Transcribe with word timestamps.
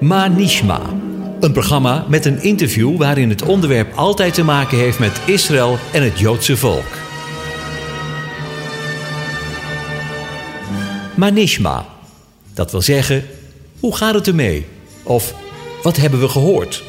Manishma. 0.00 0.80
Een 1.40 1.52
programma 1.52 2.04
met 2.08 2.24
een 2.24 2.42
interview 2.42 2.96
waarin 2.96 3.28
het 3.28 3.42
onderwerp 3.42 3.96
altijd 3.96 4.34
te 4.34 4.44
maken 4.44 4.78
heeft 4.78 4.98
met 4.98 5.20
Israël 5.26 5.78
en 5.92 6.02
het 6.02 6.18
Joodse 6.18 6.56
volk. 6.56 6.86
Manishma. 11.16 11.86
Dat 12.54 12.70
wil 12.70 12.82
zeggen, 12.82 13.24
hoe 13.80 13.96
gaat 13.96 14.14
het 14.14 14.26
ermee? 14.26 14.66
Of 15.02 15.34
wat 15.82 15.96
hebben 15.96 16.20
we 16.20 16.28
gehoord? 16.28 16.82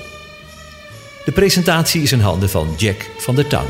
De 1.25 1.31
presentatie 1.31 2.01
is 2.01 2.11
in 2.11 2.19
handen 2.19 2.49
van 2.49 2.67
Jack 2.77 3.09
van 3.17 3.35
der 3.35 3.47
Tang. 3.47 3.67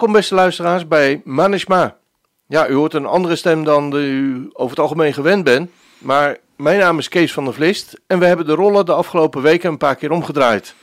Welkom 0.00 0.18
beste 0.18 0.34
luisteraars 0.34 0.88
bij 0.88 1.20
Manishma. 1.24 1.96
Ja, 2.46 2.68
u 2.68 2.74
hoort 2.74 2.94
een 2.94 3.06
andere 3.06 3.36
stem 3.36 3.64
dan 3.64 3.90
de 3.90 3.96
u 3.96 4.50
over 4.52 4.70
het 4.70 4.78
algemeen 4.78 5.12
gewend 5.12 5.44
bent. 5.44 5.70
Maar 5.98 6.36
mijn 6.56 6.78
naam 6.78 6.98
is 6.98 7.08
Kees 7.08 7.32
van 7.32 7.44
der 7.44 7.54
Vlist 7.54 8.00
en 8.06 8.18
we 8.18 8.26
hebben 8.26 8.46
de 8.46 8.54
rollen 8.54 8.86
de 8.86 8.92
afgelopen 8.92 9.42
weken 9.42 9.70
een 9.70 9.78
paar 9.78 9.96
keer 9.96 10.10
omgedraaid. 10.10 10.74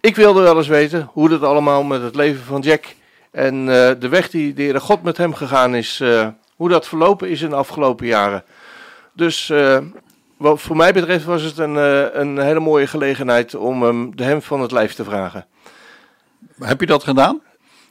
Ik 0.00 0.16
wilde 0.16 0.40
wel 0.40 0.56
eens 0.56 0.68
weten 0.68 1.08
hoe 1.12 1.32
het 1.32 1.42
allemaal 1.42 1.82
met 1.82 2.02
het 2.02 2.14
leven 2.14 2.44
van 2.44 2.60
Jack 2.60 2.84
en 3.30 3.54
eh, 3.54 3.90
de 3.98 4.08
weg 4.08 4.30
die 4.30 4.54
de 4.54 4.62
Heere 4.62 4.80
God 4.80 5.02
met 5.02 5.16
hem 5.16 5.34
gegaan 5.34 5.74
is, 5.74 6.00
eh, 6.00 6.28
hoe 6.56 6.68
dat 6.68 6.88
verlopen 6.88 7.28
is 7.28 7.42
in 7.42 7.50
de 7.50 7.56
afgelopen 7.56 8.06
jaren. 8.06 8.44
Dus 9.12 9.50
eh, 9.50 9.78
wat 10.36 10.60
voor 10.60 10.76
mij 10.76 10.92
betreft 10.92 11.24
was 11.24 11.42
het 11.42 11.58
een, 11.58 11.74
een 12.20 12.38
hele 12.38 12.60
mooie 12.60 12.86
gelegenheid 12.86 13.54
om 13.54 14.16
de 14.16 14.24
hem 14.24 14.42
van 14.42 14.60
het 14.60 14.72
lijf 14.72 14.94
te 14.94 15.04
vragen. 15.04 15.46
Heb 16.58 16.80
je 16.80 16.86
dat 16.86 17.04
gedaan? 17.04 17.46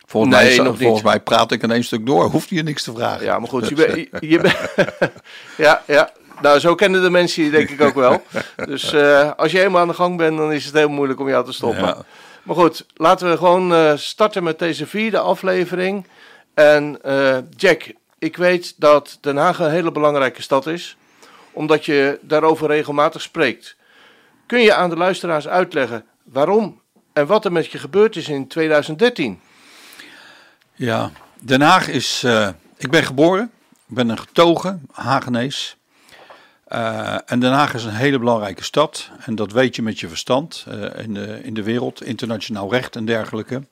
Volgens, 0.10 0.36
Nee, 0.36 0.56
mij, 0.56 0.66
nog 0.66 0.74
niet. 0.74 0.82
volgens 0.82 1.04
mij 1.04 1.20
praat 1.20 1.52
ik 1.52 1.64
in 1.64 1.72
één 1.72 1.84
stuk 1.84 2.06
door. 2.06 2.24
Hoeft 2.26 2.50
je 2.50 2.64
niks 2.64 2.84
te 2.84 2.94
vragen. 2.94 3.26
Ja, 3.26 3.40
maar 3.40 3.50
goed, 3.50 3.68
je 3.70 3.76
bent. 3.76 3.96
Je, 4.20 4.52
ja, 5.66 5.84
ja. 5.86 6.12
Nou, 6.42 6.60
zo 6.60 6.76
kennen 6.76 7.02
de 7.02 7.10
mensen 7.10 7.44
je 7.44 7.50
denk 7.50 7.70
ik 7.70 7.82
ook 7.82 7.94
wel. 7.94 8.24
Dus 8.56 8.94
eh, 8.94 9.32
als 9.38 9.52
je 9.52 9.64
eenmaal 9.64 9.82
aan 9.82 9.88
de 9.88 9.94
gang 9.94 10.18
bent, 10.18 10.38
dan 10.38 10.54
is 10.54 10.66
het 10.66 10.74
heel 10.74 10.90
moeilijk 10.90 11.20
om 11.20 11.30
jou 11.30 11.46
te 11.46 11.52
stoppen. 11.52 11.84
Ja. 11.84 11.98
Maar 12.44 12.56
goed, 12.56 12.86
laten 12.96 13.30
we 13.30 13.38
gewoon 13.38 13.74
eh, 13.74 13.94
starten 13.96 14.44
met 14.44 14.60
deze 14.60 14.88
vierde 14.88 15.20
aflevering. 15.20 16.08
En 16.54 17.00
eh, 17.04 17.38
Jack, 17.56 17.94
ik 18.20 18.38
weet 18.38 18.74
dat 18.78 19.18
Den 19.22 19.38
Haag 19.38 19.60
een 19.60 19.70
hele 19.70 19.92
belangrijke 19.92 20.42
stad 20.42 20.68
is, 20.68 20.98
omdat 21.52 21.86
je 21.86 22.20
daarover 22.22 22.68
regelmatig 22.68 23.22
spreekt. 23.22 23.76
Kun 24.46 24.62
je 24.62 24.74
aan 24.74 24.90
de 24.90 24.98
luisteraars 24.98 25.48
uitleggen 25.48 26.06
waarom 26.24 26.82
en 27.14 27.28
wat 27.28 27.46
er 27.46 27.52
met 27.52 27.72
je 27.72 27.78
gebeurd 27.78 28.16
is 28.16 28.30
in 28.30 28.48
2013? 28.48 29.40
Ja, 30.78 31.12
Den 31.42 31.62
Haag 31.62 31.88
is. 31.88 32.24
eh, 32.24 32.50
ik 32.78 32.90
ben 32.92 33.04
geboren. 33.04 33.52
Ik 33.90 33.96
ben 33.96 34.10
een 34.10 34.20
getogen 34.20 34.82
Hagenees. 34.92 35.78
Eh, 36.68 37.18
en 37.26 37.40
Den 37.40 37.52
Haag 37.52 37.74
is 37.74 37.84
een 37.84 37.96
hele 37.96 38.20
belangrijke 38.20 38.64
stad. 38.64 39.10
En 39.26 39.36
dat 39.36 39.52
weet 39.52 39.76
je 39.76 39.82
met 39.82 40.00
je 40.00 40.08
verstand 40.08 40.66
eh, 40.70 41.04
in, 41.04 41.14
de, 41.14 41.40
in 41.44 41.54
de 41.54 41.64
wereld, 41.64 42.04
internationaal 42.04 42.72
recht 42.72 42.96
en 42.96 43.06
dergelijke. 43.06 43.64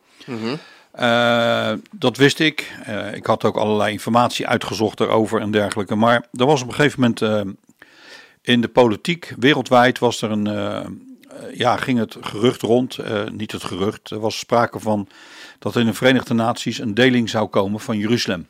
Eh, 0.91 1.71
dat 1.91 2.17
wist 2.17 2.39
ik. 2.39 2.71
Ik 3.13 3.25
had 3.25 3.43
ook 3.43 3.55
allerlei 3.57 3.91
informatie 3.91 4.47
uitgezocht 4.47 4.97
daarover 4.97 5.41
en 5.41 5.51
dergelijke. 5.51 5.95
Maar 5.95 6.25
er 6.33 6.45
was 6.45 6.61
op 6.61 6.67
een 6.67 6.73
gegeven 6.73 6.99
moment 7.01 7.49
in 8.41 8.61
de 8.61 8.67
politiek 8.67 9.33
wereldwijd 9.39 9.99
was 9.99 10.21
er 10.21 10.31
een, 10.31 10.47
ja, 11.53 11.77
ging 11.77 11.99
het 11.99 12.17
gerucht 12.21 12.61
rond, 12.61 12.97
eh, 12.97 13.23
niet 13.27 13.51
het 13.51 13.63
gerucht, 13.63 14.09
er 14.09 14.19
was 14.19 14.39
sprake 14.39 14.79
van 14.79 15.07
dat 15.59 15.75
in 15.75 15.85
de 15.85 15.93
Verenigde 15.93 16.33
Naties 16.33 16.79
een 16.79 16.93
deling 16.93 17.29
zou 17.29 17.47
komen 17.47 17.79
van 17.79 17.97
Jeruzalem. 17.97 18.47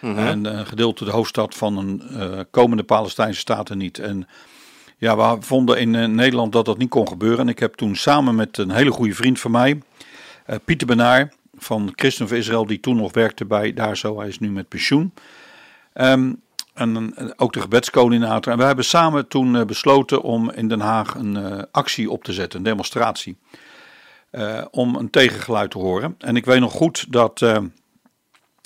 En 0.00 0.44
een 0.44 0.66
gedeelte 0.66 1.04
de 1.04 1.10
hoofdstad 1.10 1.54
van 1.54 1.76
een 1.76 2.02
eh, 2.02 2.40
komende 2.50 2.82
Palestijnse 2.82 3.40
staat 3.40 3.68
er 3.68 3.76
niet. 3.76 3.98
En 3.98 4.28
ja, 4.98 5.16
we 5.16 5.42
vonden 5.42 5.78
in 5.78 5.94
eh, 5.94 6.06
Nederland 6.06 6.52
dat 6.52 6.64
dat 6.64 6.78
niet 6.78 6.88
kon 6.88 7.08
gebeuren. 7.08 7.38
En 7.38 7.48
ik 7.48 7.58
heb 7.58 7.74
toen 7.74 7.96
samen 7.96 8.34
met 8.34 8.58
een 8.58 8.70
hele 8.70 8.90
goede 8.90 9.14
vriend 9.14 9.40
van 9.40 9.50
mij, 9.50 9.82
eh, 10.46 10.56
Pieter 10.64 10.86
Benaar 10.86 11.32
van 11.56 11.92
Christen 11.94 12.28
voor 12.28 12.36
Israël, 12.36 12.66
die 12.66 12.80
toen 12.80 12.96
nog 12.96 13.12
werkte 13.12 13.44
bij 13.44 13.72
daar 13.72 13.96
zo, 13.96 14.18
hij 14.18 14.28
is 14.28 14.38
nu 14.38 14.50
met 14.50 14.68
pensioen. 14.68 15.12
Ehm, 15.92 16.32
en 16.74 17.14
ook 17.36 17.52
de 17.52 17.60
gebedscoördinator. 17.60 18.52
En 18.52 18.58
we 18.58 18.64
hebben 18.64 18.84
samen 18.84 19.28
toen 19.28 19.56
eh, 19.56 19.64
besloten 19.64 20.22
om 20.22 20.50
in 20.50 20.68
Den 20.68 20.80
Haag 20.80 21.14
een 21.14 21.36
eh, 21.36 21.62
actie 21.70 22.10
op 22.10 22.24
te 22.24 22.32
zetten, 22.32 22.58
een 22.58 22.64
demonstratie. 22.64 23.36
eh, 24.30 24.64
om 24.70 24.96
een 24.96 25.10
tegengeluid 25.10 25.70
te 25.70 25.78
horen. 25.78 26.14
En 26.18 26.36
ik 26.36 26.44
weet 26.44 26.60
nog 26.60 26.72
goed 26.72 27.12
dat 27.12 27.42
eh, 27.42 27.56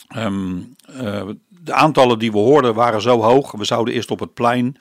ehm, 0.09 0.57
eh, 0.87 1.29
de 1.49 1.73
aantallen 1.73 2.19
die 2.19 2.33
we 2.33 2.39
hoorden 2.39 2.75
waren 2.75 3.03
zo 3.03 3.21
hoog. 3.21 3.53
We 3.53 3.65
zouden 3.65 3.95
eerst 3.95 4.11
op 4.11 4.21
het 4.21 4.35
plein 4.35 4.77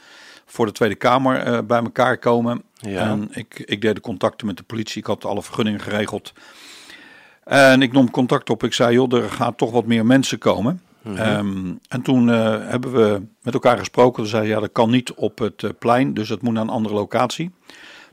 voor 0.45 0.65
de 0.65 0.71
Tweede 0.71 0.95
Kamer 0.95 1.65
bij 1.65 1.81
elkaar 1.83 2.17
komen. 2.17 2.63
Ja. 2.73 2.99
En 3.09 3.27
ik, 3.31 3.59
ik 3.65 3.81
deed 3.81 3.95
de 3.95 4.01
contacten 4.01 4.47
met 4.47 4.57
de 4.57 4.63
politie. 4.63 5.01
Ik 5.01 5.07
had 5.07 5.25
alle 5.25 5.43
vergunningen 5.43 5.79
geregeld. 5.79 6.33
En 7.43 7.81
ik 7.81 7.91
nam 7.91 8.11
contact 8.11 8.49
op. 8.49 8.63
Ik 8.63 8.73
zei, 8.73 8.93
joh, 8.93 9.13
er 9.13 9.29
gaat 9.29 9.57
toch 9.57 9.71
wat 9.71 9.85
meer 9.85 10.05
mensen 10.05 10.37
komen. 10.37 10.81
Ehm, 11.15 11.73
en 11.87 12.01
toen 12.01 12.29
eh, 12.29 12.57
hebben 12.69 12.91
we 12.93 13.21
met 13.41 13.53
elkaar 13.53 13.77
gesproken. 13.77 14.23
Ze 14.23 14.29
zeiden, 14.29 14.51
ja, 14.51 14.59
dat 14.59 14.71
kan 14.71 14.89
niet 14.89 15.13
op 15.13 15.39
het 15.39 15.63
eh, 15.63 15.69
plein, 15.79 16.13
dus 16.13 16.29
het 16.29 16.41
moet 16.41 16.53
naar 16.53 16.63
een 16.63 16.69
andere 16.69 16.95
locatie. 16.95 17.51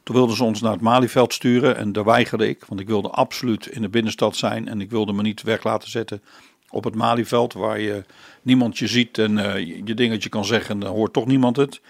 Toen 0.02 0.14
wilden 0.16 0.36
ze 0.36 0.44
ons 0.44 0.60
naar 0.60 0.72
het 0.72 0.80
Malieveld 0.80 1.32
sturen 1.32 1.76
en 1.76 1.92
daar 1.92 2.04
weigerde 2.04 2.48
ik. 2.48 2.64
Want 2.68 2.80
ik 2.80 2.86
wilde 2.86 3.08
absoluut 3.08 3.66
in 3.66 3.82
de 3.82 3.88
binnenstad 3.88 4.36
zijn 4.36 4.68
en 4.68 4.80
ik 4.80 4.90
wilde 4.90 5.12
me 5.12 5.22
niet 5.22 5.42
weg 5.42 5.64
laten 5.64 5.90
zetten 5.90 6.22
op 6.70 6.84
het 6.84 6.94
Malieveld. 6.94 7.52
Waar 7.52 7.80
je 7.80 8.04
niemand 8.42 8.78
je 8.78 8.86
ziet 8.86 9.18
en 9.18 9.38
eh, 9.38 9.58
je- 9.66 9.80
je 9.84 9.94
dingetje 9.94 10.28
kan 10.28 10.44
zeggen 10.44 10.74
en 10.74 10.80
dan 10.80 10.92
hoort 10.94 11.12
toch 11.12 11.26
niemand 11.26 11.56
het. 11.56 11.80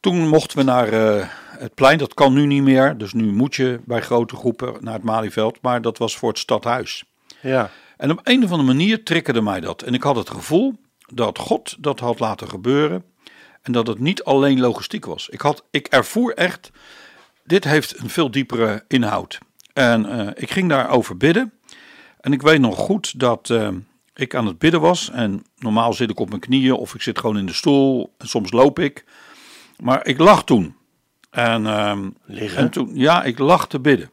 Toen 0.00 0.28
mochten 0.28 0.58
we 0.58 0.64
naar 0.64 0.92
het 1.58 1.74
plein, 1.74 1.98
dat 1.98 2.14
kan 2.14 2.32
nu 2.32 2.46
niet 2.46 2.62
meer. 2.62 2.98
Dus 2.98 3.12
nu 3.12 3.32
moet 3.32 3.54
je 3.54 3.80
bij 3.84 4.00
grote 4.00 4.36
groepen 4.36 4.74
naar 4.80 4.94
het 4.94 5.02
Malieveld. 5.02 5.58
Maar 5.62 5.82
dat 5.82 5.98
was 5.98 6.16
voor 6.16 6.28
het 6.28 6.38
stadhuis. 6.38 7.04
Ja. 7.40 7.70
En 7.98 8.10
op 8.10 8.20
een 8.22 8.44
of 8.44 8.50
andere 8.50 8.68
manier 8.68 9.04
triggerde 9.04 9.40
mij 9.40 9.60
dat. 9.60 9.82
En 9.82 9.94
ik 9.94 10.02
had 10.02 10.16
het 10.16 10.30
gevoel 10.30 10.74
dat 11.14 11.38
God 11.38 11.76
dat 11.78 12.00
had 12.00 12.20
laten 12.20 12.48
gebeuren. 12.48 13.04
En 13.62 13.72
dat 13.72 13.86
het 13.86 13.98
niet 13.98 14.24
alleen 14.24 14.60
logistiek 14.60 15.04
was. 15.04 15.28
Ik, 15.28 15.40
had, 15.40 15.64
ik 15.70 15.86
ervoer 15.86 16.34
echt, 16.34 16.70
dit 17.44 17.64
heeft 17.64 17.98
een 17.98 18.10
veel 18.10 18.30
diepere 18.30 18.84
inhoud. 18.88 19.38
En 19.72 20.06
eh, 20.06 20.28
ik 20.34 20.50
ging 20.50 20.68
daarover 20.68 21.16
bidden. 21.16 21.52
En 22.20 22.32
ik 22.32 22.42
weet 22.42 22.60
nog 22.60 22.76
goed 22.76 23.20
dat 23.20 23.50
eh, 23.50 23.68
ik 24.14 24.34
aan 24.34 24.46
het 24.46 24.58
bidden 24.58 24.80
was. 24.80 25.10
En 25.10 25.44
normaal 25.58 25.92
zit 25.92 26.10
ik 26.10 26.20
op 26.20 26.28
mijn 26.28 26.40
knieën 26.40 26.72
of 26.72 26.94
ik 26.94 27.02
zit 27.02 27.18
gewoon 27.18 27.38
in 27.38 27.46
de 27.46 27.52
stoel. 27.52 28.14
En 28.18 28.28
soms 28.28 28.52
loop 28.52 28.78
ik. 28.78 29.04
Maar 29.78 30.06
ik 30.06 30.18
lag 30.18 30.44
toen. 30.44 30.76
En, 31.30 31.66
ehm, 31.66 32.10
Liggen? 32.24 32.58
en 32.58 32.70
toen, 32.70 32.90
ja, 32.94 33.22
ik 33.22 33.38
lag 33.38 33.68
te 33.68 33.80
bidden. 33.80 34.10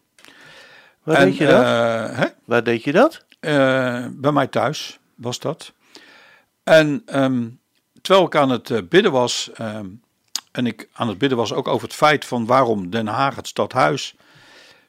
Waar 1.03 1.17
en, 1.17 1.25
deed 1.25 1.37
je 1.37 1.45
dat? 1.45 1.63
eh? 1.63 2.23
Waar 2.45 2.63
deed 2.63 2.83
je 2.83 2.91
dat? 2.91 3.25
Eh, 3.45 4.05
bij 4.11 4.31
mij 4.31 4.47
thuis 4.47 4.99
was 5.15 5.39
dat. 5.39 5.73
En 6.63 7.01
ehm, 7.05 7.47
terwijl 8.01 8.25
ik 8.25 8.35
aan 8.35 8.49
het 8.49 8.69
eh, 8.69 8.77
bidden 8.89 9.11
was, 9.11 9.51
ehm, 9.53 9.87
en 10.51 10.65
ik 10.65 10.89
aan 10.93 11.07
het 11.07 11.17
bidden 11.17 11.37
was 11.37 11.53
ook 11.53 11.67
over 11.67 11.87
het 11.87 11.95
feit 11.95 12.25
van 12.25 12.45
waarom 12.45 12.89
Den 12.89 13.07
Haag 13.07 13.35
het 13.35 13.47
stadhuis, 13.47 14.15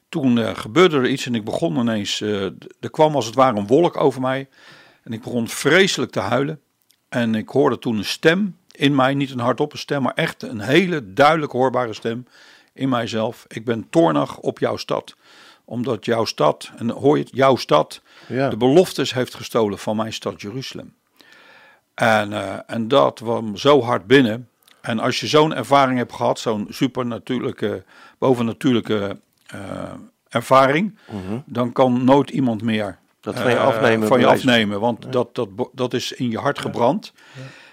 toen 0.09 0.37
eh, 0.37 0.55
gebeurde 0.55 0.97
er 0.97 1.07
iets 1.07 1.25
en 1.25 1.35
ik 1.35 1.43
begon 1.43 1.77
ineens, 1.77 2.21
er 2.21 2.89
kwam 2.91 3.15
als 3.15 3.25
het 3.25 3.35
ware 3.35 3.57
een 3.57 3.67
wolk 3.67 3.97
over 3.97 4.21
mij 4.21 4.49
en 5.03 5.13
ik 5.13 5.21
begon 5.21 5.47
vreselijk 5.47 6.11
te 6.11 6.19
huilen. 6.19 6.61
En 7.09 7.35
ik 7.35 7.49
hoorde 7.49 7.79
toen 7.79 7.97
een 7.97 8.05
stem 8.05 8.57
in 8.71 8.95
mij, 8.95 9.13
niet 9.13 9.31
een 9.31 9.39
hardop 9.39 9.77
stem, 9.77 10.01
maar 10.01 10.13
echt 10.13 10.43
een 10.43 10.61
hele 10.61 11.13
duidelijk 11.13 11.51
hoorbare 11.51 11.93
stem 11.93 12.25
in 12.73 12.89
mijzelf. 12.89 13.45
Ik 13.47 13.65
ben 13.65 13.89
toornig 13.89 14.37
op 14.37 14.59
jouw 14.59 14.77
stad, 14.77 15.15
omdat 15.69 16.05
jouw 16.05 16.25
stad, 16.25 16.71
en 16.77 16.89
hoor 16.89 17.17
je 17.17 17.23
het, 17.23 17.33
jouw 17.35 17.55
stad, 17.55 18.01
Ja. 18.27 18.49
de 18.49 18.57
beloftes 18.57 19.13
heeft 19.13 19.35
gestolen 19.35 19.79
van 19.79 19.95
mijn 19.95 20.13
stad 20.13 20.41
Jeruzalem. 20.41 20.93
En, 21.93 22.33
eh, 22.33 22.59
en 22.67 22.87
dat 22.87 23.19
kwam 23.19 23.57
zo 23.57 23.81
hard 23.81 24.05
binnen. 24.05 24.49
En 24.81 24.99
als 24.99 25.19
je 25.19 25.27
zo'n 25.27 25.55
ervaring 25.55 25.97
hebt 25.97 26.13
gehad, 26.13 26.39
zo'n 26.39 26.67
supernatuurlijke, 26.69 27.83
bovennatuurlijke 28.17 29.19
eh, 29.47 29.59
ervaring, 30.29 30.97
dan 31.45 31.71
kan 31.71 32.03
nooit 32.03 32.29
iemand 32.29 32.61
meer 32.61 32.85
Mhm. 32.85 33.35
Dat 33.35 33.39
van 33.39 33.51
je 33.51 33.57
eh, 33.57 33.65
afnemen, 33.65 34.07
van 34.07 34.19
je 34.19 34.27
afnemen 34.27 34.79
want 34.79 35.11
dat, 35.11 35.35
dat, 35.35 35.49
dat 35.71 35.93
is 35.93 36.11
in 36.11 36.31
je 36.31 36.37
hart 36.37 36.59
gebrand. 36.59 37.13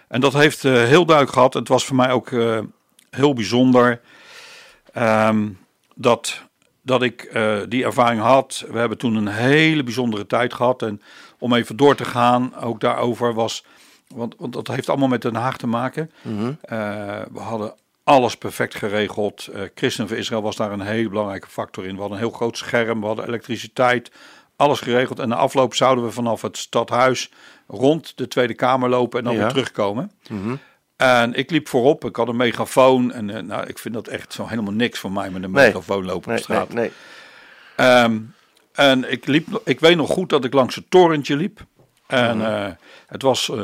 En 0.09 0.21
dat 0.21 0.33
heeft 0.33 0.63
heel 0.63 1.05
duidelijk 1.05 1.33
gehad. 1.33 1.55
Het 1.55 1.69
was 1.69 1.85
voor 1.85 1.97
mij 1.97 2.11
ook 2.11 2.31
heel 3.11 3.35
bijzonder 3.35 4.01
ehm, 4.93 5.49
dat 5.95 6.43
dat 6.85 7.03
ik 7.03 7.23
eh, 7.23 7.57
die 7.69 7.85
ervaring 7.85 8.21
had. 8.21 8.65
We 8.71 8.79
hebben 8.79 8.99
toen 8.99 9.15
een 9.15 9.27
hele 9.29 9.83
bijzondere 9.83 10.27
tijd 10.27 10.55
gehad. 10.55 10.83
En 10.83 11.03
om 11.39 11.55
even 11.55 11.77
door 11.77 11.95
te 11.95 12.05
gaan, 12.05 12.57
ook 12.57 12.81
daarover 12.81 13.35
was. 13.35 13.65
Want, 14.09 14.35
want 14.39 14.53
dat 14.53 14.69
heeft 14.69 14.89
allemaal 14.89 15.09
met 15.09 15.23
Den 15.23 15.35
Haag 15.35 15.57
te 15.57 15.67
maken. 15.67 16.11
Mhm. 16.23 16.53
Eh, 16.63 16.79
we 17.33 17.41
hadden 17.41 17.75
alles 18.05 18.37
perfect 18.37 18.75
geregeld. 18.75 19.47
Eh 19.47 19.61
Christen 19.75 20.09
van 20.09 20.17
Israël 20.17 20.43
was 20.43 20.57
daar 20.57 20.73
een 20.73 20.81
hele 20.81 21.09
belangrijke 21.09 21.49
factor 21.49 21.85
in. 21.87 21.95
We 21.95 22.01
hadden 22.01 22.19
een 22.19 22.25
heel 22.25 22.35
groot 22.37 22.57
scherm, 22.57 23.01
we 23.01 23.07
hadden 23.07 23.27
elektriciteit, 23.27 24.11
alles 24.57 24.81
geregeld. 24.81 25.19
En 25.19 25.29
na 25.29 25.37
afloop 25.37 25.75
zouden 25.75 26.05
we 26.05 26.11
vanaf 26.11 26.43
het 26.43 26.57
stadhuis 26.57 27.31
rond 27.67 28.13
de 28.17 28.29
Tweede 28.29 28.55
Kamer 28.55 28.89
lopen 28.89 29.19
en 29.19 29.25
dan 29.25 29.35
Ja. 29.35 29.41
weer 29.41 29.49
terugkomen. 29.49 30.11
Mhm. 30.29 30.55
En 30.97 31.35
ik 31.35 31.51
liep 31.51 31.69
voorop, 31.69 32.05
ik 32.05 32.17
had 32.17 32.29
een 32.29 32.37
megafoon. 32.37 33.13
En 33.13 33.31
eh, 33.31 33.43
nou, 33.43 33.67
ik 33.67 33.79
vind 33.79 33.95
dat 33.95 34.09
echt 34.09 34.33
zo 34.33 34.47
helemaal 34.47 34.73
niks 34.73 34.99
voor 34.99 35.13
mij 35.13 35.31
met 35.31 35.43
een 35.43 35.51
Nee. 35.51 35.67
megafoon 35.67 36.05
lopen 36.05 36.15
op 36.15 36.27
Nee, 36.27 36.39
straat. 36.39 36.73
nee, 36.73 36.91
nee. 37.77 37.87
Ehm, 37.89 38.19
en 38.73 39.11
ik, 39.13 39.27
liep, 39.27 39.47
ik 39.65 39.81
weet 39.81 39.97
nog 39.97 40.11
goed 40.11 40.29
dat 40.29 40.45
ik 40.45 40.53
langs 40.53 40.75
het 40.75 40.91
torentje 40.91 41.37
liep. 41.37 41.61
En 42.07 42.37
Mhm. 42.37 42.47
eh, 42.47 42.71
het 43.07 43.23
was, 43.23 43.49
eh, 43.51 43.57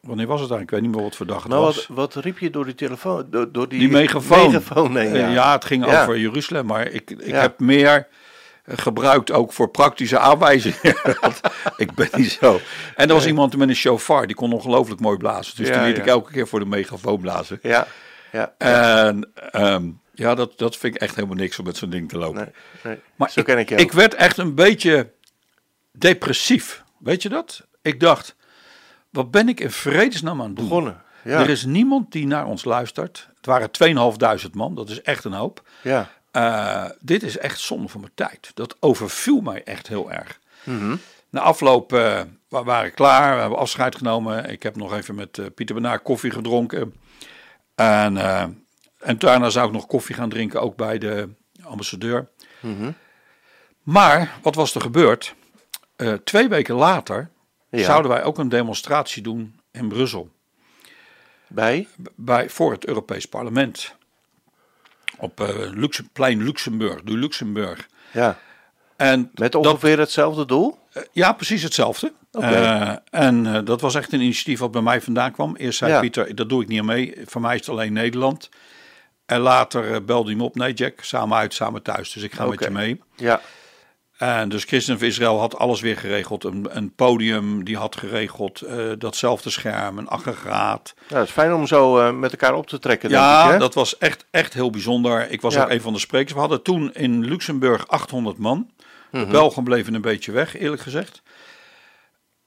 wanneer 0.00 0.26
was 0.26 0.40
het 0.40 0.50
eigenlijk? 0.50 0.62
Ik 0.62 0.70
weet 0.70 0.80
niet 0.82 0.94
meer 0.94 1.02
wat 1.02 1.16
voor 1.16 1.26
dag 1.26 1.42
het 1.42 1.52
Nou, 1.52 1.64
was. 1.64 1.86
wat, 1.86 2.14
wat 2.14 2.24
riep 2.24 2.38
je 2.38 2.50
door 2.50 2.64
die 2.64 2.74
telefoon? 2.74 3.26
Door, 3.30 3.52
door 3.52 3.68
die, 3.68 3.78
Die 3.78 3.88
megafoon. 3.88 4.46
megafoon 4.52 4.96
Eh, 4.96 5.14
ja. 5.14 5.28
ja. 5.28 5.52
het 5.52 5.64
ging 5.64 5.86
Ja. 5.86 6.02
over 6.02 6.18
Jeruzalem, 6.18 6.66
maar 6.66 6.86
ik, 6.88 7.10
ik 7.10 7.26
Ja. 7.26 7.40
heb 7.40 7.58
meer 7.60 8.06
gebruikt 8.66 9.30
ook 9.32 9.52
voor 9.52 9.68
praktische 9.70 10.18
aanwijzingen. 10.18 10.78
Ik 11.76 11.94
ben 11.94 12.08
niet 12.12 12.30
zo. 12.32 12.60
En 12.96 13.08
er 13.08 13.14
was 13.14 13.26
iemand 13.26 13.56
met 13.56 13.68
een 13.68 13.76
shofar, 13.76 14.26
die 14.26 14.36
kon 14.36 14.52
ongelooflijk 14.52 15.00
mooi 15.00 15.16
blazen. 15.16 15.56
Dus 15.56 15.68
Ja, 15.68 15.78
die 15.78 15.86
liet 15.86 15.96
ja. 15.96 16.02
ik 16.02 16.08
elke 16.08 16.32
keer 16.32 16.48
voor 16.48 16.58
de 16.58 16.66
megafoon 16.66 17.20
blazen. 17.20 17.58
Ja, 17.62 17.86
ja. 18.32 18.54
En 18.58 19.30
ehm, 19.50 19.88
ja, 20.14 20.34
dat, 20.34 20.58
dat 20.58 20.76
vind 20.76 20.94
ik 20.94 21.00
echt 21.00 21.14
helemaal 21.14 21.36
niks 21.36 21.58
om 21.58 21.64
met 21.64 21.76
zo'n 21.76 21.90
ding 21.90 22.08
te 22.08 22.18
lopen. 22.18 22.36
Nee, 22.40 22.52
nee. 22.82 22.98
Maar 23.16 23.30
Zo 23.30 23.40
ik, 23.40 23.46
ken 23.46 23.58
ik 23.58 23.68
je 23.68 23.74
ik 23.74 23.82
ook. 23.84 23.92
werd 23.92 24.14
echt 24.14 24.38
een 24.38 24.54
beetje 24.54 25.10
depressief. 25.92 26.82
Weet 26.98 27.22
je 27.22 27.28
dat? 27.28 27.66
Ik 27.82 28.00
dacht, 28.00 28.36
wat 29.10 29.30
ben 29.30 29.48
ik 29.48 29.60
in 29.60 29.70
vredesnaam 29.70 30.40
aan 30.40 30.46
het 30.46 30.56
doen? 30.56 30.68
Begonnen. 30.68 31.02
Ja, 31.24 31.40
Er 31.40 31.48
is 31.50 31.64
niemand 31.64 32.12
die 32.12 32.26
naar 32.26 32.46
ons 32.46 32.64
luistert. 32.64 33.28
Het 33.36 33.46
waren 33.46 33.70
2500 33.70 34.54
man, 34.54 34.74
dat 34.74 34.88
is 34.90 35.02
echt 35.02 35.24
een 35.24 35.32
hoop. 35.32 35.62
ja. 35.82 36.08
Eh, 36.36 36.84
dit 37.00 37.22
is 37.22 37.38
echt 37.38 37.60
zonde 37.60 37.88
van 37.88 38.00
mijn 38.00 38.12
tijd. 38.14 38.50
Dat 38.54 38.76
overviel 38.80 39.40
mij 39.40 39.64
echt 39.64 39.88
heel 39.88 40.12
erg. 40.12 40.40
Mhm. 40.64 40.96
Na 41.30 41.40
afloop 41.40 41.92
eh, 41.92 42.20
we 42.48 42.62
waren 42.62 42.94
klaar, 42.94 43.34
we 43.34 43.40
hebben 43.40 43.58
afscheid 43.58 43.96
genomen. 43.96 44.50
Ik 44.50 44.62
heb 44.62 44.76
nog 44.76 44.94
even 44.94 45.14
met 45.14 45.38
eh, 45.38 45.46
Pieter 45.54 45.74
Benaar 45.74 46.00
koffie 46.00 46.30
gedronken. 46.30 46.94
En, 47.74 48.16
en 48.98 49.18
daarna 49.18 49.50
zou 49.50 49.66
ik 49.66 49.72
nog 49.72 49.86
koffie 49.86 50.14
gaan 50.14 50.28
drinken, 50.28 50.60
ook 50.60 50.76
bij 50.76 50.98
de 50.98 51.28
ambassadeur. 51.62 52.28
Mhm. 52.60 52.90
Maar 53.82 54.38
wat 54.42 54.54
was 54.54 54.74
er 54.74 54.80
gebeurd? 54.80 55.34
Twee 56.24 56.48
weken 56.48 56.74
later 56.74 57.30
Ja. 57.70 57.84
zouden 57.84 58.10
wij 58.10 58.22
ook 58.24 58.38
een 58.38 58.48
demonstratie 58.48 59.22
doen 59.22 59.60
in 59.70 59.88
Brussel. 59.88 60.30
Bij? 61.46 61.88
Bij, 62.14 62.50
voor 62.50 62.72
het 62.72 62.86
Europees 62.86 63.26
Parlement. 63.26 63.94
Op 65.18 65.40
eh 65.40 65.48
Luxe, 65.72 66.04
plein 66.12 66.42
Luxemburg, 66.42 67.02
de 67.02 67.16
Luxemburg. 67.16 67.86
Ja. 68.12 68.38
En 68.96 69.30
Met 69.34 69.52
dat, 69.52 69.66
ongeveer 69.66 69.98
hetzelfde 69.98 70.46
doel? 70.46 70.78
eh, 70.92 71.02
ja, 71.12 71.32
precies 71.32 71.62
hetzelfde. 71.62 72.12
Eh, 72.30 72.92
en 73.10 73.64
dat 73.64 73.80
was 73.80 73.94
echt 73.94 74.12
een 74.12 74.20
initiatief 74.20 74.58
wat 74.58 74.70
bij 74.70 74.82
mij 74.82 75.00
vandaan 75.00 75.32
kwam. 75.32 75.56
Eerst 75.56 75.78
zei 75.78 75.92
Ja. 75.92 76.00
Pieter, 76.00 76.34
dat 76.34 76.48
doe 76.48 76.62
ik 76.62 76.68
niet 76.68 76.82
mee. 76.82 77.14
Voor 77.24 77.40
mij 77.40 77.54
is 77.54 77.60
het 77.60 77.68
alleen 77.68 77.92
Nederland. 77.92 78.48
En 79.26 79.40
later 79.40 80.04
belde 80.04 80.28
hij 80.28 80.36
me 80.38 80.42
op. 80.44 80.54
Nee 80.54 80.72
Jack, 80.72 81.00
samen 81.02 81.36
uit, 81.38 81.54
samen 81.54 81.82
thuis. 81.82 82.12
Dus 82.12 82.22
ik 82.22 82.34
ga 82.34 82.46
met 82.46 82.64
je 82.64 82.70
mee. 82.70 83.00
Ja. 83.16 83.40
En 84.16 84.48
dus 84.48 84.64
Christen 84.64 84.98
van 84.98 85.06
Israël 85.06 85.38
had 85.38 85.58
alles 85.58 85.80
weer 85.80 85.96
geregeld. 85.96 86.44
Een, 86.44 86.66
een 86.76 86.94
podium, 86.94 87.64
die 87.64 87.76
had 87.76 87.96
geregeld 87.96 88.60
eh, 88.60 88.90
datzelfde 88.98 89.50
scherm, 89.50 89.98
een 89.98 90.08
aggregaat. 90.08 90.94
Nou, 91.08 91.20
het 91.20 91.28
is 91.28 91.34
fijn 91.34 91.54
om 91.54 91.66
zo 91.66 91.98
eh, 91.98 92.12
met 92.12 92.30
elkaar 92.30 92.54
op 92.54 92.66
te 92.66 92.78
trekken, 92.78 93.08
denk 93.08 93.20
Ja, 93.20 93.44
ik, 93.44 93.50
hè? 93.50 93.58
dat 93.58 93.74
was 93.74 93.98
echt, 93.98 94.24
echt 94.30 94.52
heel 94.54 94.70
bijzonder. 94.70 95.30
Ik 95.30 95.40
was 95.40 95.54
Ja. 95.54 95.62
ook 95.62 95.70
een 95.70 95.80
van 95.80 95.92
de 95.92 95.98
sprekers. 95.98 96.32
We 96.32 96.38
hadden 96.38 96.62
toen 96.62 96.94
in 96.94 97.24
Luxemburg 97.24 97.88
800 97.88 98.38
man. 98.38 98.70
Mhm. 99.10 99.24
De 99.24 99.30
Belgen 99.30 99.64
bleven 99.64 99.94
een 99.94 100.00
beetje 100.00 100.32
weg, 100.32 100.56
eerlijk 100.56 100.82
gezegd. 100.82 101.22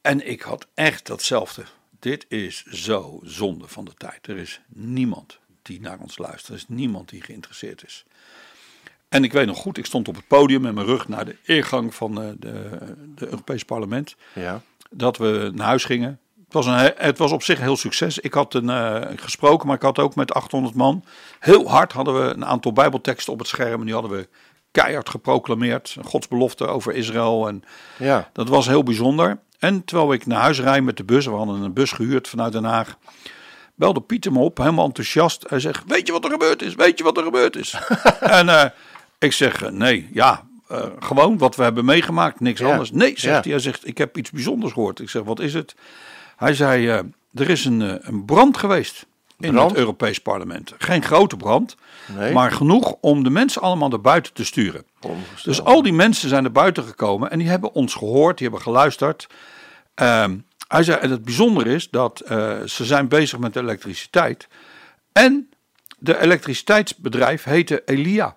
En 0.01 0.27
ik 0.30 0.42
had 0.42 0.68
echt 0.74 1.07
datzelfde. 1.07 1.63
Dit 2.00 2.25
is 2.30 2.63
zo 2.66 3.19
zonde 3.24 3.68
van 3.68 3.86
de 3.86 3.94
tijd. 3.98 4.27
Er 4.27 4.38
is 4.38 4.62
niemand 4.68 5.39
die 5.62 5.81
naar 5.81 5.98
ons 6.00 6.18
luistert. 6.18 6.48
Er 6.48 6.56
is 6.56 6.66
niemand 6.68 7.10
die 7.10 7.21
geïnteresseerd 7.21 7.83
is. 7.86 8.06
En 9.09 9.23
ik 9.23 9.31
weet 9.33 9.45
nog 9.47 9.57
goed, 9.57 9.77
ik 9.77 9.85
stond 9.85 10.07
op 10.07 10.15
het 10.15 10.27
podium 10.27 10.61
met 10.61 10.73
mijn 10.73 10.85
rug 10.88 11.07
naar 11.07 11.25
de 11.25 11.35
ingang 11.44 11.95
van 11.95 12.21
eh, 12.21 12.27
de, 12.38 12.69
de 13.15 13.25
Europees 13.25 13.63
Parlement 13.63 14.15
Ja. 14.33 14.61
dat 14.89 15.17
we 15.17 15.51
naar 15.53 15.67
huis 15.67 15.83
gingen. 15.83 16.19
Het 16.44 16.53
was, 16.53 16.65
een, 16.65 16.73
he- 16.73 16.91
het 16.95 17.17
was 17.17 17.31
op 17.31 17.44
zich 17.44 17.57
een 17.57 17.63
heel 17.63 17.77
succes. 17.77 18.19
Ik 18.19 18.33
had 18.33 18.53
een, 18.53 18.69
eh, 18.69 19.01
gesproken, 19.15 19.67
maar 19.67 19.75
ik 19.75 19.81
had 19.81 20.00
ook 20.00 20.15
met 20.15 20.33
800 20.33 20.75
man. 20.75 21.03
Heel 21.39 21.69
hard 21.69 21.91
hadden 21.91 22.13
we 22.23 22.33
een 22.33 22.45
aantal 22.45 22.73
bijbelteksten 22.73 23.33
op 23.33 23.39
het 23.39 23.47
scherm. 23.47 23.79
En 23.79 23.85
die 23.85 23.94
hadden 23.94 24.11
we 24.11 24.27
keihard 24.71 25.09
geproclameerd. 25.09 25.95
Gods 26.03 26.27
belofte 26.27 26.67
over 26.67 26.94
Israël. 26.94 27.47
En 27.47 27.63
Ja. 27.97 28.29
dat 28.33 28.50
was 28.50 28.67
heel 28.67 28.83
bijzonder. 28.83 29.39
En 29.59 29.85
terwijl 29.85 30.13
ik 30.13 30.25
naar 30.25 30.41
huis 30.41 30.59
rijd 30.59 30.83
met 30.83 30.97
de 30.97 31.03
bus, 31.03 31.25
we 31.25 31.31
hadden 31.31 31.61
een 31.61 31.73
bus 31.73 31.91
gehuurd 31.91 32.27
vanuit 32.27 32.51
Den 32.53 32.63
Haag. 32.63 32.97
Belde 33.75 34.01
Pieter 34.01 34.31
me 34.31 34.39
op, 34.39 34.57
helemaal 34.57 34.85
enthousiast. 34.85 35.45
Hij 35.50 35.59
zegt, 35.59 35.83
weet 35.88 36.07
je 36.07 36.13
wat 36.13 36.25
er 36.25 36.31
gebeurd 36.31 36.61
is? 36.61 36.75
Weet 36.75 36.97
je 36.97 37.03
wat 37.03 37.17
er 37.17 37.23
gebeurd 37.23 37.56
is? 37.56 37.73
en 38.19 38.50
eh, 38.50 38.65
ik 39.19 39.31
zeg, 39.31 39.62
eh, 39.63 39.69
nee, 39.71 40.10
ja, 40.13 40.48
eh, 40.68 40.86
gewoon 41.00 41.38
wat 41.38 41.56
we 41.56 41.63
hebben 41.63 41.86
meegemaakt, 41.86 42.39
niks 42.39 42.60
Ja. 42.60 42.71
anders. 42.71 42.92
Nee, 42.92 43.07
zegt 43.16 43.24
Ja. 43.24 43.42
hij. 43.42 43.51
Hij 43.51 43.60
zegt, 43.60 43.88
ik 43.88 43.98
heb 43.98 44.18
iets 44.18 44.30
bijzonders 44.31 44.74
gehoord. 44.74 45.00
Ik 45.00 45.10
zeg, 45.10 45.24
wat 45.24 45.39
is 45.39 45.54
het? 45.54 45.75
Hij 46.36 46.54
zei, 46.54 46.88
eh, 46.88 46.98
er 47.33 47.50
is 47.50 47.66
een, 47.66 48.07
een 48.07 48.25
brand 48.25 48.57
geweest 48.57 49.06
in 49.39 49.51
Brand? 49.51 49.69
het 49.69 49.80
Europees 49.80 50.19
Parlement. 50.19 50.74
Geen 50.77 51.04
grote 51.04 51.38
brand, 51.38 51.75
Nee. 52.18 52.33
maar 52.33 52.51
genoeg 52.51 52.95
om 53.01 53.24
de 53.24 53.30
mensen 53.30 53.62
allemaal 53.62 53.89
naar 53.89 54.01
buiten 54.01 54.33
te 54.33 54.45
sturen. 54.45 54.83
Dus 55.44 55.62
al 55.63 55.81
die 55.81 55.94
mensen 55.94 56.30
zijn 56.30 56.44
naar 56.44 56.51
buiten 56.51 56.83
gekomen 56.83 57.31
en 57.31 57.39
die 57.39 57.48
hebben 57.48 57.74
ons 57.74 57.94
gehoord, 57.94 58.38
die 58.38 58.48
hebben 58.48 58.66
geluisterd. 58.66 59.27
Ehm, 59.95 60.38
hij 60.68 60.83
zei, 60.83 61.00
en 61.00 61.12
het 61.12 61.24
bijzondere 61.25 61.74
is 61.74 61.89
dat 61.89 62.21
ze 62.66 62.86
zijn 62.86 63.07
bezig 63.07 63.39
met 63.39 63.56
elektriciteit. 63.56 64.48
En 65.12 65.50
de 65.98 66.21
elektriciteitsbedrijf 66.21 67.44
heette 67.44 67.81
Elia. 67.86 68.36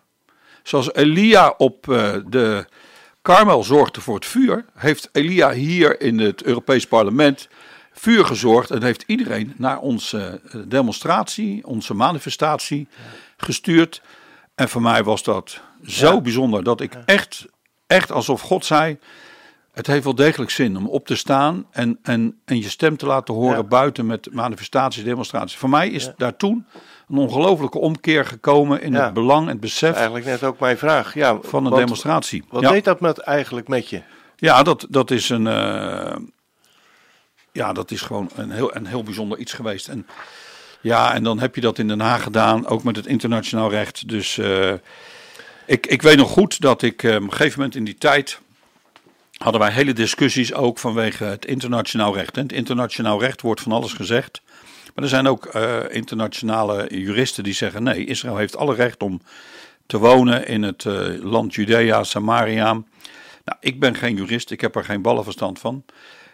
Zoals 0.62 0.94
Elia 0.94 1.54
op 1.56 1.88
eh, 1.88 2.14
de 2.26 2.66
Karmel 3.22 3.62
zorgde 3.64 4.00
voor 4.00 4.14
het 4.14 4.26
vuur, 4.26 4.64
heeft 4.74 5.08
Elia 5.12 5.50
hier 5.52 6.00
in 6.00 6.18
het 6.18 6.42
Europees 6.42 6.86
Parlement 6.86 7.48
vuur 7.92 8.24
gezorgd. 8.24 8.70
En 8.70 8.82
heeft 8.82 9.04
iedereen 9.06 9.54
naar 9.56 9.78
onze 9.78 10.40
eh, 10.50 10.60
demonstratie, 10.66 11.66
onze 11.66 11.94
manifestatie 11.94 12.88
gestuurd. 13.36 14.02
En 14.54 14.68
voor 14.68 14.82
mij 14.82 15.04
was 15.04 15.22
dat 15.22 15.60
zo 15.86 16.12
Ja. 16.14 16.20
bijzonder 16.20 16.64
dat 16.64 16.80
ik 16.80 16.94
echt, 17.06 17.46
echt 17.86 18.12
alsof 18.12 18.40
God 18.40 18.64
zei... 18.64 18.98
Het 19.72 19.86
heeft 19.86 20.04
wel 20.04 20.14
degelijk 20.14 20.50
zin 20.50 20.76
om 20.76 20.86
op 20.88 21.06
te 21.06 21.16
staan 21.16 21.66
en, 21.70 21.98
en, 22.02 22.40
en 22.44 22.56
je 22.62 22.68
stem 22.68 22.96
te 22.96 23.06
laten 23.06 23.34
horen 23.34 23.56
Ja. 23.56 23.62
buiten 23.62 24.06
met 24.06 24.28
manifestaties, 24.32 25.04
demonstraties. 25.04 25.56
Voor 25.56 25.68
mij 25.68 25.88
is 25.90 26.10
daar 26.16 26.36
toen 26.36 26.66
een 27.08 27.16
ongelofelijke 27.16 27.78
omkeer 27.78 28.24
gekomen 28.24 28.82
in 28.82 28.92
Ja. 28.92 29.04
het 29.04 29.14
belang 29.14 29.42
en 29.42 29.48
het 29.52 29.60
besef 29.60 29.94
Eigenlijk 29.94 30.24
net 30.24 30.42
ook 30.42 30.58
mijn 30.58 30.78
vraag. 30.78 31.14
Ja, 31.14 31.38
van 31.42 31.66
een 31.66 31.74
demonstratie. 31.74 32.44
Wat 32.48 32.62
ja. 32.62 32.70
deed 32.70 32.84
dat 32.84 33.00
met, 33.00 33.18
eigenlijk 33.18 33.68
met 33.68 33.88
je? 33.88 34.02
Ja, 34.36 34.62
dat, 34.62 34.86
dat 34.90 35.10
is 35.10 35.28
een. 35.28 35.46
eh, 35.46 36.16
ja, 37.52 37.72
dat 37.72 37.90
is 37.90 38.00
gewoon 38.00 38.30
een 38.34 38.50
heel, 38.50 38.76
een 38.76 38.86
heel 38.86 39.02
bijzonder 39.02 39.38
iets 39.38 39.52
geweest. 39.52 39.88
En 39.88 40.06
ja, 40.80 41.14
en 41.14 41.22
dan 41.22 41.38
heb 41.40 41.54
je 41.54 41.60
dat 41.60 41.78
in 41.78 41.88
Den 41.88 42.00
Haag 42.00 42.22
gedaan, 42.22 42.66
ook 42.66 42.82
met 42.82 42.96
het 42.96 43.06
internationaal 43.06 43.70
recht. 43.70 44.08
Dus 44.08 44.38
eh, 44.38 44.72
ik, 45.66 45.86
ik 45.86 46.02
weet 46.02 46.16
nog 46.16 46.30
goed 46.30 46.60
dat 46.60 46.82
ik 46.82 47.02
eh, 47.02 47.14
op 47.14 47.22
een 47.22 47.32
gegeven 47.32 47.58
moment 47.58 47.76
in 47.76 47.84
die 47.84 47.98
tijd. 47.98 48.40
hadden 49.36 49.60
wij 49.60 49.70
hele 49.72 49.92
discussies 49.92 50.54
ook 50.54 50.78
vanwege 50.78 51.24
het 51.24 51.44
internationaal 51.44 52.14
recht. 52.14 52.36
En 52.36 52.42
het 52.42 52.52
internationaal 52.52 53.20
recht 53.20 53.40
wordt 53.40 53.60
van 53.60 53.72
alles 53.72 53.92
gezegd. 53.92 54.42
Maar 54.94 55.04
er 55.04 55.10
zijn 55.10 55.26
ook 55.26 55.46
eh, 55.46 55.78
internationale 55.88 56.86
juristen 56.98 57.44
die 57.44 57.54
zeggen: 57.54 57.82
nee, 57.82 58.04
Israël 58.04 58.36
heeft 58.36 58.56
alle 58.56 58.74
recht 58.74 59.02
om 59.02 59.20
te 59.86 59.98
wonen 59.98 60.46
in 60.46 60.62
het 60.62 60.84
eh, 60.86 61.08
land 61.20 61.54
Judea, 61.54 62.04
Samaria. 62.04 62.72
Nou, 63.44 63.58
ik 63.60 63.80
ben 63.80 63.94
geen 63.94 64.16
jurist, 64.16 64.50
ik 64.50 64.60
heb 64.60 64.76
er 64.76 64.84
geen 64.84 65.02
ballenverstand 65.02 65.58
van. 65.58 65.84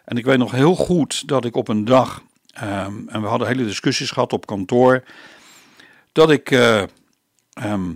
En 0.04 0.16
ik 0.16 0.24
weet 0.24 0.38
nog 0.38 0.50
heel 0.50 0.74
goed 0.74 1.28
dat 1.28 1.44
ik 1.44 1.56
op 1.56 1.68
een 1.68 1.84
dag, 1.84 2.22
ehm, 2.52 3.08
en 3.08 3.20
we 3.20 3.26
hadden 3.26 3.48
hele 3.48 3.64
discussies 3.64 4.10
gehad 4.10 4.32
op 4.32 4.46
kantoor, 4.46 5.04
dat 6.12 6.30
ik 6.30 6.50
eh, 6.50 6.82
ehm, 7.52 7.92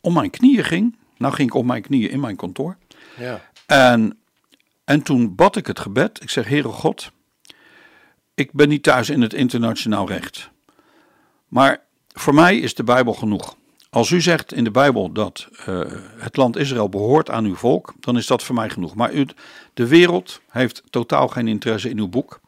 om 0.00 0.12
mijn 0.12 0.30
knieën 0.30 0.64
ging. 0.64 0.96
Nou 1.16 1.34
ging 1.34 1.48
ik 1.48 1.54
op 1.54 1.64
mijn 1.64 1.82
knieën 1.82 2.10
in 2.10 2.20
mijn 2.20 2.36
kantoor. 2.36 2.76
Ja. 3.16 3.40
En, 3.66 4.18
en 4.84 5.02
toen 5.02 5.34
bad 5.34 5.56
ik 5.56 5.66
het 5.66 5.80
gebed. 5.80 6.22
Ik 6.22 6.30
zeg, 6.30 6.48
Heere 6.48 6.68
God, 6.68 7.12
ik 8.40 8.52
ben 8.52 8.68
niet 8.68 8.82
thuis 8.82 9.10
in 9.10 9.20
het 9.20 9.34
internationaal 9.34 10.08
recht. 10.08 10.50
Maar 11.48 11.80
voor 12.08 12.34
mij 12.34 12.58
is 12.58 12.74
de 12.74 12.84
Bijbel 12.84 13.12
genoeg. 13.12 13.56
als 13.90 14.10
u 14.10 14.20
zegt 14.20 14.52
in 14.52 14.64
de 14.64 14.70
Bijbel 14.70 15.12
dat 15.12 15.48
eh, 15.64 15.80
het 16.16 16.36
land 16.36 16.56
Israël 16.56 16.88
behoort 16.88 17.30
aan 17.30 17.44
uw 17.44 17.54
volk, 17.54 17.94
dan 18.00 18.16
is 18.16 18.26
dat 18.26 18.42
voor 18.42 18.54
mij 18.54 18.70
genoeg. 18.70 18.94
Maar 18.94 19.12
u, 19.12 19.26
de 19.74 19.86
wereld 19.86 20.40
heeft 20.48 20.82
totaal 20.90 21.28
geen 21.28 21.48
interesse 21.48 21.90
in 21.90 21.98
uw 21.98 22.08
boek. 22.08 22.40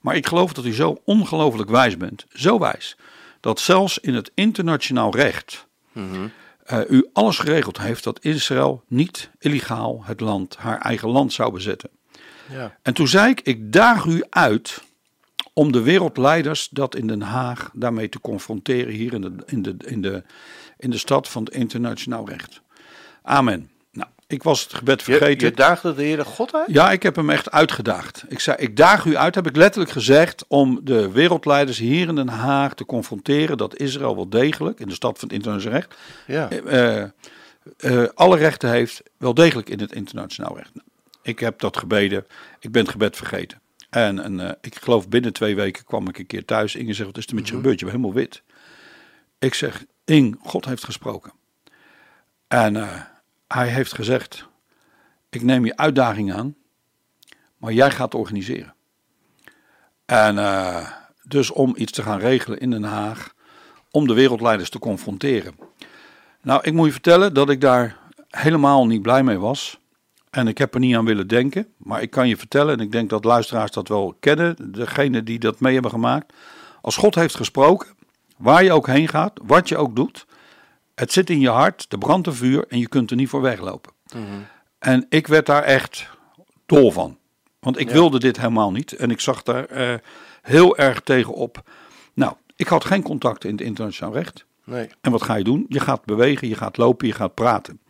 Maar 0.00 0.16
ik 0.16 0.26
geloof 0.26 0.52
dat 0.52 0.64
u 0.64 0.74
zo 0.74 1.00
ongelooflijk 1.04 1.70
wijs 1.70 1.96
bent, 1.96 2.26
zo 2.32 2.58
wijs, 2.58 2.96
dat 3.40 3.60
zelfs 3.60 3.98
in 3.98 4.14
het 4.14 4.30
internationaal 4.34 5.14
recht 5.14 5.66
eh, 6.64 6.80
u 6.88 7.08
alles 7.12 7.38
geregeld 7.38 7.78
heeft 7.78 8.04
dat 8.04 8.24
Israël 8.24 8.82
niet 8.88 9.30
illegaal 9.38 10.02
het 10.04 10.20
land, 10.20 10.56
haar 10.56 10.80
eigen 10.80 11.08
land 11.08 11.32
zou 11.32 11.52
bezetten. 11.52 11.90
Ja. 12.50 12.76
En 12.82 12.94
toen 12.94 13.08
zei 13.08 13.30
ik, 13.30 13.40
ik 13.40 13.72
daag 13.72 14.04
u 14.04 14.24
uit 14.30 14.82
om 15.54 15.72
de 15.72 15.82
wereldleiders 15.82 16.68
dat 16.70 16.96
in 16.96 17.06
Den 17.06 17.22
Haag 17.22 17.70
daarmee 17.72 18.08
te 18.08 18.20
confronteren 18.20 18.92
hier 18.92 19.12
in 19.12 19.20
de, 19.20 19.32
in 19.46 19.62
de, 19.62 19.74
in 19.84 20.02
de, 20.02 20.22
in 20.78 20.90
de 20.90 20.98
stad 20.98 21.28
van 21.28 21.44
het 21.44 21.54
internationaal 21.54 22.28
recht. 22.28 22.60
Amen. 23.22 23.70
Nou, 23.92 24.08
ik 24.26 24.42
was 24.42 24.62
het 24.62 24.74
gebed 24.74 25.02
vergeten. 25.02 25.48
je 25.48 25.54
daagde 25.54 25.94
de 25.94 26.02
Heere 26.02 26.24
God 26.24 26.54
uit? 26.54 26.70
Ja, 26.70 26.90
ik 26.92 27.02
heb 27.02 27.16
hem 27.16 27.30
echt 27.30 27.50
uitgedaagd. 27.50 28.24
Ik 28.28 28.40
zei, 28.40 28.56
ik 28.56 28.76
daag 28.76 29.04
u 29.04 29.16
uit, 29.16 29.34
heb 29.34 29.46
ik 29.46 29.56
letterlijk 29.56 29.92
gezegd, 29.92 30.44
om 30.48 30.80
de 30.82 31.10
wereldleiders 31.10 31.78
hier 31.78 32.08
in 32.08 32.14
Den 32.14 32.28
Haag 32.28 32.74
te 32.74 32.84
confronteren 32.86 33.56
dat 33.56 33.76
Israël 33.76 34.14
wel 34.14 34.28
degelijk, 34.28 34.80
in 34.80 34.88
de 34.88 34.94
stad 34.94 35.18
van 35.18 35.28
het 35.28 35.36
internationaal 35.36 35.78
recht, 35.78 35.94
Ja. 36.26 36.50
eh, 36.50 37.02
eh, 37.76 38.08
alle 38.14 38.36
rechten 38.36 38.70
heeft, 38.70 39.02
wel 39.16 39.34
degelijk 39.34 39.68
in 39.68 39.80
het 39.80 39.92
internationaal 39.92 40.56
recht. 40.56 40.74
Nou, 40.74 40.86
ik 41.22 41.38
heb 41.38 41.60
dat 41.60 41.76
gebeden, 41.76 42.26
ik 42.60 42.72
ben 42.72 42.82
het 42.82 42.90
gebed 42.90 43.16
vergeten. 43.16 43.62
En, 43.94 44.18
en 44.18 44.40
eh, 44.40 44.50
ik 44.60 44.74
geloof 44.74 45.08
binnen 45.08 45.32
twee 45.32 45.54
weken 45.54 45.84
kwam 45.84 46.08
ik 46.08 46.18
een 46.18 46.26
keer 46.26 46.44
thuis. 46.44 46.74
Inge 46.74 46.92
zegt, 46.92 47.08
wat 47.08 47.18
is 47.18 47.26
er 47.26 47.34
met 47.34 47.48
je 47.48 47.54
gebeurd? 47.54 47.78
Je 47.78 47.86
bent 47.86 47.96
helemaal 47.96 48.20
wit. 48.20 48.42
Ik 49.38 49.54
zeg, 49.54 49.84
Ing, 50.04 50.38
God 50.42 50.64
heeft 50.64 50.84
gesproken. 50.84 51.32
En 52.48 52.76
eh, 52.76 53.00
hij 53.48 53.68
heeft 53.68 53.94
gezegd, 53.94 54.46
ik 55.30 55.42
neem 55.42 55.64
je 55.64 55.76
uitdaging 55.76 56.32
aan, 56.32 56.56
maar 57.56 57.72
jij 57.72 57.90
gaat 57.90 58.14
organiseren. 58.14 58.74
En 60.04 60.38
eh, 60.38 60.90
dus 61.22 61.50
om 61.50 61.74
iets 61.76 61.92
te 61.92 62.02
gaan 62.02 62.18
regelen 62.18 62.58
in 62.58 62.70
Den 62.70 62.84
Haag, 62.84 63.34
om 63.90 64.06
de 64.06 64.14
wereldleiders 64.14 64.70
te 64.70 64.78
confronteren. 64.78 65.54
Nou, 66.42 66.60
ik 66.62 66.72
moet 66.72 66.86
je 66.86 66.92
vertellen 66.92 67.34
dat 67.34 67.50
ik 67.50 67.60
daar 67.60 67.98
helemaal 68.28 68.86
niet 68.86 69.02
blij 69.02 69.22
mee 69.22 69.38
was. 69.38 69.80
En 70.34 70.48
ik 70.48 70.58
heb 70.58 70.74
er 70.74 70.80
niet 70.80 70.96
aan 70.96 71.04
willen 71.04 71.28
denken. 71.28 71.66
Maar 71.76 72.02
ik 72.02 72.10
kan 72.10 72.28
je 72.28 72.36
vertellen, 72.36 72.78
en 72.78 72.84
ik 72.84 72.92
denk 72.92 73.10
dat 73.10 73.24
luisteraars 73.24 73.70
dat 73.70 73.88
wel 73.88 74.16
kennen, 74.20 74.72
degene 74.72 75.22
die 75.22 75.38
dat 75.38 75.60
mee 75.60 75.72
hebben 75.72 75.90
gemaakt. 75.90 76.32
Als 76.80 76.96
God 76.96 77.14
heeft 77.14 77.34
gesproken, 77.34 77.88
waar 78.36 78.64
je 78.64 78.72
ook 78.72 78.86
heen 78.86 79.08
gaat, 79.08 79.40
wat 79.42 79.68
je 79.68 79.76
ook 79.76 79.96
doet, 79.96 80.26
het 80.94 81.12
zit 81.12 81.30
in 81.30 81.40
je 81.40 81.48
hart, 81.48 81.86
er 81.88 81.98
brandt 81.98 82.26
een 82.26 82.34
vuur 82.34 82.64
en 82.68 82.78
je 82.78 82.88
kunt 82.88 83.10
er 83.10 83.16
niet 83.16 83.28
voor 83.28 83.40
weglopen. 83.40 83.92
En 84.78 85.06
ik 85.08 85.26
werd 85.26 85.46
daar 85.46 85.62
echt 85.62 86.08
dol 86.66 86.90
van. 86.90 87.18
Want 87.58 87.78
ik 87.78 87.90
wilde 87.90 88.18
dit 88.18 88.36
helemaal 88.36 88.72
niet. 88.72 88.92
En 88.92 89.10
ik 89.10 89.20
zag 89.20 89.42
daar 89.42 89.64
eh, 89.64 89.94
heel 90.42 90.76
erg 90.76 91.00
tegenop. 91.00 91.62
Nou, 92.14 92.34
ik 92.56 92.66
had 92.66 92.84
geen 92.84 93.02
contacten 93.02 93.48
in 93.48 93.56
het 93.56 93.64
internationaal 93.64 94.12
recht. 94.12 94.46
Nee. 94.64 94.88
En 95.00 95.10
wat 95.10 95.22
ga 95.22 95.34
je 95.34 95.44
doen? 95.44 95.66
Je 95.68 95.80
gaat 95.80 96.04
bewegen, 96.04 96.48
je 96.48 96.54
gaat 96.54 96.76
lopen, 96.76 97.06
je 97.06 97.14
gaat 97.14 97.34
praten. 97.34 97.80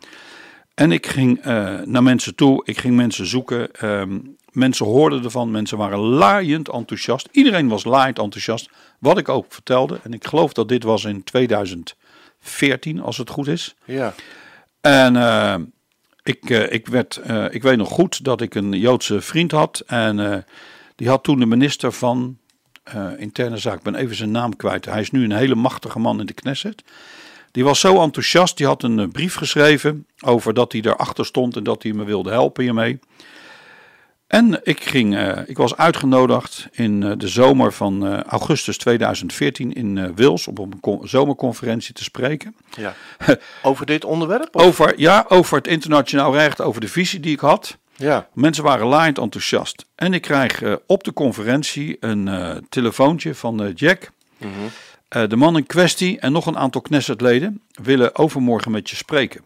En 0.75 0.91
ik 0.91 1.07
ging 1.07 1.39
eh, 1.41 1.79
naar 1.81 2.03
mensen 2.03 2.35
toe, 2.35 2.61
ik 2.65 2.77
ging 2.79 2.95
mensen 2.95 3.25
zoeken. 3.25 3.71
ehm, 3.71 4.19
mensen 4.51 4.85
hoorden 4.85 5.23
ervan, 5.23 5.51
mensen 5.51 5.77
waren 5.77 5.99
laaiend 5.99 6.69
enthousiast. 6.69 7.27
Iedereen 7.31 7.67
was 7.67 7.83
laaiend 7.83 8.19
enthousiast. 8.19 8.69
Wat 8.99 9.17
ik 9.17 9.29
ook 9.29 9.45
vertelde, 9.49 9.99
en 10.03 10.13
ik 10.13 10.27
geloof 10.27 10.53
dat 10.53 10.69
dit 10.69 10.83
was 10.83 11.05
in 11.05 11.23
2014, 11.23 13.01
als 13.01 13.17
het 13.17 13.29
goed 13.29 13.47
is. 13.47 13.75
Ja. 13.85 14.13
En 14.81 15.15
eh, 15.15 15.55
ik, 16.23 16.49
eh, 16.49 16.71
ik, 16.71 16.87
werd, 16.87 17.21
ik 17.49 17.63
weet 17.63 17.77
nog 17.77 17.89
goed 17.89 18.23
dat 18.23 18.41
ik 18.41 18.55
een 18.55 18.71
Joodse 18.71 19.21
vriend 19.21 19.51
had. 19.51 19.83
En 19.87 20.45
die 20.95 21.09
had 21.09 21.23
toen 21.23 21.39
de 21.39 21.45
minister 21.45 21.91
van 21.91 22.37
Interne 23.17 23.57
Zaak, 23.57 23.77
ik 23.77 23.83
ben 23.83 23.95
even 23.95 24.15
zijn 24.15 24.31
naam 24.31 24.55
kwijt. 24.55 24.85
Hij 24.85 25.01
is 25.01 25.11
nu 25.11 25.23
een 25.23 25.31
hele 25.31 25.55
machtige 25.55 25.99
man 25.99 26.19
in 26.19 26.25
de 26.25 26.33
Knesset. 26.33 26.83
Die 27.55 27.63
was 27.63 27.79
zo 27.79 28.01
enthousiast, 28.01 28.57
die 28.57 28.65
had 28.65 28.83
een 28.83 28.99
eh, 28.99 29.07
brief 29.11 29.35
geschreven 29.35 30.07
over 30.25 30.53
dat 30.53 30.71
hij 30.71 30.81
erachter 30.81 31.25
stond 31.25 31.55
en 31.55 31.63
dat 31.63 31.83
hij 31.83 31.93
me 31.93 32.03
wilde 32.03 32.29
helpen 32.31 32.63
hiermee. 32.63 32.99
En 34.27 34.59
ik, 34.63 34.83
ging, 34.83 35.15
eh, 35.15 35.37
ik 35.45 35.57
was 35.57 35.75
uitgenodigd 35.77 36.67
in 36.71 37.03
eh, 37.03 37.11
de 37.17 37.27
zomer 37.27 37.73
van 37.73 38.23
augustus 38.23 38.77
2014 38.77 39.73
in 39.73 40.15
Wils 40.15 40.47
op 40.47 40.59
een 40.59 40.79
con- 40.79 41.07
zomerconferentie 41.07 41.93
te 41.93 42.03
spreken. 42.03 42.55
ja. 42.77 42.95
Over 43.63 43.85
dit 43.85 44.05
onderwerp? 44.05 44.55
of? 44.55 44.61
Over, 44.61 44.99
ja, 44.99 45.25
over 45.27 45.57
het 45.57 45.67
internationaal 45.67 46.33
recht, 46.33 46.61
over 46.61 46.81
de 46.81 46.87
visie 46.87 47.19
die 47.19 47.33
ik 47.33 47.39
had. 47.39 47.77
Ja. 47.95 48.27
Mensen 48.33 48.63
waren 48.63 48.87
laaiend 48.87 49.17
enthousiast. 49.17 49.85
En 49.95 50.13
ik 50.13 50.21
krijg 50.21 50.61
op 50.87 51.03
de 51.03 51.13
conferentie 51.13 51.97
een 51.99 52.29
telefoontje 52.69 53.35
van 53.35 53.71
Jack. 53.75 54.11
Eh, 54.39 54.47
de 55.07 55.35
man 55.35 55.57
in 55.57 55.65
kwestie 55.65 56.19
en 56.19 56.31
nog 56.31 56.45
een 56.45 56.57
aantal 56.57 56.81
Knessetleden 56.81 57.61
willen 57.83 58.15
overmorgen 58.15 58.71
met 58.71 58.89
je 58.89 58.95
spreken. 58.95 59.41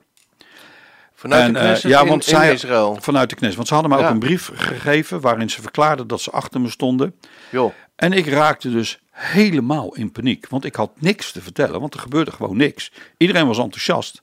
Vanuit 1.15 1.43
En, 1.45 1.53
de 1.53 1.59
eh, 1.59 1.65
Knesset 1.65 1.91
ja, 1.91 2.01
in, 2.01 2.07
want 2.07 2.23
in 2.27 2.29
zij- 2.35 2.53
Israël. 2.53 2.97
Vanuit 3.01 3.29
de 3.29 3.35
Knesset. 3.35 3.55
Want 3.55 3.67
ze 3.67 3.73
hadden 3.73 3.91
mij 3.91 4.01
Ja. 4.01 4.07
ook 4.07 4.13
een 4.13 4.19
brief 4.19 4.51
gegeven 4.53 5.21
waarin 5.21 5.49
ze 5.49 5.61
verklaarden 5.61 6.07
dat 6.07 6.21
ze 6.21 6.31
achter 6.31 6.61
me 6.61 6.69
stonden. 6.69 7.15
Joh. 7.49 7.73
En 7.95 8.13
ik 8.13 8.27
raakte 8.27 8.71
dus 8.71 8.99
helemaal 9.11 9.95
in 9.95 10.11
paniek. 10.11 10.47
Want 10.49 10.65
ik 10.65 10.75
had 10.75 10.91
niks 10.99 11.31
te 11.31 11.41
vertellen, 11.41 11.79
want 11.79 11.93
er 11.93 11.99
gebeurde 11.99 12.31
gewoon 12.31 12.57
niks. 12.57 12.91
Iedereen 13.17 13.47
was 13.47 13.57
enthousiast. 13.57 14.21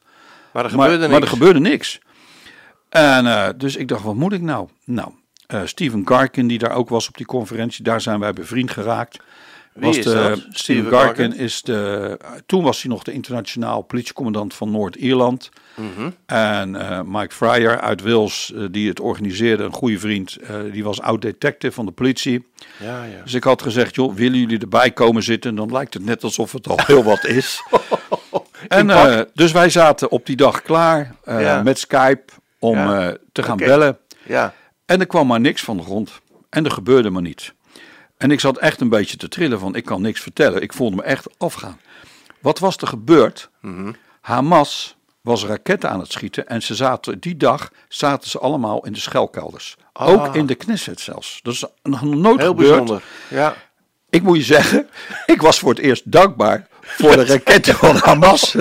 Maar 0.53 0.65
er 0.65 0.77
Maar, 0.77 0.85
gebeurde 0.89 1.09
maar 1.09 1.21
niks. 1.21 1.33
er 1.33 1.39
gebeurde 1.39 1.61
niks. 1.61 1.99
En 2.89 3.27
eh, 3.27 3.49
dus 3.57 3.77
ik 3.77 3.89
dacht, 3.89 4.03
wat 4.03 4.15
moet 4.15 4.33
ik 4.33 4.41
nou? 4.41 4.69
Nou, 4.85 5.09
eh 5.47 5.61
Steven 5.65 6.03
Garkin, 6.09 6.47
die 6.47 6.59
daar 6.59 6.73
ook 6.73 6.89
was 6.89 7.09
op 7.09 7.17
die 7.17 7.27
conferentie, 7.27 7.85
daar 7.85 8.01
zijn 8.01 8.21
wij 8.21 8.33
bevriend 8.33 8.71
geraakt. 8.71 9.19
Is 9.81 10.03
de, 10.03 10.47
Steven 10.51 10.91
Garkin, 10.91 11.37
is 11.37 11.63
de. 11.63 12.19
Toen 12.47 12.63
was 12.63 12.83
hij 12.83 12.91
nog 12.91 13.03
de 13.03 13.13
internationaal 13.13 13.83
politiecommandant 13.83 14.55
van 14.55 14.71
Noord-Ierland. 14.71 15.51
Mhm. 15.75 16.11
En 16.27 16.77
eh, 16.77 17.01
Mike 17.05 17.35
Fryer 17.35 17.81
uit 17.81 18.03
Wales, 18.03 18.53
eh, 18.55 18.65
die 18.71 18.89
het 18.89 19.01
organiseerde, 19.01 19.65
een 19.65 19.73
goede 19.73 19.99
vriend, 19.99 20.37
eh, 20.37 20.57
die 20.73 20.85
was 20.85 21.01
oud-detective 21.01 21.75
van 21.75 21.87
de 21.87 21.93
politie. 21.93 22.47
Ja, 22.79 23.05
ja. 23.05 23.23
Dus 23.23 23.35
ik 23.35 23.45
had 23.45 23.63
gezegd, 23.63 23.95
joh, 23.95 24.15
willen 24.15 24.39
jullie 24.39 24.59
erbij 24.59 24.91
komen 24.91 25.23
zitten? 25.23 25.55
Dan 25.55 25.73
lijkt 25.73 25.95
het 25.95 26.05
net 26.05 26.25
alsof 26.25 26.53
het 26.53 26.69
al 26.69 26.79
heel 26.87 27.05
wat 27.05 27.25
is. 27.25 27.63
en 28.69 29.27
dus 29.35 29.53
wij 29.53 29.71
zaten 29.71 30.11
op 30.11 30.27
die 30.27 30.37
dag 30.37 30.63
klaar 30.63 31.15
Ja. 31.25 31.63
met 31.63 31.79
Skype 31.79 32.25
om 32.59 32.77
te 33.33 33.43
gaan 33.43 33.57
bellen. 33.57 33.99
Ja. 34.27 34.55
En 34.87 35.01
er 35.01 35.07
kwam 35.07 35.27
maar 35.27 35.41
niks 35.41 35.63
van 35.63 35.77
de 35.77 35.83
grond. 35.83 36.21
En 36.51 36.65
er 36.65 36.71
gebeurde 36.71 37.11
maar 37.11 37.23
niets. 37.23 37.53
En 38.17 38.31
ik 38.31 38.41
zat 38.41 38.59
echt 38.59 38.81
een 38.81 38.89
beetje 38.89 39.17
te 39.17 39.29
trillen 39.29 39.59
van, 39.59 39.75
ik 39.75 39.85
kan 39.85 40.01
niks 40.03 40.21
vertellen. 40.21 40.63
Ik 40.63 40.73
voelde 40.73 40.97
me 40.97 41.03
echt 41.03 41.27
afgaan. 41.39 41.81
Wat 42.41 42.59
was 42.59 42.77
er 42.77 42.87
gebeurd? 42.87 43.51
Mhm. 43.61 43.93
Hamas 44.21 44.97
was 45.21 45.45
raketten 45.45 45.91
aan 45.91 46.01
het 46.01 46.13
schieten 46.13 46.47
en 46.49 46.63
ze 46.63 46.75
zaten 46.75 47.19
die 47.21 47.37
dag 47.37 47.71
zaten 47.89 48.31
ze 48.31 48.39
allemaal 48.39 48.85
in 48.85 48.93
de 48.93 49.01
schelkelders. 49.01 49.77
Ah. 49.93 50.09
Ook 50.09 50.35
in 50.35 50.47
de 50.47 50.55
Knesset 50.55 51.01
zelfs. 51.01 51.41
Dat 51.43 51.53
is 51.53 51.65
nog 51.83 52.03
nooit 52.03 52.41
Heel 52.41 52.49
gebeurd. 52.49 52.69
bijzonder. 52.69 53.03
Ja. 53.29 53.55
Ik 54.11 54.23
moet 54.23 54.37
je 54.37 54.43
zeggen, 54.43 54.89
ik 55.35 55.41
was 55.41 55.59
voor 55.59 55.71
het 55.71 55.79
eerst 55.79 56.13
dankbaar 56.13 56.67
voor 56.81 57.17
de 57.17 57.25
raketten 57.35 57.75
van 57.75 57.97
Hamas. 57.97 58.53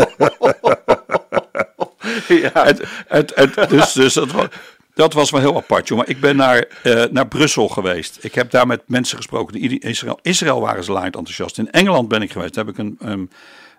ja. 2.28 2.52
het, 2.54 2.82
het, 3.08 3.32
het, 3.36 3.70
dus 3.70 3.92
dus 3.92 4.14
dat, 4.14 4.32
was, 4.32 4.48
dat 4.96 5.14
was 5.14 5.32
wel 5.32 5.40
heel 5.42 5.56
apart. 5.56 5.90
Maar 5.90 6.10
ik 6.10 6.20
ben 6.20 6.36
naar, 6.36 6.66
eh, 6.84 7.04
naar 7.12 7.28
Brussel 7.28 7.68
geweest. 7.68 8.18
Ik 8.24 8.36
heb 8.36 8.52
daar 8.52 8.68
met 8.68 8.82
mensen 8.86 9.18
gesproken. 9.18 9.60
In 9.60 9.80
Israël, 9.80 10.20
Israël 10.22 10.62
waren 10.62 10.84
ze 10.84 10.92
laaiend 10.92 11.16
enthousiast. 11.16 11.58
In 11.58 11.72
Engeland 11.72 12.08
ben 12.08 12.22
ik 12.22 12.32
geweest. 12.32 12.54
Daar 12.54 12.66
heb 12.66 12.74
ik 12.74 12.80
een, 12.80 12.96
een, 13.00 13.32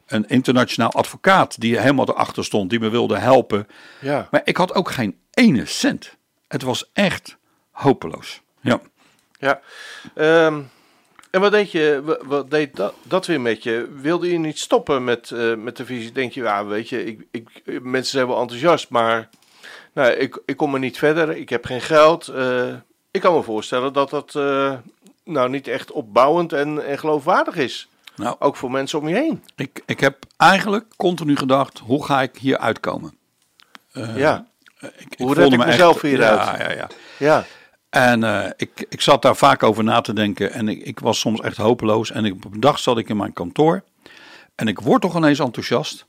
een 0.07 0.29
internationaal 0.29 0.93
advocaat 0.93 1.61
die 1.61 1.79
helemaal 1.79 2.09
erachter 2.09 2.45
stond. 2.45 2.71
Die 2.71 2.81
me 2.81 2.89
wilde 2.89 3.19
helpen. 3.19 3.67
Ja. 4.01 4.29
Maar 4.31 4.41
ik 4.45 4.57
had 4.57 4.75
ook 4.75 4.91
geen 4.91 5.17
ene 5.31 5.65
cent. 5.67 6.17
Het 6.49 6.63
was 6.63 6.91
echt 6.93 7.37
hopeloos. 7.71 8.41
Ja. 8.61 8.81
Ja. 9.39 9.61
Ehm, 10.15 10.61
en 11.31 11.41
wat 11.41 11.53
deed, 11.53 11.71
je, 11.73 12.01
wa- 12.05 12.19
wat 12.25 12.51
deed 12.51 12.77
dat, 12.77 12.95
dat 13.03 13.27
weer 13.27 13.41
met 13.41 13.63
je? 13.63 13.89
Wilde 14.01 14.33
je 14.33 14.39
niet 14.39 14.59
stoppen 14.59 15.05
met, 15.05 15.31
eh, 15.31 15.55
met 15.55 15.77
de 15.77 15.85
visie? 15.85 16.13
Denk 16.13 16.33
je, 16.33 16.43
ja, 16.43 16.65
weet 16.67 16.89
je, 16.89 17.05
ik, 17.05 17.21
ik, 17.31 17.49
mensen 17.83 18.11
zijn 18.13 18.27
wel 18.27 18.41
enthousiast, 18.41 18.89
maar 18.91 19.29
nou, 19.97 20.12
ik, 20.12 20.43
ik 20.47 20.57
kom 20.57 20.75
er 20.75 20.81
niet 20.81 20.99
verder. 20.99 21.37
Ik 21.37 21.49
heb 21.49 21.65
geen 21.65 21.81
geld. 21.81 22.29
Eh, 22.29 22.75
ik 23.11 23.21
kan 23.21 23.35
me 23.35 23.43
voorstellen 23.43 23.93
dat 23.93 24.11
dat 24.11 24.35
eh, 24.35 24.73
nou 25.25 25.49
niet 25.49 25.69
echt 25.69 25.93
opbouwend 25.93 26.53
en, 26.53 26.87
en 26.87 26.99
geloofwaardig 26.99 27.57
is. 27.57 27.88
Nou, 28.17 28.37
Ook 28.38 28.57
voor 28.57 28.71
mensen 28.71 28.99
om 28.99 29.09
je 29.09 29.15
heen. 29.15 29.43
ik, 29.57 29.83
ik 29.87 30.00
heb 30.00 30.17
eigenlijk 30.37 30.85
continu 30.97 31.37
gedacht, 31.37 31.79
hoe 31.79 32.05
ga 32.05 32.23
ik 32.23 32.37
hier 32.38 32.59
uitkomen? 32.59 33.17
ja. 34.17 34.47
Ik, 34.81 34.91
ik 35.09 35.19
Hoe 35.19 35.35
red 35.35 35.53
ik 35.53 35.59
me 35.59 35.65
mezelf 35.67 35.95
echt- 35.95 36.03
hieruit? 36.03 36.59
Ja, 36.59 36.71
ja, 36.71 36.73
ja. 36.73 36.88
Ja. 37.19 37.45
En 37.91 38.25
eh, 38.25 38.50
ik, 38.57 38.87
ik 38.88 39.00
zat 39.00 39.23
daar 39.23 39.37
vaak 39.37 39.62
over 39.62 39.85
na 39.85 40.00
te 40.00 40.12
denken 40.12 40.53
en 40.53 40.69
ik, 40.69 40.83
ik 40.83 40.99
was 41.00 41.19
soms 41.21 41.41
echt 41.41 41.57
hopeloos. 41.57 42.11
En 42.11 42.25
ik, 42.25 42.35
op 42.35 42.45
een 42.55 42.61
dag 42.61 42.79
zat 42.79 42.99
ik 42.99 43.09
in 43.09 43.17
mijn 43.17 43.33
kantoor 43.33 43.83
en 44.55 44.69
ik 44.69 44.81
word 44.81 45.03
toch 45.03 45.17
ineens 45.17 45.38
enthousiast. 45.38 46.07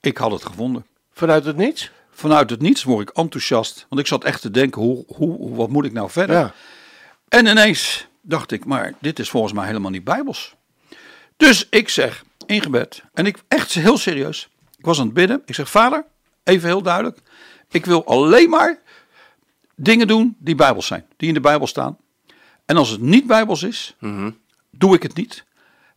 ik 0.00 0.16
had 0.16 0.30
het 0.30 0.44
gevonden. 0.44 0.86
Vanuit 1.12 1.44
het 1.44 1.56
niets? 1.56 1.90
Vanuit 2.14 2.50
het 2.50 2.60
niets 2.60 2.82
word 2.82 3.08
ik 3.08 3.16
enthousiast. 3.16 3.86
Want 3.88 4.00
ik 4.00 4.06
zat 4.06 4.24
echt 4.24 4.40
te 4.40 4.50
denken, 4.50 4.82
hoe, 4.82 5.04
hoe, 5.06 5.54
wat 5.54 5.68
moet 5.68 5.84
ik 5.84 5.92
nou 5.92 6.10
verder? 6.10 6.36
Ja. 6.36 6.54
En 7.28 7.46
ineens 7.46 8.06
dacht 8.20 8.50
ik, 8.50 8.64
maar 8.64 8.94
dit 9.00 9.18
is 9.18 9.30
volgens 9.30 9.52
mij 9.52 9.66
helemaal 9.66 9.90
niet 9.90 10.04
bijbels. 10.04 10.54
Dus 11.36 11.66
ik 11.70 11.88
zeg 11.88 12.24
in 12.46 12.62
gebed, 12.62 13.02
en 13.14 13.26
ik 13.26 13.42
echt 13.48 13.72
heel 13.72 13.98
serieus, 13.98 14.48
ik 14.76 14.84
was 14.84 14.98
aan 14.98 15.04
het 15.04 15.14
bidden. 15.14 15.42
Ik 15.46 15.54
zeg, 15.54 15.70
vader, 15.70 16.04
even 16.44 16.68
heel 16.68 16.82
duidelijk, 16.82 17.18
ik 17.70 17.86
wil 17.86 18.06
alleen 18.06 18.50
maar 18.50 18.78
dingen 19.76 20.06
doen 20.06 20.36
die 20.38 20.54
bijbels 20.54 20.86
zijn, 20.86 21.06
die 21.16 21.28
in 21.28 21.34
de 21.34 21.40
Bijbel 21.40 21.66
staan. 21.66 21.96
En 22.64 22.76
als 22.76 22.90
het 22.90 23.00
niet 23.00 23.26
bijbels 23.26 23.62
is, 23.62 23.96
doe 24.70 24.94
ik 24.94 25.02
het 25.02 25.14
niet. 25.14 25.44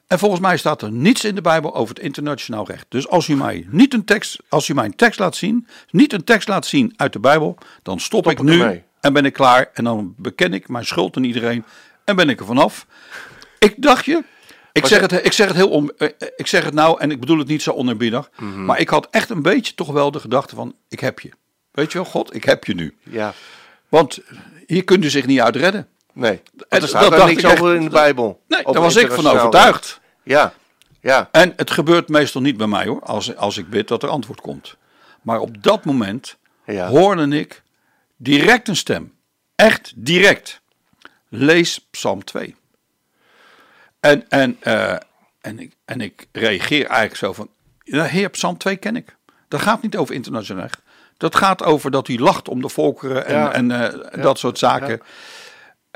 En 0.08 0.20
volgens 0.20 0.42
mij 0.42 0.58
staat 0.58 0.82
er 0.82 0.92
niets 0.92 1.24
in 1.24 1.36
de 1.36 1.42
Bijbel 1.42 1.76
over 1.76 1.96
het 1.96 2.04
internationaal 2.04 2.66
recht. 2.68 2.86
Dus 2.90 3.08
als 3.08 3.28
u 3.28 3.36
mij 3.36 3.68
niet 3.70 3.94
een 3.94 4.06
tekst, 4.06 4.38
als 4.50 4.68
u 4.68 4.74
mij 4.74 4.86
een 4.86 4.96
tekst 4.96 5.20
laat 5.20 5.36
zien, 5.36 5.68
niet 5.92 6.14
een 6.14 6.24
tekst 6.24 6.48
laat 6.48 6.66
zien 6.66 6.94
uit 6.96 7.14
de 7.14 7.20
Bijbel, 7.20 7.58
dan 7.84 8.00
stop, 8.00 8.26
ik 8.26 8.32
ik 8.32 8.42
nu 8.46 8.60
ermee. 8.62 8.84
en 9.02 9.14
ben 9.14 9.26
ik 9.26 9.34
klaar. 9.34 9.70
En 9.74 9.84
dan 9.84 10.14
beken 10.18 10.54
ik 10.54 10.68
mijn 10.70 10.86
schuld 10.86 11.18
aan 11.18 11.24
iedereen 11.24 11.64
en 12.04 12.16
ben 12.16 12.30
ik 12.30 12.40
er 12.40 12.46
vanaf. 12.46 12.86
Ik 13.60 13.82
dacht 13.82 14.06
je, 14.06 14.24
ik 14.72 14.86
zeg, 14.86 15.02
het, 15.02 15.12
ik 15.26 15.32
zeg 15.34 15.48
het 15.48 15.56
heel 15.56 15.70
om, 15.70 15.92
eh, 15.98 16.08
eh, 16.08 16.28
ik 16.36 16.48
zeg 16.48 16.64
het 16.66 16.74
nou 16.74 17.00
en 17.00 17.12
ik 17.12 17.20
bedoel 17.20 17.38
het 17.38 17.48
niet 17.48 17.62
zo 17.62 17.72
oneerbiedig, 17.72 18.30
Mhm. 18.38 18.66
maar 18.66 18.80
ik 18.80 18.90
had 18.90 19.08
echt 19.12 19.30
een 19.30 19.42
beetje 19.42 19.74
toch 19.74 19.92
wel 19.92 20.12
de 20.12 20.20
gedachte 20.20 20.56
van, 20.56 20.76
ik 20.90 21.00
heb 21.00 21.20
je. 21.20 21.30
Weet 21.72 21.92
je 21.92 21.98
wel, 21.98 22.08
God, 22.08 22.36
ik 22.36 22.44
heb 22.44 22.64
je 22.64 22.74
nu. 22.76 22.98
Ja. 23.04 23.34
Want 23.90 24.20
hier 24.68 24.84
kunt 24.84 25.04
u 25.04 25.10
zich 25.10 25.26
niet 25.26 25.40
uit 25.42 25.56
redden. 25.56 25.88
Nee. 26.18 26.32
En 26.32 26.66
Er 26.70 26.80
dat 26.80 26.90
staat 26.90 27.12
daar 27.12 27.26
niks 27.28 27.44
echt. 27.44 27.54
over 27.60 27.76
in 27.76 27.84
de 27.84 27.90
Bijbel. 27.90 28.42
Nee, 28.48 28.64
daar 28.64 28.82
was 28.82 28.96
ik 28.96 29.12
van 29.12 29.28
overtuigd. 29.28 30.00
Ja. 30.24 30.54
Ja. 31.02 31.30
En 31.32 31.54
het 31.56 31.72
gebeurt 31.72 32.08
meestal 32.10 32.42
niet 32.42 32.58
bij 32.58 32.68
mij 32.68 32.86
hoor, 32.86 33.02
als, 33.04 33.36
als 33.36 33.58
ik 33.58 33.70
bid 33.70 33.88
dat 33.88 34.04
er 34.04 34.10
antwoord 34.10 34.42
komt. 34.42 34.76
Maar 35.22 35.40
op 35.40 35.64
dat 35.64 35.86
moment 35.86 36.38
Ja. 36.66 36.88
hoorde 36.88 37.38
ik 37.40 37.64
direct 38.18 38.68
een 38.68 38.76
stem. 38.76 39.14
Echt 39.56 39.94
direct. 39.96 40.62
Lees 41.30 41.88
Psalm 41.92 42.24
2. 42.24 42.56
En, 44.00 44.30
en, 44.30 44.58
eh, 44.60 44.96
en, 45.42 45.60
ik, 45.60 45.74
en 45.86 46.02
ik 46.02 46.28
reageer 46.32 46.86
eigenlijk 46.86 47.16
zo 47.16 47.34
van, 47.34 47.50
ja, 47.84 48.04
heer, 48.04 48.30
Psalm 48.30 48.58
2 48.58 48.76
ken 48.76 48.96
ik. 48.96 49.16
Dat 49.48 49.62
gaat 49.62 49.82
niet 49.82 49.98
over 49.98 50.16
internationaal 50.16 50.64
recht. 50.64 50.82
Dat 51.18 51.36
gaat 51.36 51.64
over 51.64 51.92
dat 51.92 52.08
hij 52.08 52.18
lacht 52.18 52.48
om 52.48 52.62
de 52.62 52.70
volkeren 52.70 53.26
en, 53.26 53.36
Ja. 53.36 53.52
en 53.54 53.72
eh, 54.12 54.22
dat 54.24 54.40
soort 54.40 54.58
zaken. 54.58 55.02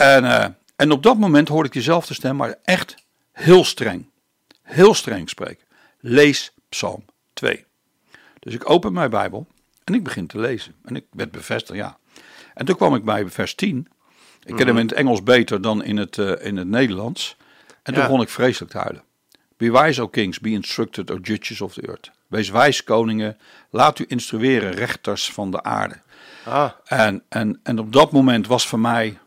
En, 0.01 0.25
eh, 0.25 0.46
en 0.75 0.91
op 0.91 1.03
dat 1.03 1.17
moment 1.17 1.48
hoorde 1.48 1.67
ik 1.67 1.74
diezelfde 1.74 2.13
stem, 2.13 2.36
maar 2.36 2.55
echt 2.63 2.96
heel 3.31 3.63
streng. 3.63 4.10
Heel 4.62 4.93
streng 4.93 5.29
spreken. 5.29 5.65
Lees 6.00 6.53
Psalm 6.70 7.05
2. 7.34 7.65
Dus 8.39 8.53
ik 8.53 8.70
open 8.70 8.93
mijn 8.93 9.10
Bijbel 9.10 9.48
en 9.84 9.93
ik 9.93 10.03
begin 10.03 10.27
te 10.27 10.39
lezen. 10.39 10.75
En 10.86 10.96
ik 10.96 11.05
werd 11.12 11.31
bevestigd, 11.31 11.79
ja. 11.79 11.98
En 12.53 12.65
toen 12.65 12.75
kwam 12.75 12.96
ik 12.96 13.03
bij 13.03 13.29
vers 13.29 13.55
10. 13.55 13.88
Ik 14.43 14.55
ken 14.55 14.67
hem 14.67 14.77
in 14.77 14.86
het 14.88 14.93
Engels 14.96 15.24
beter 15.24 15.62
dan 15.62 15.84
in 15.84 15.98
het, 15.98 16.17
eh, 16.17 16.46
in 16.46 16.58
het 16.58 16.67
Nederlands. 16.67 17.36
En 17.67 17.93
toen 17.93 17.96
Ja. 17.96 18.01
begon 18.01 18.22
ik 18.22 18.29
vreselijk 18.29 18.72
te 18.72 18.77
huilen. 18.77 19.03
Be 19.58 19.72
wise, 19.72 20.01
O 20.01 20.08
kings, 20.08 20.39
be 20.39 20.50
instructed, 20.50 21.12
O 21.12 21.17
judges 21.22 21.62
of 21.62 21.74
the 21.74 21.81
earth. 21.88 22.12
Wees 22.27 22.50
wijs, 22.50 22.84
koningen, 22.84 23.38
laat 23.70 24.00
u 24.00 24.05
instrueren, 24.08 24.72
rechters 24.72 25.31
van 25.31 25.51
de 25.51 25.63
aarde. 25.63 25.96
Ah, 26.46 26.72
En, 26.86 27.24
en, 27.29 27.60
en 27.63 27.79
op 27.79 27.93
dat 27.93 28.12
moment 28.12 28.48
was 28.48 28.67
voor 28.67 28.79
mij 28.79 29.20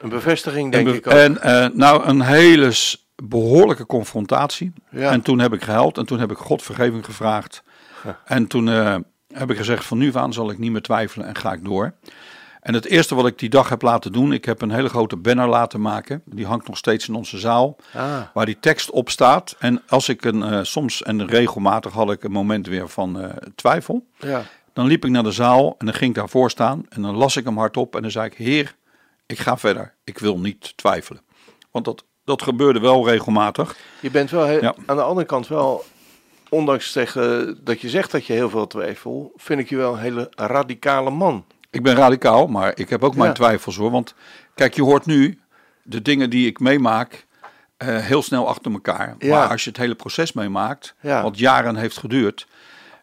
een 0.00 0.08
bevestiging 0.08 0.72
denk 0.72 0.88
en, 0.88 0.94
ik 0.94 1.06
ook. 1.06 1.12
en 1.12 1.42
eh, 1.42 1.66
nou 1.72 2.04
een 2.04 2.20
hele 2.20 2.72
behoorlijke 3.22 3.86
confrontatie. 3.86 4.72
Ja. 4.90 5.10
En 5.10 5.22
toen 5.22 5.38
heb 5.38 5.52
ik 5.52 5.62
gehuild 5.62 5.98
en 5.98 6.06
toen 6.06 6.18
heb 6.18 6.30
ik 6.30 6.36
God 6.36 6.62
vergeving 6.62 7.04
gevraagd. 7.04 7.62
En 8.24 8.46
toen 8.46 8.68
eh, 8.68 8.96
heb 9.32 9.50
ik 9.50 9.56
gezegd 9.56 9.84
van 9.84 9.98
nu 9.98 10.16
aan 10.16 10.32
zal 10.32 10.50
ik 10.50 10.58
niet 10.58 10.72
meer 10.72 10.82
twijfelen 10.82 11.26
en 11.26 11.36
ga 11.36 11.52
ik 11.52 11.64
door. 11.64 11.92
En 12.60 12.74
het 12.74 12.86
eerste 12.86 13.14
wat 13.14 13.26
ik 13.26 13.38
die 13.38 13.48
dag 13.48 13.68
heb 13.68 13.82
laten 13.82 14.12
doen, 14.12 14.32
ik 14.32 14.44
heb 14.44 14.62
een 14.62 14.70
hele 14.70 14.88
grote 14.88 15.16
banner 15.16 15.48
laten 15.48 15.80
maken. 15.80 16.22
Die 16.24 16.46
hangt 16.46 16.66
nog 16.66 16.76
steeds 16.76 17.08
in 17.08 17.14
onze 17.14 17.38
zaal. 17.38 17.76
Ah. 17.94 18.20
Waar 18.34 18.46
die 18.46 18.58
tekst 18.60 18.90
op 18.90 19.10
staat. 19.10 19.56
En 19.58 19.82
als 19.88 20.08
ik 20.08 20.24
een, 20.24 20.42
eh, 20.42 20.58
soms 20.62 21.02
en 21.02 21.26
regelmatig 21.26 21.92
had 21.92 22.10
ik 22.10 22.24
een 22.24 22.32
moment 22.32 22.66
weer 22.66 22.88
van 22.88 23.32
twijfel. 23.54 24.06
Ja. 24.18 24.42
Dan 24.72 24.86
liep 24.86 25.04
ik 25.04 25.10
naar 25.10 25.22
de 25.22 25.32
zaal 25.32 25.74
en 25.78 25.86
dan 25.86 25.94
ging 25.94 26.10
ik 26.10 26.16
daarvoor 26.16 26.50
staan. 26.50 26.86
En 26.88 27.02
dan 27.02 27.14
las 27.14 27.36
ik 27.36 27.44
hem 27.44 27.58
hardop 27.58 27.96
en 27.96 28.02
dan 28.02 28.10
zei 28.10 28.26
ik, 28.26 28.34
heer, 28.34 28.74
ik 29.30 29.38
ga 29.38 29.56
verder. 29.58 29.94
Ik 30.04 30.18
wil 30.18 30.38
niet 30.38 30.76
twijfelen. 30.76 31.22
Want 31.70 31.84
dat, 31.84 32.04
dat 32.24 32.42
gebeurde 32.42 32.80
wel 32.80 33.08
regelmatig. 33.08 33.76
Je 34.00 34.10
bent 34.10 34.30
wel 34.30 34.46
heel- 34.46 34.62
Ja. 34.62 34.74
aan 34.86 34.96
de 34.96 35.02
andere 35.02 35.26
kant 35.26 35.48
wel, 35.48 35.84
ondanks 36.48 36.92
zeggen 36.92 37.58
dat 37.64 37.80
je 37.80 37.88
zegt 37.88 38.10
dat 38.10 38.26
je 38.26 38.32
heel 38.32 38.50
veel 38.50 38.66
twijfel, 38.66 39.32
vind 39.36 39.60
ik 39.60 39.68
je 39.68 39.76
wel 39.76 39.92
een 39.92 39.98
hele 39.98 40.30
radicale 40.34 41.10
man. 41.10 41.44
Ik 41.70 41.82
ben 41.82 41.94
radicaal, 41.94 42.46
maar 42.46 42.72
ik 42.78 42.88
heb 42.90 43.04
ook 43.04 43.14
mijn 43.14 43.28
Ja. 43.28 43.34
twijfels 43.34 43.76
hoor. 43.76 43.90
Want 43.90 44.14
kijk, 44.54 44.74
je 44.74 44.82
hoort 44.82 45.06
nu 45.06 45.40
de 45.82 46.02
dingen 46.02 46.30
die 46.30 46.46
ik 46.46 46.60
meemaak 46.60 47.26
eh, 47.76 47.96
heel 47.98 48.22
snel 48.22 48.48
achter 48.48 48.72
elkaar. 48.72 49.14
Ja. 49.18 49.38
Maar 49.38 49.48
als 49.48 49.64
je 49.64 49.70
het 49.70 49.78
hele 49.78 49.94
proces 49.94 50.32
meemaakt, 50.32 50.94
wat 51.02 51.38
jaren 51.38 51.76
heeft 51.76 51.96
geduurd, 51.98 52.46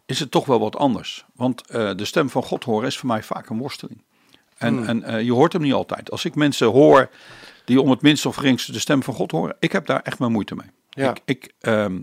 is 0.06 0.20
het 0.20 0.32
toch 0.32 0.46
wel 0.46 0.60
wat 0.60 0.76
anders. 0.76 1.26
Want 1.36 1.68
eh, 1.68 1.92
de 1.96 2.06
stem 2.06 2.30
van 2.30 2.44
God 2.44 2.64
horen 2.64 2.88
is 2.88 2.98
voor 2.98 3.08
mij 3.08 3.24
vaak 3.24 3.50
een 3.50 3.58
worsteling. 3.58 4.04
En, 4.58 4.78
Hmm. 4.78 4.88
en 4.88 5.04
eh, 5.04 5.22
je 5.22 5.34
hoort 5.34 5.54
hem 5.54 5.62
niet 5.62 5.74
altijd. 5.74 6.12
Als 6.12 6.26
ik 6.26 6.36
mensen 6.36 6.68
hoor 6.68 7.10
die 7.66 7.82
om 7.82 7.90
het 7.90 8.02
minste 8.02 8.28
of 8.28 8.36
geringste 8.36 8.72
de 8.72 8.80
stem 8.80 9.04
van 9.04 9.14
God 9.14 9.32
horen, 9.32 9.56
ik 9.60 9.72
heb 9.72 9.86
daar 9.86 10.02
echt 10.04 10.20
mijn 10.20 10.32
moeite 10.32 10.56
mee. 10.56 10.68
Ja. 10.90 11.10
Ik, 11.10 11.22
ik, 11.26 11.54
ehm, 11.60 12.00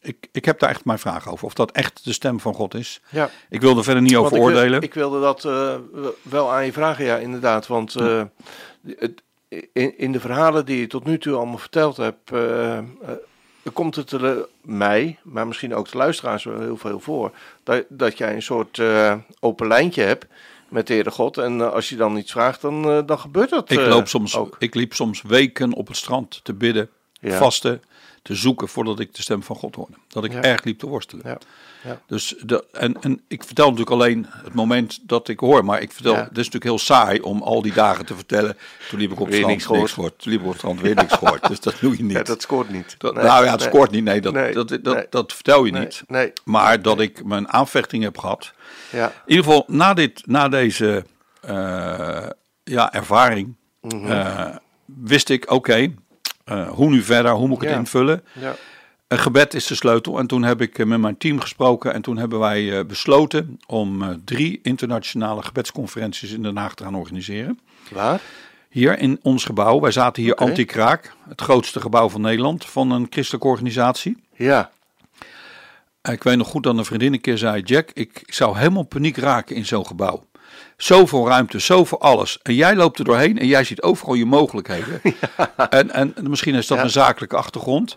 ik, 0.00 0.28
ik 0.32 0.44
heb 0.44 0.58
daar 0.58 0.70
echt 0.70 0.84
mijn 0.84 0.98
vraag 0.98 1.28
over. 1.28 1.46
Of 1.46 1.54
dat 1.54 1.70
echt 1.70 2.04
de 2.04 2.12
stem 2.12 2.40
van 2.40 2.54
God 2.54 2.74
is. 2.74 3.00
Ja. 3.08 3.30
Ik 3.48 3.60
wil 3.60 3.76
er 3.76 3.84
verder 3.84 4.02
niet 4.02 4.16
over 4.16 4.36
ik, 4.36 4.42
oordelen. 4.42 4.82
Ik 4.82 4.94
wilde 4.94 5.20
dat 5.20 5.44
eh, 5.44 5.74
wel 6.22 6.52
aan 6.52 6.64
je 6.64 6.72
vragen, 6.72 7.04
ja, 7.04 7.16
inderdaad. 7.16 7.66
Want 7.66 7.94
eh, 7.94 8.22
het, 8.98 9.22
in, 9.72 9.98
in 9.98 10.12
de 10.12 10.20
verhalen 10.20 10.66
die 10.66 10.80
je 10.80 10.86
tot 10.86 11.04
nu 11.04 11.18
toe 11.18 11.36
allemaal 11.36 11.58
verteld 11.58 11.96
hebt, 11.96 12.30
komt 13.72 13.94
het 13.94 14.10
er 14.10 14.46
mij, 14.62 15.18
maar 15.22 15.46
misschien 15.46 15.74
ook 15.74 15.90
de 15.90 15.96
luisteraars 15.96 16.44
wel 16.44 16.60
heel 16.60 16.76
veel 16.76 17.00
voor, 17.00 17.32
dat, 17.62 17.84
dat 17.88 18.18
jij 18.18 18.34
een 18.34 18.42
soort 18.42 18.82
open 19.40 19.66
lijntje 19.66 20.02
hebt 20.02 20.26
met 20.70 20.86
de 20.86 20.92
Heere 20.92 21.10
God. 21.10 21.38
En 21.38 21.60
eh, 21.60 21.72
als 21.72 21.88
je 21.88 21.96
dan 21.96 22.16
iets 22.16 22.32
vraagt, 22.32 22.60
dan, 22.60 22.90
eh, 22.90 22.98
dan 23.06 23.18
gebeurt 23.18 23.50
dat 23.50 23.70
Ik, 23.70 23.78
eh, 23.78 23.86
loop 23.88 24.08
soms, 24.08 24.36
ook. 24.36 24.56
ik 24.58 24.74
liep 24.74 24.94
soms 24.94 25.22
weken 25.22 25.72
op 25.72 25.86
het 25.88 25.96
strand 25.96 26.40
te 26.42 26.54
bidden, 26.54 26.88
Ja. 27.20 27.38
vasten, 27.38 27.82
te 28.28 28.34
zoeken 28.34 28.68
voordat 28.68 29.00
ik 29.00 29.14
de 29.14 29.22
stem 29.22 29.42
van 29.42 29.56
God 29.56 29.74
hoorde. 29.74 29.92
Dat 30.08 30.24
ik 30.24 30.32
Ja. 30.32 30.42
erg 30.42 30.64
liep 30.64 30.78
te 30.78 30.86
worstelen. 30.86 31.22
Ja. 31.26 31.38
Ja. 31.84 32.00
Dus 32.06 32.34
de, 32.42 32.64
en, 32.72 33.02
en 33.02 33.20
ik 33.28 33.44
vertel 33.44 33.64
natuurlijk 33.64 33.90
alleen 34.00 34.26
het 34.30 34.54
moment 34.54 34.98
dat 35.02 35.28
ik 35.28 35.40
hoor. 35.40 35.64
Maar 35.64 35.80
ik 35.80 35.92
vertel, 35.92 36.12
Ja. 36.12 36.18
het 36.18 36.28
is 36.30 36.36
natuurlijk 36.36 36.64
heel 36.64 36.78
saai 36.78 37.20
om 37.20 37.42
al 37.42 37.62
die 37.62 37.72
dagen 37.72 38.06
te 38.06 38.14
vertellen. 38.14 38.56
Toen 38.88 38.98
liep 38.98 39.12
ik 39.12 39.20
op 39.20 39.26
het 39.26 39.34
strand, 39.34 39.52
niks 39.52 39.64
gehoord. 39.64 40.18
Toen 40.18 40.30
liep 40.32 40.40
ik 40.40 40.44
op 40.46 40.50
het 40.52 40.58
strand, 40.60 40.80
weer 40.80 40.94
niks 40.94 41.12
gehoord. 41.12 41.48
Dus 41.48 41.60
dat 41.60 41.74
doe 41.80 41.96
je 41.96 42.02
niet. 42.02 42.12
Ja, 42.16 42.22
dat 42.22 42.42
scoort 42.42 42.70
niet. 42.70 42.94
Dat- 42.98 43.14
Nee, 43.14 43.24
nou 43.24 43.44
ja, 43.44 43.50
het 43.50 43.60
nee, 43.60 43.68
scoort 43.68 43.90
niet. 43.90 44.04
Nee, 44.04 44.20
dat, 44.20 44.32
Nee, 44.32 44.52
dat, 44.52 44.68
dat, 44.68 44.94
nee. 44.94 45.06
dat 45.10 45.32
vertel 45.32 45.64
je 45.64 45.72
niet. 45.72 46.02
nee. 46.06 46.32
Maar 46.44 46.82
dat 46.82 47.00
ik 47.00 47.24
mijn 47.24 47.48
aanvechting 47.48 48.02
heb 48.02 48.18
gehad. 48.18 48.52
Ja. 48.90 49.06
In 49.06 49.12
ieder 49.26 49.44
geval, 49.44 49.64
na, 49.66 49.94
dit, 49.94 50.22
na 50.26 50.48
deze 50.48 51.04
eh, 51.40 52.26
ja, 52.64 52.92
ervaring 52.92 53.54
Mhm. 53.80 54.10
eh, 54.10 54.56
wist 54.84 55.28
ik, 55.28 55.50
oké, 55.50 55.94
eh, 56.48 56.68
hoe 56.68 56.90
nu 56.90 57.02
verder, 57.02 57.32
hoe 57.32 57.48
moet 57.48 57.56
ik 57.56 57.62
het 57.62 57.72
Ja. 57.72 57.78
invullen? 57.78 58.24
Ja. 58.32 58.54
Een 59.08 59.18
gebed 59.18 59.54
is 59.54 59.66
de 59.66 59.74
sleutel. 59.74 60.18
En 60.18 60.26
toen 60.26 60.42
heb 60.42 60.60
ik 60.60 60.78
eh, 60.78 60.86
met 60.86 61.00
mijn 61.00 61.18
team 61.18 61.40
gesproken 61.40 61.92
en 61.94 62.02
toen 62.02 62.16
hebben 62.16 62.38
wij 62.38 62.78
eh, 62.78 62.84
besloten 62.84 63.60
om 63.66 64.20
drie 64.24 64.60
internationale 64.62 65.42
gebedsconferenties 65.42 66.32
in 66.32 66.42
Den 66.42 66.56
Haag 66.56 66.74
te 66.74 66.84
gaan 66.84 66.94
organiseren. 66.94 67.58
Waar? 67.90 68.20
Hier 68.68 68.98
in 68.98 69.18
ons 69.22 69.44
gebouw. 69.44 69.80
Wij 69.80 69.90
zaten 69.90 70.22
hier. 70.22 70.34
Antikraak, 70.34 71.12
het 71.28 71.40
grootste 71.40 71.80
gebouw 71.80 72.08
van 72.08 72.20
Nederland, 72.20 72.64
van 72.64 72.90
een 72.90 73.06
christelijke 73.10 73.46
organisatie. 73.48 74.16
Ja. 74.36 74.70
Ik 76.02 76.22
weet 76.22 76.36
nog 76.36 76.48
goed 76.48 76.62
dat 76.62 76.78
een 76.78 76.84
vriendin 76.84 77.12
een 77.12 77.20
keer 77.20 77.38
zei: 77.38 77.62
Jack, 77.62 77.90
ik 77.94 78.22
zou 78.26 78.58
helemaal 78.58 78.82
paniek 78.82 79.16
raken 79.16 79.56
in 79.56 79.66
zo'n 79.66 79.86
gebouw. 79.86 80.24
Zoveel 80.82 81.26
ruimte, 81.28 81.58
zoveel 81.58 82.00
alles. 82.00 82.38
En 82.42 82.54
jij 82.54 82.74
loopt 82.76 82.98
er 82.98 83.04
doorheen 83.04 83.38
en 83.38 83.46
jij 83.46 83.64
ziet 83.64 83.82
overal 83.82 84.14
je 84.14 84.24
mogelijkheden. 84.26 85.00
En, 85.70 85.90
en 85.90 86.14
misschien 86.22 86.54
is 86.54 86.66
dat 86.66 86.78
Ja. 86.78 86.84
een 86.84 86.90
zakelijke 86.90 87.36
achtergrond. 87.36 87.96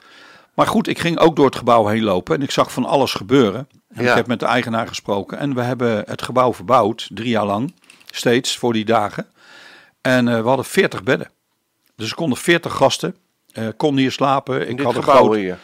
Maar 0.53 0.67
goed, 0.67 0.87
ik 0.87 0.99
ging 0.99 1.19
ook 1.19 1.35
door 1.35 1.45
het 1.45 1.55
gebouw 1.55 1.85
heen 1.87 2.03
lopen 2.03 2.35
en 2.35 2.41
ik 2.41 2.51
zag 2.51 2.71
van 2.71 2.85
alles 2.85 3.13
gebeuren. 3.13 3.67
En 3.93 4.03
Ja. 4.03 4.09
ik 4.09 4.15
heb 4.15 4.27
met 4.27 4.39
de 4.39 4.45
eigenaar 4.45 4.87
gesproken 4.87 5.37
en 5.39 5.53
we 5.55 5.61
hebben 5.61 6.03
het 6.07 6.21
gebouw 6.21 6.53
verbouwd, 6.53 7.09
drie 7.13 7.29
jaar 7.29 7.45
lang, 7.45 7.73
steeds 8.11 8.57
voor 8.57 8.73
die 8.73 8.85
dagen. 8.85 9.27
En 10.01 10.27
eh, 10.27 10.41
we 10.41 10.47
hadden 10.47 10.65
40 10.65 11.03
bedden. 11.03 11.29
Dus 11.95 12.09
er 12.09 12.15
konden 12.15 12.37
40 12.37 12.73
gasten, 12.73 13.15
eh 13.51 13.67
konden 13.77 14.01
hier 14.01 14.11
slapen. 14.11 14.61
In 14.65 14.69
Ik 14.71 14.77
dit 14.77 14.85
had 14.85 14.95
een 14.95 15.03
groot, 15.03 15.35
hier. 15.35 15.57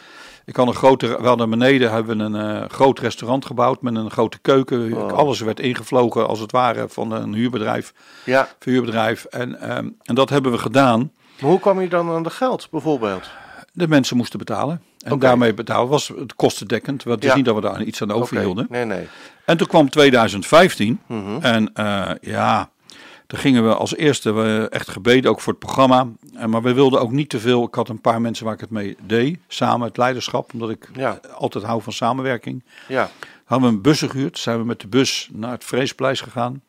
Ik 0.48 0.56
had 0.56 0.66
een 0.66 0.74
grote, 0.74 1.06
we 1.20 1.26
hadden 1.26 1.50
beneden 1.50 1.90
hebben 1.92 2.18
we 2.18 2.24
een 2.24 2.62
eh, 2.62 2.68
groot 2.68 2.98
restaurant 2.98 3.46
gebouwd 3.46 3.82
met 3.82 3.94
een 3.96 4.10
grote 4.10 4.38
keuken. 4.38 4.92
Oh. 4.96 5.12
Alles 5.12 5.40
werd 5.40 5.60
ingevlogen 5.60 6.28
als 6.28 6.40
het 6.40 6.52
ware 6.52 6.88
van 6.88 7.12
een 7.12 7.34
huurbedrijf, 7.34 7.92
Ja. 8.24 8.48
verhuurbedrijf. 8.58 9.24
En, 9.24 9.60
ehm, 9.60 9.88
en 10.02 10.14
dat 10.14 10.30
hebben 10.30 10.52
we 10.52 10.58
gedaan. 10.58 11.12
Maar 11.40 11.50
hoe 11.50 11.60
kwam 11.60 11.80
je 11.80 11.88
dan 11.88 12.10
aan 12.10 12.22
de 12.22 12.30
geld, 12.30 12.68
bijvoorbeeld? 12.70 13.30
De 13.72 13.88
mensen 13.88 14.16
moesten 14.16 14.38
betalen. 14.38 14.82
En 14.98 15.18
daarmee 15.18 15.54
betalen 15.54 15.88
was 15.88 16.08
het 16.08 16.34
kostendekkend. 16.36 17.04
Het 17.04 17.24
is 17.24 17.30
Ja. 17.30 17.36
niet 17.36 17.44
dat 17.44 17.54
we 17.54 17.60
daar 17.60 17.82
iets 17.82 18.02
aan 18.02 18.12
overhielden. 18.12 18.66
Nee, 18.70 18.84
nee. 18.84 19.08
En 19.44 19.56
toen 19.56 19.66
kwam 19.66 19.88
2015. 19.90 21.00
Mhm. 21.06 21.38
En 21.40 21.70
eh, 21.74 22.10
ja, 22.20 22.70
toen 23.28 23.38
gingen 23.38 23.66
we 23.68 23.74
als 23.74 23.96
eerste 23.96 24.68
echt 24.70 24.88
gebeden, 24.88 25.30
ook 25.30 25.40
voor 25.40 25.52
het 25.52 25.62
programma. 25.62 26.08
En, 26.34 26.50
maar 26.50 26.62
we 26.62 26.72
wilden 26.72 27.00
ook 27.00 27.10
niet 27.12 27.28
te 27.28 27.40
veel. 27.40 27.64
Ik 27.64 27.74
had 27.74 27.88
een 27.88 28.00
paar 28.00 28.20
mensen 28.20 28.44
waar 28.44 28.54
ik 28.54 28.60
het 28.60 28.70
mee 28.70 28.96
deed, 29.06 29.38
samen 29.48 29.86
het 29.86 29.96
leiderschap. 29.96 30.52
Omdat 30.52 30.70
ik 30.70 30.88
Ja. 30.92 31.20
altijd 31.34 31.64
hou 31.64 31.82
van 31.82 31.92
samenwerking. 31.92 32.64
Ja. 32.88 33.10
Hadden 33.44 33.68
we 33.68 33.74
een 33.74 33.82
bus 33.82 34.00
gehuurd, 34.02 34.38
zijn 34.38 34.58
we 34.58 34.64
met 34.64 34.80
de 34.80 34.88
bus 34.88 35.28
naar 35.32 35.50
het 35.50 35.64
Vreespleis 35.64 36.20
gegaan. 36.20 36.62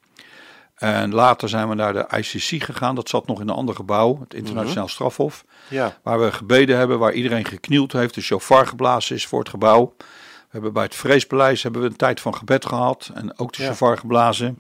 En 0.76 1.14
later 1.14 1.50
zijn 1.50 1.70
we 1.70 1.76
naar 1.76 1.94
de 1.94 2.08
ICC 2.18 2.64
gegaan. 2.64 2.96
Dat 2.96 3.10
zat 3.10 3.28
nog 3.28 3.42
in 3.42 3.48
een 3.50 3.56
ander 3.56 3.76
gebouw, 3.76 4.20
het 4.20 4.34
Internationaal 4.34 4.88
Strafhof. 4.88 5.46
Ja. 5.68 5.98
Waar 6.04 6.20
we 6.20 6.32
gebeden 6.32 6.78
hebben, 6.78 7.00
waar 7.00 7.14
iedereen 7.14 7.46
geknield 7.46 7.92
heeft, 7.92 8.14
de 8.16 8.22
chauffeur 8.22 8.68
geblazen 8.68 9.16
is 9.16 9.26
voor 9.28 9.40
het 9.40 9.50
gebouw. 9.50 9.94
We 9.98 10.06
hebben 10.50 10.74
bij 10.74 10.84
het 10.84 10.96
Vreespaleis 10.96 11.64
hebben 11.64 11.82
we 11.82 11.88
een 11.88 11.96
tijd 11.96 12.20
van 12.22 12.36
gebed 12.36 12.66
gehad 12.66 13.12
en 13.14 13.38
ook 13.40 13.54
de 13.54 13.64
Ja. 13.64 13.96
geblazen. 13.96 14.58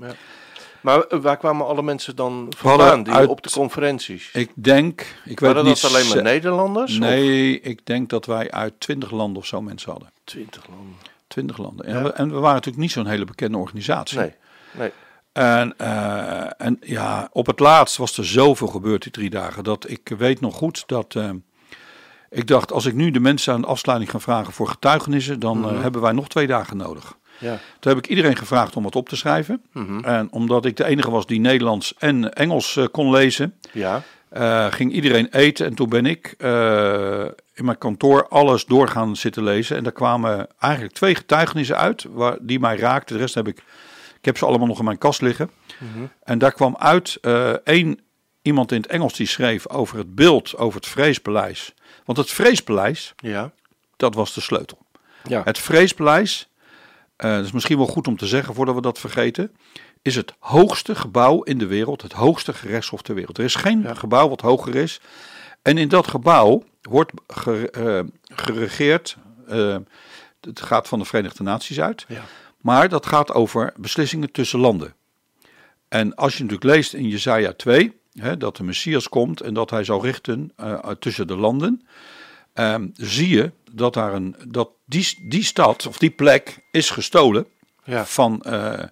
Maar 0.82 1.02
eh, 1.04 1.20
waar 1.20 1.38
kwamen 1.38 1.66
alle 1.68 1.82
mensen 1.82 2.16
dan 2.16 2.48
vandaan 2.58 3.04
die 3.04 3.14
uit- 3.14 3.30
op 3.30 3.42
de 3.44 3.50
conferenties? 3.50 4.30
Ik 4.34 4.52
denk, 4.56 5.02
ik 5.26 5.40
weet 5.40 5.54
Waren 5.54 5.66
niet... 5.66 5.82
dat 5.82 5.92
alleen 5.94 6.08
maar 6.08 6.22
Nederlanders? 6.24 6.92
Of 6.94 7.00
Nee, 7.00 7.60
ik 7.62 7.86
denk 7.86 8.10
dat 8.10 8.26
wij 8.26 8.52
uit 8.52 8.74
twintig 8.80 9.12
landen 9.12 9.38
of 9.38 9.46
zo 9.46 9.62
mensen 9.62 9.92
hadden. 9.92 10.10
20 10.24 10.68
landen. 10.68 10.96
Twintig 11.28 11.58
landen. 11.58 11.86
En, 11.86 11.96
Ja. 11.98 12.04
we, 12.04 12.12
en 12.12 12.28
we 12.28 12.34
waren 12.40 12.54
natuurlijk 12.54 12.78
niet 12.84 12.92
zo'n 12.92 13.06
hele 13.08 13.26
bekende 13.26 13.58
organisatie. 13.58 14.18
Nee. 14.20 14.34
Nee. 14.72 14.92
En, 15.32 15.74
eh, 15.78 16.46
en 16.58 16.78
ja, 16.82 17.30
op 17.32 17.46
het 17.46 17.60
laatst 17.60 17.98
was 17.98 18.18
er 18.18 18.26
zoveel 18.26 18.68
gebeurd 18.68 19.04
die 19.04 19.12
drie 19.12 19.30
dagen. 19.30 19.64
Dat 19.64 19.90
ik 19.90 20.12
weet 20.18 20.42
nog 20.42 20.56
goed 20.56 20.84
dat. 20.88 21.16
eh, 21.16 21.30
ik 22.30 22.48
dacht, 22.48 22.72
als 22.72 22.86
ik 22.86 22.94
nu 22.94 23.12
de 23.12 23.20
mensen 23.20 23.54
aan 23.54 23.62
de 23.62 23.68
afsluiting 23.68 24.12
ga 24.12 24.20
vragen 24.20 24.54
voor 24.54 24.68
getuigenissen, 24.68 25.40
dan 25.40 25.60
Mhm. 25.60 25.82
hebben 25.82 26.02
wij 26.02 26.12
nog 26.12 26.28
twee 26.28 26.48
dagen 26.48 26.78
nodig. 26.78 27.18
Ja. 27.40 27.60
Toen 27.80 27.94
heb 27.94 28.04
ik 28.04 28.10
iedereen 28.10 28.36
gevraagd 28.36 28.76
om 28.76 28.84
wat 28.84 28.96
op 28.96 29.10
te 29.10 29.16
schrijven. 29.16 29.62
Mhm. 29.74 30.04
En 30.04 30.32
omdat 30.32 30.66
ik 30.66 30.78
de 30.78 30.86
enige 30.86 31.12
was 31.12 31.26
die 31.26 31.40
Nederlands 31.40 31.94
en 31.98 32.34
Engels 32.34 32.76
eh, 32.78 32.86
kon 32.92 33.12
lezen, 33.12 33.56
Ja. 33.72 34.02
eh, 34.30 34.66
ging 34.72 34.92
iedereen 34.92 35.28
eten. 35.32 35.66
En 35.66 35.74
toen 35.76 35.90
ben 35.90 36.06
ik 36.06 36.34
eh, 36.38 37.26
in 37.54 37.66
mijn 37.66 37.78
kantoor 37.78 38.28
alles 38.28 38.66
doorgaan 38.66 39.16
zitten 39.16 39.44
lezen. 39.44 39.78
En 39.78 39.84
daar 39.84 39.92
kwamen 39.92 40.48
eigenlijk 40.60 40.94
twee 40.94 41.16
getuigenissen 41.16 41.78
uit 41.78 42.06
waar, 42.10 42.38
die 42.42 42.60
mij 42.60 42.78
raakten. 42.78 43.16
De 43.16 43.22
rest 43.22 43.36
heb 43.36 43.48
ik, 43.48 43.58
ik 44.20 44.26
heb 44.26 44.38
ze 44.38 44.46
allemaal 44.46 44.68
nog 44.68 44.80
in 44.80 44.86
mijn 44.86 44.98
kast 44.98 45.22
liggen. 45.22 45.50
Mhm. 45.78 46.06
En 46.24 46.38
daar 46.38 46.52
kwam 46.54 46.76
uit 46.80 47.18
één 47.64 48.00
iemand 48.42 48.72
in 48.72 48.82
het 48.82 48.92
Engels 48.92 49.14
die 49.14 49.28
schreef 49.28 49.68
over 49.70 49.98
het 49.98 50.16
beeld, 50.16 50.58
over 50.58 50.80
het 50.80 50.88
Vreespaleis. 50.90 51.74
Want 52.06 52.18
het 52.18 52.32
Vreespaleis, 52.32 53.14
Ja. 53.18 53.52
dat 53.98 54.14
was 54.16 54.34
de 54.34 54.42
sleutel. 54.42 54.78
Ja. 55.24 55.42
Het 55.44 55.58
Vreespaleis, 55.60 56.49
eh 57.20 57.36
dat 57.36 57.46
is 57.46 57.52
misschien 57.52 57.78
wel 57.78 57.88
goed 57.88 58.08
om 58.08 58.18
te 58.18 58.28
zeggen 58.28 58.54
voordat 58.54 58.76
we 58.76 58.82
dat 58.82 59.00
vergeten, 59.00 59.52
is 60.02 60.16
het 60.16 60.34
hoogste 60.40 60.96
gebouw 60.96 61.42
in 61.44 61.58
de 61.58 61.66
wereld, 61.68 62.02
het 62.02 62.12
hoogste 62.14 62.54
gerechtshof 62.54 63.02
ter 63.02 63.16
wereld. 63.16 63.38
Er 63.38 63.44
is 63.44 63.56
geen 63.56 63.82
Ja. 63.82 63.94
gebouw 63.94 64.30
wat 64.30 64.42
hoger 64.42 64.76
is. 64.76 65.02
En 65.62 65.78
in 65.78 65.88
dat 65.88 66.08
gebouw 66.08 66.64
wordt 66.82 67.12
ge- 67.28 67.70
eh, 67.72 68.36
geregeerd, 68.36 69.18
eh, 69.48 69.76
het 70.42 70.62
gaat 70.62 70.88
van 70.88 71.00
de 71.00 71.06
Verenigde 71.06 71.44
Naties 71.44 71.80
uit, 71.82 72.06
Ja. 72.08 72.22
maar 72.58 72.90
dat 72.90 73.06
gaat 73.06 73.32
over 73.34 73.74
beslissingen 73.78 74.32
tussen 74.32 74.60
landen. 74.60 74.94
En 75.88 76.16
als 76.16 76.38
je 76.38 76.44
natuurlijk 76.44 76.76
leest 76.76 76.94
in 76.94 77.08
Jesaja 77.08 77.54
2, 77.54 78.00
hè, 78.14 78.38
dat 78.38 78.58
de 78.58 78.64
Messias 78.64 79.10
komt 79.10 79.42
en 79.42 79.54
dat 79.54 79.70
hij 79.70 79.84
zal 79.84 80.04
richten 80.04 80.52
tussen 81.00 81.28
de 81.28 81.36
landen, 81.38 81.88
ehm, 82.60 82.88
zie 82.94 83.30
je 83.30 83.52
dat, 83.72 83.94
daar 83.94 84.14
een, 84.14 84.36
dat 84.48 84.70
die, 84.86 85.18
die 85.22 85.44
stad 85.44 85.88
of 85.88 85.98
die 85.98 86.10
plek 86.10 86.60
is 86.72 86.90
gestolen 86.90 87.46
Ja. 87.84 88.06
van, 88.06 88.42
eh, 88.42 88.84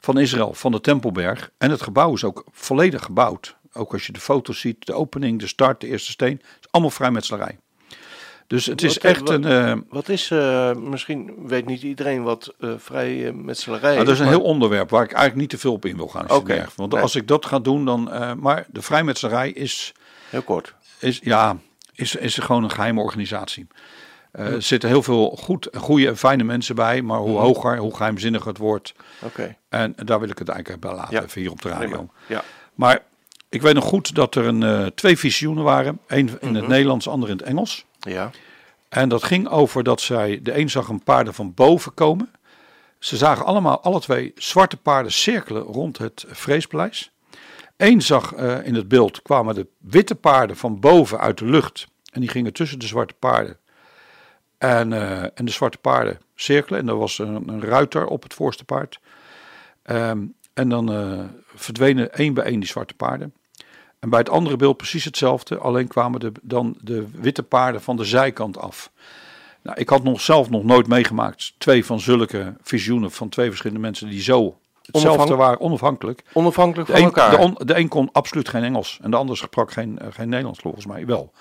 van 0.00 0.18
Israël, 0.18 0.54
van 0.54 0.72
de 0.72 0.80
Tempelberg. 0.80 1.50
En 1.58 1.70
het 1.70 1.82
gebouw 1.82 2.12
is 2.14 2.24
ook 2.24 2.44
volledig 2.50 3.02
gebouwd. 3.02 3.56
Ook 3.72 3.92
als 3.92 4.06
je 4.06 4.12
de 4.12 4.20
foto's 4.20 4.60
ziet, 4.60 4.86
de 4.86 4.92
opening, 4.92 5.40
de 5.40 5.46
start, 5.46 5.80
de 5.80 5.86
eerste 5.86 6.10
steen, 6.10 6.40
is 6.60 6.66
allemaal 6.70 6.90
vrijmetselarij. 6.90 7.58
Dus 8.46 8.66
het 8.66 8.82
is 8.82 8.94
Wat, 8.94 9.04
echt 9.04 9.20
wat- 9.20 9.30
een, 9.30 9.44
eh, 9.44 9.76
Wat 9.88 10.08
is, 10.08 10.30
eh, 10.30 10.74
misschien 10.74 11.32
weet 11.46 11.66
niet 11.66 11.82
iedereen 11.82 12.22
wat 12.22 12.54
eh 12.60 12.70
vrij 12.78 13.26
eh, 13.26 13.32
metselarij 13.32 13.92
Nou, 13.94 14.04
dat 14.04 14.14
is 14.14 14.20
een 14.20 14.26
maar- 14.26 14.34
heel 14.34 14.44
onderwerp 14.44 14.90
waar 14.90 15.02
ik 15.04 15.12
eigenlijk 15.12 15.40
niet 15.40 15.50
te 15.50 15.58
veel 15.58 15.72
op 15.72 15.84
in 15.84 15.96
wil 15.96 16.08
gaan. 16.08 16.30
Oké. 16.30 16.66
Want 16.76 16.92
nee. 16.92 17.02
als 17.02 17.14
ik 17.14 17.28
dat 17.28 17.46
ga 17.46 17.58
doen, 17.58 17.84
dan. 17.84 18.02
maar 18.40 18.66
de 18.70 18.82
vrijmetselarij 18.82 19.50
is, 19.50 19.92
Heel 20.30 20.42
kort. 20.42 20.74
is, 20.98 21.20
ja, 21.22 21.56
is, 22.00 22.14
is 22.14 22.38
gewoon 22.38 22.64
een 22.64 22.70
geheime 22.70 23.00
organisatie. 23.00 23.66
Eh, 24.32 24.46
Er 24.52 24.62
zitten 24.62 24.88
heel 24.88 25.02
veel 25.02 25.30
goed, 25.30 25.68
goede 25.76 26.06
en 26.08 26.16
fijne 26.16 26.44
mensen 26.44 26.74
bij, 26.74 27.02
maar 27.02 27.18
hoe 27.18 27.38
hoger, 27.38 27.78
hoe 27.78 27.96
geheimzinniger 27.96 28.48
het 28.48 28.58
wordt. 28.58 28.94
Oké. 29.22 29.56
En 29.68 29.94
daar 30.04 30.20
wil 30.20 30.28
ik 30.28 30.38
het 30.38 30.48
eigenlijk 30.48 30.80
bij 30.80 30.94
laten, 30.94 31.14
Ja. 31.16 31.22
even 31.22 31.40
hier 31.40 31.50
op 31.50 31.62
de 31.62 31.68
radio. 31.68 32.08
Ja. 32.26 32.42
Maar 32.74 32.98
ik 33.48 33.62
weet 33.62 33.74
nog 33.74 33.84
goed 33.84 34.14
dat 34.14 34.34
er 34.34 34.46
een, 34.46 34.62
eh, 34.62 34.86
twee 34.86 35.18
visioenen 35.18 35.64
waren. 35.64 35.98
Eén 36.06 36.30
in 36.40 36.54
het 36.54 36.68
Nederlands, 36.68 37.04
de 37.04 37.10
andere 37.10 37.32
in 37.32 37.38
het 37.38 37.46
Engels. 37.46 37.84
Ja. 38.00 38.30
En 38.88 39.08
dat 39.08 39.22
ging 39.22 39.48
over 39.48 39.82
dat 39.82 40.00
zij, 40.00 40.40
de 40.42 40.58
een 40.58 40.70
zag 40.70 40.88
een 40.88 41.02
paarden 41.02 41.34
van 41.34 41.54
boven 41.54 41.94
komen. 41.94 42.30
Ze 42.98 43.16
zagen 43.16 43.44
allemaal, 43.44 43.80
alle 43.82 44.00
twee, 44.00 44.32
zwarte 44.36 44.76
paarden 44.76 45.12
cirkelen 45.12 45.62
rond 45.62 45.98
het 45.98 46.24
Vreespaleis. 46.28 47.10
Eén 47.80 48.02
zag 48.02 48.34
eh, 48.34 48.66
in 48.66 48.74
het 48.74 48.88
beeld, 48.88 49.22
kwamen 49.22 49.54
de 49.54 49.66
witte 49.78 50.14
paarden 50.14 50.56
van 50.56 50.80
boven 50.80 51.20
uit 51.20 51.38
de 51.38 51.44
lucht. 51.44 51.88
En 52.12 52.20
die 52.20 52.30
gingen 52.30 52.52
tussen 52.52 52.78
de 52.78 52.86
zwarte 52.86 53.14
paarden. 53.14 53.56
En, 54.58 54.92
eh, 54.92 55.22
en 55.22 55.44
de 55.44 55.50
zwarte 55.50 55.78
paarden 55.78 56.20
cirkelen. 56.34 56.80
En 56.80 56.88
er 56.88 56.98
was 56.98 57.18
een, 57.18 57.48
een 57.48 57.62
ruiter 57.62 58.06
op 58.06 58.22
het 58.22 58.34
voorste 58.34 58.64
paard. 58.64 59.00
Ehm, 59.82 60.24
en 60.54 60.68
dan 60.68 60.92
eh, 60.92 61.18
verdwenen 61.54 62.12
één 62.14 62.34
bij 62.34 62.44
één 62.44 62.60
die 62.60 62.68
zwarte 62.68 62.94
paarden. 62.94 63.34
En 63.98 64.10
bij 64.10 64.18
het 64.18 64.30
andere 64.30 64.56
beeld 64.56 64.76
precies 64.76 65.04
hetzelfde, 65.04 65.58
alleen 65.58 65.88
kwamen 65.88 66.20
de, 66.20 66.32
dan 66.42 66.78
de 66.80 67.06
witte 67.12 67.42
paarden 67.42 67.82
van 67.82 67.96
de 67.96 68.04
zijkant 68.04 68.58
af. 68.58 68.90
Nou, 69.62 69.80
ik 69.80 69.88
had 69.88 70.02
nog 70.02 70.20
zelf 70.20 70.50
nog 70.50 70.64
nooit 70.64 70.86
meegemaakt 70.86 71.54
twee 71.58 71.84
van 71.84 72.00
zulke 72.00 72.54
visioenen 72.62 73.10
van 73.10 73.28
twee 73.28 73.48
verschillende 73.48 73.82
mensen 73.82 74.08
die 74.08 74.22
zo 74.22 74.58
hetzelfde 74.92 75.34
waren, 75.34 75.60
onafhankelijk. 75.60 76.22
Onafhankelijk 76.32 76.88
De 76.88 76.92
van 76.94 77.02
een, 77.02 77.08
elkaar. 77.08 77.30
de, 77.30 77.38
on- 77.38 77.56
de 77.64 77.78
een 77.78 77.88
kon 77.88 78.08
absoluut 78.12 78.48
geen 78.48 78.62
Engels 78.64 78.98
en 79.02 79.10
de 79.10 79.16
ander 79.16 79.36
sprak 79.36 79.70
geen, 79.72 79.98
eh, 79.98 80.06
geen 80.10 80.28
Nederlands 80.28 80.58
volgens 80.60 80.86
mij. 80.86 81.06
Wel, 81.06 81.32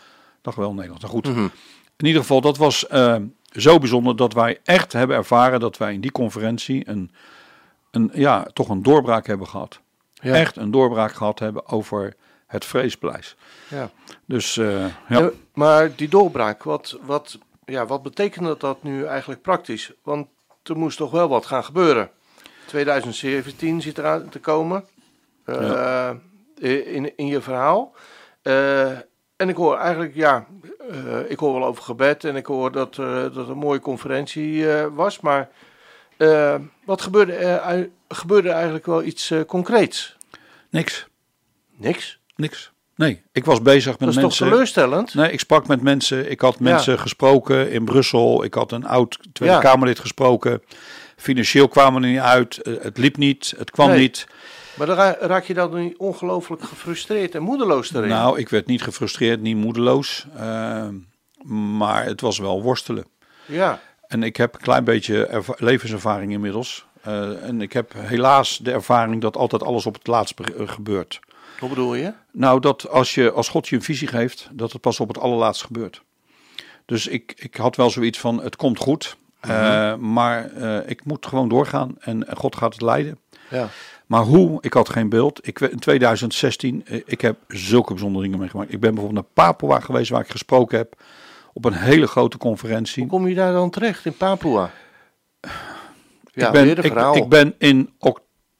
dacht 0.42 0.58
wel 0.58 0.74
Nederlands. 0.74 1.02
Nou 1.04 1.14
goed, 1.16 1.28
Mhm. 1.28 1.48
in 1.98 2.06
ieder 2.06 2.22
geval, 2.22 2.42
dat 2.42 2.58
was 2.58 2.88
eh, 2.88 3.16
zo 3.52 3.78
bijzonder 3.80 4.16
dat 4.16 4.34
wij 4.34 4.60
echt 4.64 4.94
hebben 4.94 5.16
ervaren 5.18 5.60
dat 5.60 5.78
wij 5.78 5.94
in 5.94 6.02
die 6.02 6.12
conferentie 6.12 6.90
een, 6.90 7.12
een, 7.92 8.10
ja, 8.14 8.48
toch 8.54 8.70
een 8.70 8.84
doorbraak 8.84 9.28
hebben 9.28 9.48
gehad. 9.48 9.80
Ja. 10.14 10.34
Echt 10.34 10.58
een 10.58 10.72
doorbraak 10.72 11.14
gehad 11.14 11.40
hebben 11.40 11.68
over 11.68 12.14
het 12.48 12.66
vreespaleis. 12.66 13.36
Ja. 13.68 13.90
Dus 14.26 14.58
eh, 14.58 14.80
ja. 15.08 15.20
Ja, 15.20 15.30
maar 15.54 15.96
die 15.96 16.10
doorbraak, 16.10 16.64
wat, 16.64 16.98
wat, 17.06 17.38
ja, 17.66 17.86
wat 17.86 18.04
betekent 18.04 18.60
dat 18.60 18.84
nu 18.84 19.04
eigenlijk 19.06 19.42
praktisch? 19.42 19.92
Want 20.04 20.28
er 20.64 20.78
moest 20.78 20.98
toch 20.98 21.12
wel 21.12 21.28
wat 21.30 21.46
gaan 21.46 21.64
gebeuren. 21.64 22.10
2017 22.69 23.82
zit 23.82 23.97
eraan 23.97 24.29
te 24.29 24.39
komen 24.39 24.86
eh, 25.45 26.10
in, 26.93 27.17
in 27.17 27.27
je 27.27 27.41
verhaal. 27.41 27.93
Eh, 28.41 28.91
en 29.36 29.49
ik 29.49 29.55
hoor 29.55 29.77
eigenlijk, 29.77 30.15
ja, 30.15 30.45
eh, 30.89 31.29
ik 31.32 31.39
hoor 31.39 31.53
wel 31.53 31.65
over 31.65 31.84
gebed 31.84 32.23
en 32.23 32.36
ik 32.36 32.45
hoor 32.45 32.71
dat, 32.71 32.95
dat 32.95 33.36
het 33.36 33.47
een 33.47 33.58
mooie 33.58 33.79
conferentie 33.79 34.65
was. 34.93 35.19
Maar 35.19 35.49
wat 36.86 37.01
gebeurde 37.01 37.34
er, 37.34 37.89
gebeurde 38.08 38.49
eigenlijk 38.49 38.86
wel 38.86 39.03
iets 39.03 39.34
concreets? 39.47 40.17
niks. 40.69 41.08
Niks. 41.77 42.19
Niks. 42.36 42.71
Nee, 42.95 43.21
ik 43.32 43.45
was 43.45 43.62
bezig 43.62 43.91
met 43.91 43.99
Dat 43.99 44.08
is 44.08 44.15
toch 44.15 44.23
mensen. 44.23 44.47
teleurstellend? 44.47 45.13
Nee, 45.13 45.32
ik 45.32 45.39
sprak 45.39 45.67
met 45.67 45.82
mensen. 45.82 46.32
Ik 46.32 46.41
had 46.41 46.60
mensen 46.60 46.99
gesproken 46.99 47.71
in 47.71 47.86
Brussel. 47.86 48.43
Ik 48.43 48.53
had 48.53 48.71
een 48.71 48.86
oud 48.86 49.19
Tweede 49.34 49.55
Ja. 49.55 49.62
Kamerlid 49.62 49.99
gesproken. 49.99 50.62
Financieel 51.19 51.67
kwamen 51.67 52.01
we 52.01 52.08
er 52.08 52.13
niet 52.13 52.21
uit. 52.21 52.58
Eh, 52.62 52.73
Het 52.82 52.97
liep 52.97 53.17
niet. 53.17 53.53
Het 53.58 53.71
kwam 53.71 53.89
Nee. 53.89 53.99
niet. 53.99 54.27
Maar 54.73 54.88
dan 54.88 54.97
raak 55.19 55.43
je 55.43 55.53
dan 55.53 55.75
niet 55.79 55.97
ongelooflijk 55.97 56.63
gefrustreerd 56.63 57.36
en 57.36 57.41
moedeloos 57.41 57.93
erin? 57.93 58.10
Nou, 58.10 58.39
ik 58.39 58.49
werd 58.49 58.65
niet 58.65 58.82
gefrustreerd, 58.84 59.41
niet 59.41 59.55
moedeloos. 59.55 60.25
eh, 60.38 60.88
maar 61.43 62.05
het 62.05 62.21
was 62.21 62.38
wel 62.38 62.62
worstelen. 62.63 63.05
Ja, 63.45 63.79
En 64.08 64.23
ik 64.23 64.36
heb 64.38 64.53
een 64.53 64.60
klein 64.62 64.84
beetje 64.84 65.25
erva- 65.25 65.55
levenservaring 65.58 66.32
inmiddels. 66.32 66.86
Eh, 67.01 67.43
en 67.43 67.62
ik 67.62 67.73
heb 67.73 67.93
helaas 67.97 68.58
de 68.58 68.71
ervaring 68.71 69.21
dat 69.21 69.38
altijd 69.38 69.63
alles 69.63 69.86
op 69.86 69.93
het 69.93 70.08
laatst 70.08 70.36
be- 70.36 70.67
gebeurt. 70.67 71.19
hoe 71.60 71.69
bedoel 71.69 71.95
je? 71.95 72.13
Nou, 72.32 72.60
dat 72.60 72.89
als, 72.89 73.13
je, 73.15 73.32
als 73.32 73.47
God 73.49 73.67
je 73.67 73.75
een 73.75 73.82
visie 73.84 74.08
geeft, 74.08 74.49
dat 74.51 74.71
het 74.71 74.82
pas 74.82 74.99
op 74.99 75.08
het 75.08 75.17
allerlaatst 75.17 75.63
gebeurt. 75.63 76.01
Dus 76.86 77.08
ik, 77.08 77.34
ik 77.36 77.55
had 77.55 77.75
wel 77.75 77.89
zoiets 77.89 78.19
van, 78.19 78.43
het 78.43 78.55
komt 78.55 78.77
goed. 78.77 79.15
Eh, 79.39 79.95
maar 79.95 80.52
eh, 80.52 80.89
ik 80.89 81.06
moet 81.06 81.25
gewoon 81.25 81.49
doorgaan 81.49 81.95
en 81.99 82.25
God 82.36 82.56
gaat 82.56 82.73
het 82.73 82.82
leiden. 82.82 83.19
Ja. 83.49 83.67
Maar 84.06 84.21
hoe, 84.21 84.58
ik 84.62 84.73
had 84.73 84.89
geen 84.89 85.10
beeld. 85.10 85.47
Ik, 85.47 85.60
in 85.60 85.80
2016, 85.80 86.86
eh, 86.86 87.02
ik 87.06 87.21
heb 87.21 87.38
zulke 87.47 87.93
bijzondere 87.93 88.23
dingen 88.23 88.39
meegemaakt. 88.39 88.73
Ik 88.73 88.80
ben 88.80 88.93
bijvoorbeeld 88.93 89.25
naar 89.25 89.45
Papua 89.45 89.80
geweest 89.80 90.10
waar 90.10 90.21
ik 90.21 90.30
gesproken 90.30 90.78
heb 90.78 91.02
op 91.54 91.65
een 91.65 91.73
hele 91.73 92.08
grote 92.08 92.38
conferentie. 92.38 93.02
Hoe 93.02 93.12
kom 93.12 93.28
je 93.28 93.36
daar 93.36 93.54
dan 93.54 93.69
terecht 93.69 94.06
in 94.06 94.17
Papua? 94.17 94.71
Ja, 96.34 96.45
ik, 96.45 96.52
ben, 96.52 96.63
weer 96.63 96.86
ik, 97.15 97.30
ben 97.30 97.56
in, 97.58 97.89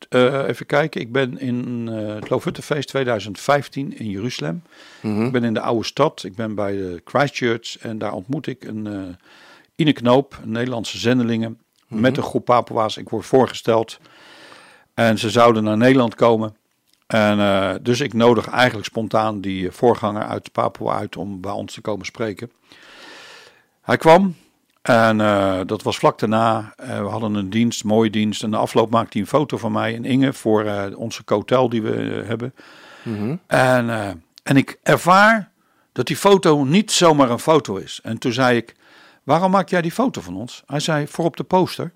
eh, 0.10 0.48
even 0.48 0.66
kijken, 0.66 1.02
ik 1.02 1.12
ben 1.12 1.40
in 1.40 1.90
eh 1.92 2.16
het 2.16 2.30
Lofuttefeest 2.30 2.88
2015 2.88 3.98
in 3.98 4.10
Jeruzalem. 4.10 4.64
Mhm. 5.02 5.26
Ik 5.26 5.32
ben 5.32 5.44
in 5.44 5.54
de 5.54 5.62
oude 5.62 5.86
stad, 5.86 6.24
ik 6.24 6.36
ben 6.36 6.56
bij 6.56 6.72
de 6.72 7.02
Christchurch 7.06 7.78
en 7.80 7.98
daar 7.98 8.14
ontmoet 8.14 8.48
ik 8.48 8.64
een 8.64 9.18
Ine 9.80 9.94
Knoop, 9.94 10.40
Nederlandse 10.44 10.98
zendelingen, 10.98 11.60
met 11.88 12.18
een 12.18 12.24
groep 12.24 12.46
Papua's. 12.46 12.98
Ik 12.98 13.10
word 13.10 13.26
voorgesteld 13.26 14.00
en 14.94 15.18
ze 15.18 15.30
zouden 15.30 15.64
naar 15.64 15.78
Nederland 15.78 16.16
komen. 16.16 16.56
En 17.08 17.40
eh, 17.40 17.72
dus 17.82 18.00
ik 18.00 18.14
nodig 18.14 18.48
eigenlijk 18.48 18.88
spontaan 18.88 19.42
die 19.42 19.68
eh, 19.68 19.74
voorganger 19.74 20.24
uit 20.24 20.52
Papua 20.52 20.98
uit 20.98 21.18
om 21.18 21.42
bij 21.42 21.52
ons 21.52 21.74
te 21.74 21.82
komen 21.82 22.06
spreken. 22.06 22.52
Hij 23.82 23.98
kwam 23.98 24.36
en 24.82 25.22
eh, 25.22 25.60
dat 25.66 25.84
was 25.84 25.98
vlak 25.98 26.20
daarna. 26.20 26.74
We 26.78 26.94
hadden 26.94 27.34
een 27.34 27.50
dienst, 27.50 27.84
mooie 27.84 28.10
dienst. 28.10 28.44
En 28.44 28.52
de 28.52 28.58
afloop 28.58 28.90
maakte 28.90 29.12
hij 29.12 29.22
een 29.22 29.28
foto 29.28 29.58
van 29.58 29.72
mij 29.72 29.96
en 29.96 30.06
Inge 30.06 30.34
voor 30.34 30.92
onze 30.96 31.22
hotel 31.26 31.70
die 31.70 31.82
we 31.82 32.24
hebben. 32.26 32.54
Mhm. 33.04 33.36
En, 33.48 33.90
en 34.44 34.58
ik 34.58 34.80
ervaar 34.84 35.52
dat 35.92 36.08
die 36.08 36.18
foto 36.18 36.64
niet 36.64 36.92
zomaar 36.92 37.30
een 37.30 37.40
foto 37.40 37.76
is. 37.76 38.00
En 38.04 38.18
toen 38.18 38.34
zei 38.34 38.58
ik, 38.58 38.76
waarom 39.30 39.52
maak 39.52 39.70
jij 39.70 39.82
die 39.82 39.92
foto 39.92 40.22
van 40.22 40.36
ons? 40.36 40.64
Hij 40.66 40.80
zei, 40.80 41.08
voor 41.08 41.26
op 41.26 41.38
de 41.38 41.44
poster. 41.44 41.92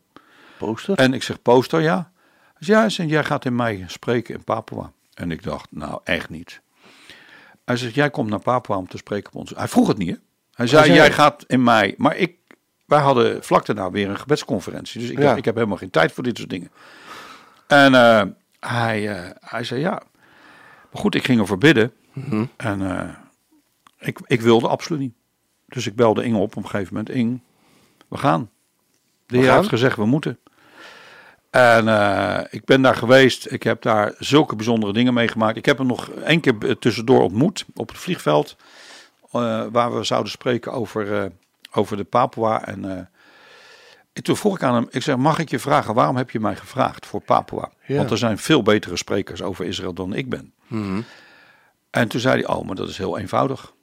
Poster? 0.57 0.97
En 0.97 1.13
ik 1.13 1.23
zeg, 1.23 1.41
poster, 1.41 1.81
ja. 1.81 2.11
Hij 2.53 2.65
zei, 2.67 2.79
ja, 2.81 2.89
zei, 2.89 3.07
jij 3.07 3.23
gaat 3.23 3.45
in 3.45 3.55
mei 3.55 3.83
spreken 3.87 4.35
in 4.35 4.43
Papua. 4.43 4.91
En 5.13 5.31
ik 5.31 5.43
dacht, 5.43 5.67
nou, 5.71 5.99
echt 6.03 6.29
niet. 6.29 6.61
Hij 7.65 7.77
zegt, 7.77 7.93
jij 7.93 8.09
komt 8.09 8.29
naar 8.29 8.39
Papua 8.39 8.77
om 8.77 8.87
te 8.87 8.97
spreken 8.97 9.33
op 9.33 9.39
ons. 9.39 9.53
Hij 9.55 9.67
vroeg 9.67 9.87
het 9.87 9.97
niet, 9.97 10.09
hè? 10.09 10.15
Hij 10.53 10.67
zei, 10.67 10.93
jij 10.93 11.11
gaat 11.11 11.43
in 11.47 11.63
mei. 11.63 11.93
Maar 11.97 12.17
ik, 12.17 12.37
wij 12.85 12.99
hadden 12.99 13.43
vlak 13.43 13.65
daarna 13.65 13.91
weer 13.91 14.09
een 14.09 14.19
gebedsconferentie. 14.19 15.01
Dus 15.01 15.09
ik 15.09 15.17
Ja. 15.17 15.23
dacht, 15.23 15.37
ik 15.37 15.45
heb 15.45 15.55
helemaal 15.55 15.77
geen 15.77 15.89
tijd 15.89 16.11
voor 16.11 16.23
dit 16.23 16.37
soort 16.37 16.49
dingen. 16.49 16.71
En 17.67 17.95
eh, 17.95 18.23
hij, 18.59 19.09
eh, 19.17 19.29
hij 19.39 19.63
zei, 19.63 19.79
ja. 19.79 20.01
Maar 20.91 21.01
goed, 21.01 21.15
ik 21.15 21.25
ging 21.25 21.39
ervoor 21.39 21.57
bidden. 21.57 21.93
Mhm. 22.13 22.45
En 22.57 22.99
eh, 22.99 23.09
ik, 23.97 24.19
ik 24.25 24.41
wilde 24.41 24.67
absoluut 24.67 24.99
niet. 25.01 25.13
Dus 25.73 25.87
ik 25.87 25.95
belde 25.95 26.23
Inge 26.23 26.37
op 26.37 26.55
op 26.57 26.63
een 26.63 26.69
gegeven 26.69 26.93
moment. 26.93 27.15
Ing, 27.15 27.41
we 28.07 28.17
gaan. 28.17 28.49
De 29.25 29.37
heer 29.37 29.53
heeft 29.53 29.67
gezegd, 29.67 29.95
we 29.95 30.05
moeten. 30.05 30.39
En 31.49 31.87
eh, 31.87 32.39
ik 32.49 32.65
ben 32.65 32.81
daar 32.81 32.95
geweest. 32.95 33.51
Ik 33.51 33.63
heb 33.63 33.81
daar 33.81 34.13
zulke 34.17 34.55
bijzondere 34.55 34.93
dingen 34.93 35.13
meegemaakt. 35.13 35.57
Ik 35.57 35.65
heb 35.65 35.77
hem 35.77 35.87
nog 35.87 36.09
één 36.09 36.39
keer 36.39 36.79
tussendoor 36.79 37.21
ontmoet 37.21 37.65
op 37.75 37.87
het 37.89 37.97
vliegveld. 37.97 38.55
eh, 39.31 39.65
waar 39.71 39.97
we 39.97 40.03
zouden 40.03 40.31
spreken 40.31 40.71
over, 40.71 41.21
eh, 41.23 41.29
over 41.71 41.97
de 41.97 42.03
Papua. 42.03 42.65
En 42.65 43.09
en 44.13 44.23
toen 44.23 44.37
vroeg 44.37 44.55
ik 44.55 44.63
aan 44.63 44.73
hem, 44.73 44.87
ik 44.89 45.01
zeg, 45.01 45.15
mag 45.15 45.39
ik 45.39 45.49
je 45.49 45.59
vragen, 45.59 45.93
waarom 45.93 46.15
heb 46.15 46.31
je 46.31 46.39
mij 46.39 46.55
gevraagd 46.55 47.05
voor 47.05 47.21
Papua? 47.21 47.71
Ja. 47.85 47.95
Want 47.97 48.11
er 48.11 48.17
zijn 48.17 48.37
veel 48.37 48.61
betere 48.61 48.97
sprekers 48.97 49.41
over 49.41 49.65
Israël 49.65 49.93
dan 49.93 50.13
ik 50.13 50.29
ben. 50.29 50.53
Mhm. 50.67 51.01
En 51.89 52.07
toen 52.07 52.19
zei 52.19 52.41
hij, 52.41 52.55
oh, 52.55 52.65
maar 52.65 52.75
dat 52.75 52.89
is 52.89 52.97
heel 52.97 53.17
eenvoudig. 53.17 53.73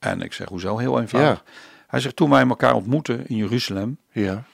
En 0.00 0.22
ik 0.22 0.32
zeg, 0.32 0.48
hoezo 0.48 0.78
heel 0.78 1.00
eenvoudig? 1.00 1.44
Hij 1.86 2.00
zegt, 2.00 2.16
toen 2.16 2.30
wij 2.30 2.46
elkaar 2.48 2.74
ontmoetten 2.74 3.26
in 3.26 3.36
Jeruzalem 3.36 3.98
Ja. 4.10 4.44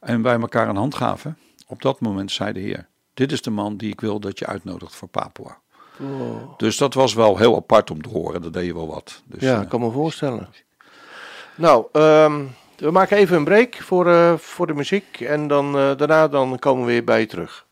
en 0.00 0.22
wij 0.22 0.40
elkaar 0.40 0.68
een 0.68 0.76
hand 0.76 0.94
gaven, 0.94 1.38
op 1.66 1.82
dat 1.82 2.00
moment 2.00 2.30
zei 2.32 2.52
de 2.52 2.60
Heer, 2.60 2.88
dit 3.14 3.32
is 3.32 3.42
de 3.42 3.50
man 3.50 3.76
die 3.76 3.92
ik 3.92 4.00
wil 4.00 4.20
dat 4.20 4.38
je 4.38 4.46
uitnodigt 4.46 4.94
voor 4.94 5.08
Papua. 5.08 5.58
Oh. 6.00 6.58
Dus 6.58 6.76
dat 6.76 6.94
was 6.94 7.14
wel 7.14 7.36
heel 7.38 7.56
apart 7.56 7.90
om 7.90 8.02
te 8.02 8.08
horen, 8.08 8.42
dat 8.42 8.52
deed 8.52 8.64
je 8.66 8.74
wel 8.74 8.86
wat. 8.86 9.22
Dus, 9.24 9.42
Ja, 9.42 9.56
eh, 9.56 9.62
ik 9.62 9.68
kan 9.68 9.80
me 9.80 9.90
voorstellen. 9.90 10.48
Nou, 11.54 11.86
ehm, 11.92 12.44
we 12.76 12.90
maken 12.90 13.16
even 13.16 13.36
een 13.36 13.44
break 13.44 13.74
voor, 13.74 14.08
eh, 14.08 14.36
voor 14.36 14.66
de 14.66 14.74
muziek. 14.74 15.20
En 15.20 15.48
dan, 15.48 15.66
eh, 15.78 15.96
daarna 15.96 16.28
dan 16.28 16.58
komen 16.58 16.84
we 16.86 16.92
weer 16.92 17.04
bij 17.04 17.20
je 17.20 17.26
terug. 17.26 17.66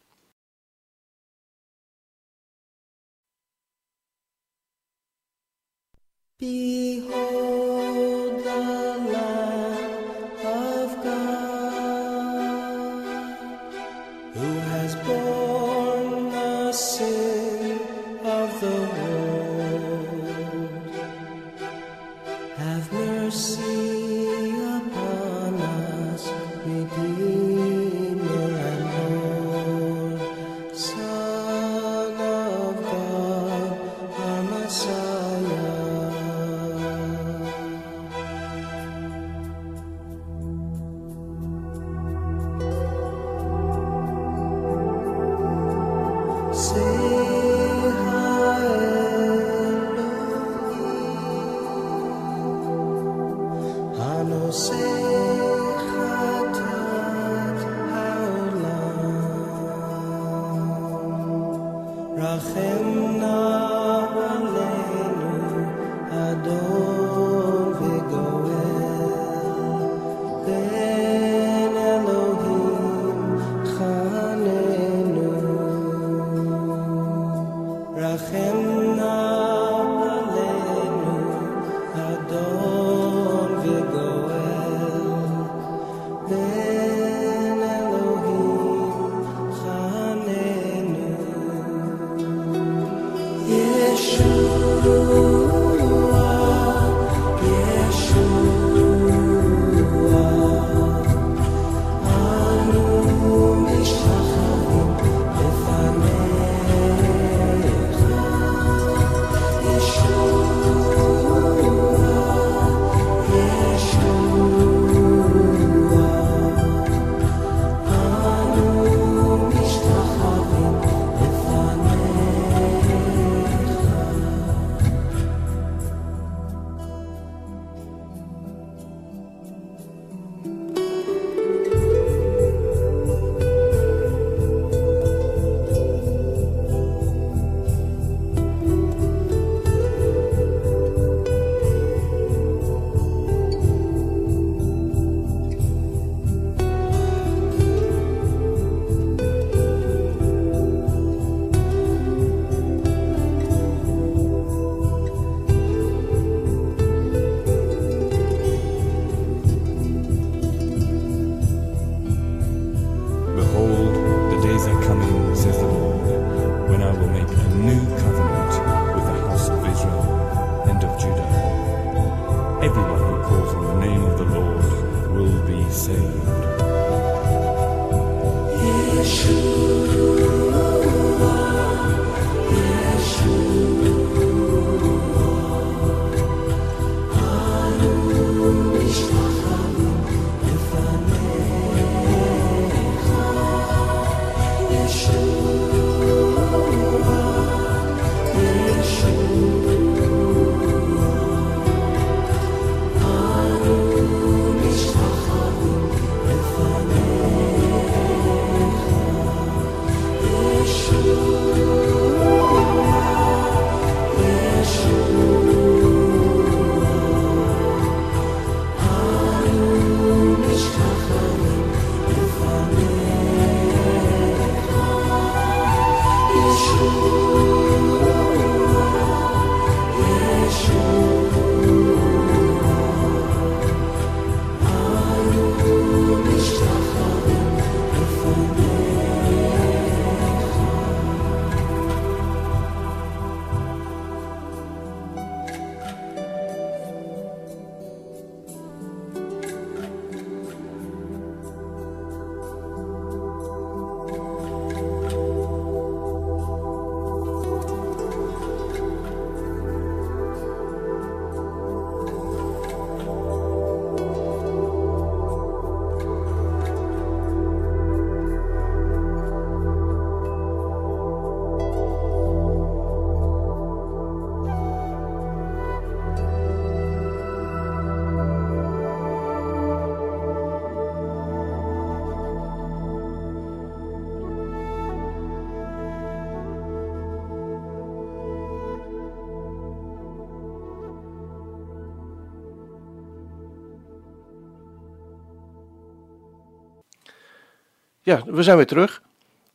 Ja, 298.11 298.23
we 298.27 298.42
zijn 298.42 298.57
weer 298.57 298.66
terug. 298.66 299.03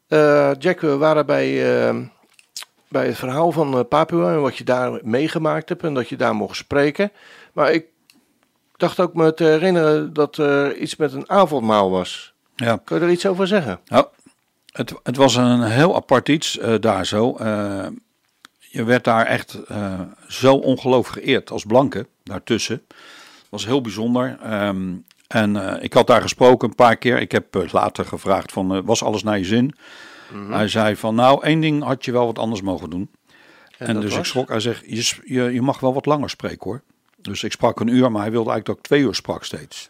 Eh, 0.07 0.51
Jack, 0.59 0.79
we 0.79 0.97
waren 0.97 1.25
bij, 1.25 1.77
eh, 1.87 1.95
bij 2.87 3.07
het 3.07 3.17
verhaal 3.17 3.51
van 3.51 3.77
eh, 3.77 3.79
Papua 3.89 4.33
en 4.33 4.41
wat 4.41 4.57
je 4.57 4.63
daar 4.63 4.99
meegemaakt 5.03 5.69
hebt 5.69 5.83
en 5.83 5.93
dat 5.93 6.09
je 6.09 6.15
daar 6.15 6.35
mocht 6.35 6.55
spreken. 6.55 7.11
Maar 7.53 7.71
ik 7.71 7.85
dacht 8.77 8.99
ook 8.99 9.13
me 9.13 9.33
te 9.33 9.43
herinneren 9.43 10.13
dat 10.13 10.37
er 10.37 10.77
iets 10.77 10.95
met 10.95 11.13
een 11.13 11.29
avondmaal 11.29 11.89
was. 11.89 12.33
Ja. 12.55 12.79
Kun 12.83 12.99
je 12.99 13.05
er 13.05 13.11
iets 13.11 13.25
over 13.25 13.47
zeggen? 13.47 13.79
Nou, 13.85 14.05
het, 14.71 14.93
het 15.03 15.15
was 15.15 15.35
een 15.35 15.63
heel 15.63 15.95
apart 15.95 16.29
iets 16.29 16.59
daar 16.79 17.05
zo. 17.05 17.35
Je 18.59 18.83
werd 18.83 19.03
daar 19.03 19.25
echt 19.25 19.57
zo 20.27 20.55
ongelooflijk 20.55 21.25
geëerd 21.25 21.51
als 21.51 21.63
blanke 21.63 22.07
daartussen. 22.23 22.83
Het 22.87 23.49
was 23.49 23.65
heel 23.65 23.81
bijzonder. 23.81 24.37
Ehm, 24.43 24.93
en 25.35 25.55
eh, 25.55 25.83
ik 25.83 25.93
had 25.93 26.07
daar 26.07 26.21
gesproken 26.21 26.69
een 26.69 26.75
paar 26.75 26.95
keer. 26.95 27.19
Ik 27.19 27.31
heb 27.31 27.55
eh, 27.55 27.73
later 27.73 28.05
gevraagd 28.05 28.51
van, 28.51 28.75
eh, 28.75 28.81
was 28.83 29.03
alles 29.03 29.23
naar 29.23 29.37
je 29.37 29.45
zin? 29.45 29.75
Hij 30.49 30.67
zei 30.67 30.95
van, 30.95 31.15
nou, 31.15 31.43
één 31.43 31.59
ding 31.59 31.83
had 31.83 32.05
je 32.05 32.11
wel 32.11 32.25
wat 32.25 32.39
anders 32.39 32.61
mogen 32.61 32.89
doen. 32.89 33.09
En, 33.77 34.01
dus 34.01 34.15
ik 34.15 34.25
schrok. 34.25 34.49
Hij 34.49 34.59
zegt, 34.59 34.83
je, 34.85 35.15
je, 35.33 35.53
je 35.53 35.61
mag 35.61 35.79
wel 35.79 35.93
wat 35.93 36.05
langer 36.05 36.29
spreken 36.29 36.63
hoor. 36.63 36.81
Dus 37.21 37.43
ik 37.43 37.51
sprak 37.51 37.79
een 37.79 37.87
uur, 37.87 38.11
maar 38.11 38.21
hij 38.21 38.31
wilde 38.31 38.49
eigenlijk 38.49 38.65
dat 38.65 38.77
ik 38.77 38.83
twee 38.83 39.01
uur 39.01 39.15
sprak 39.15 39.43
steeds. 39.43 39.89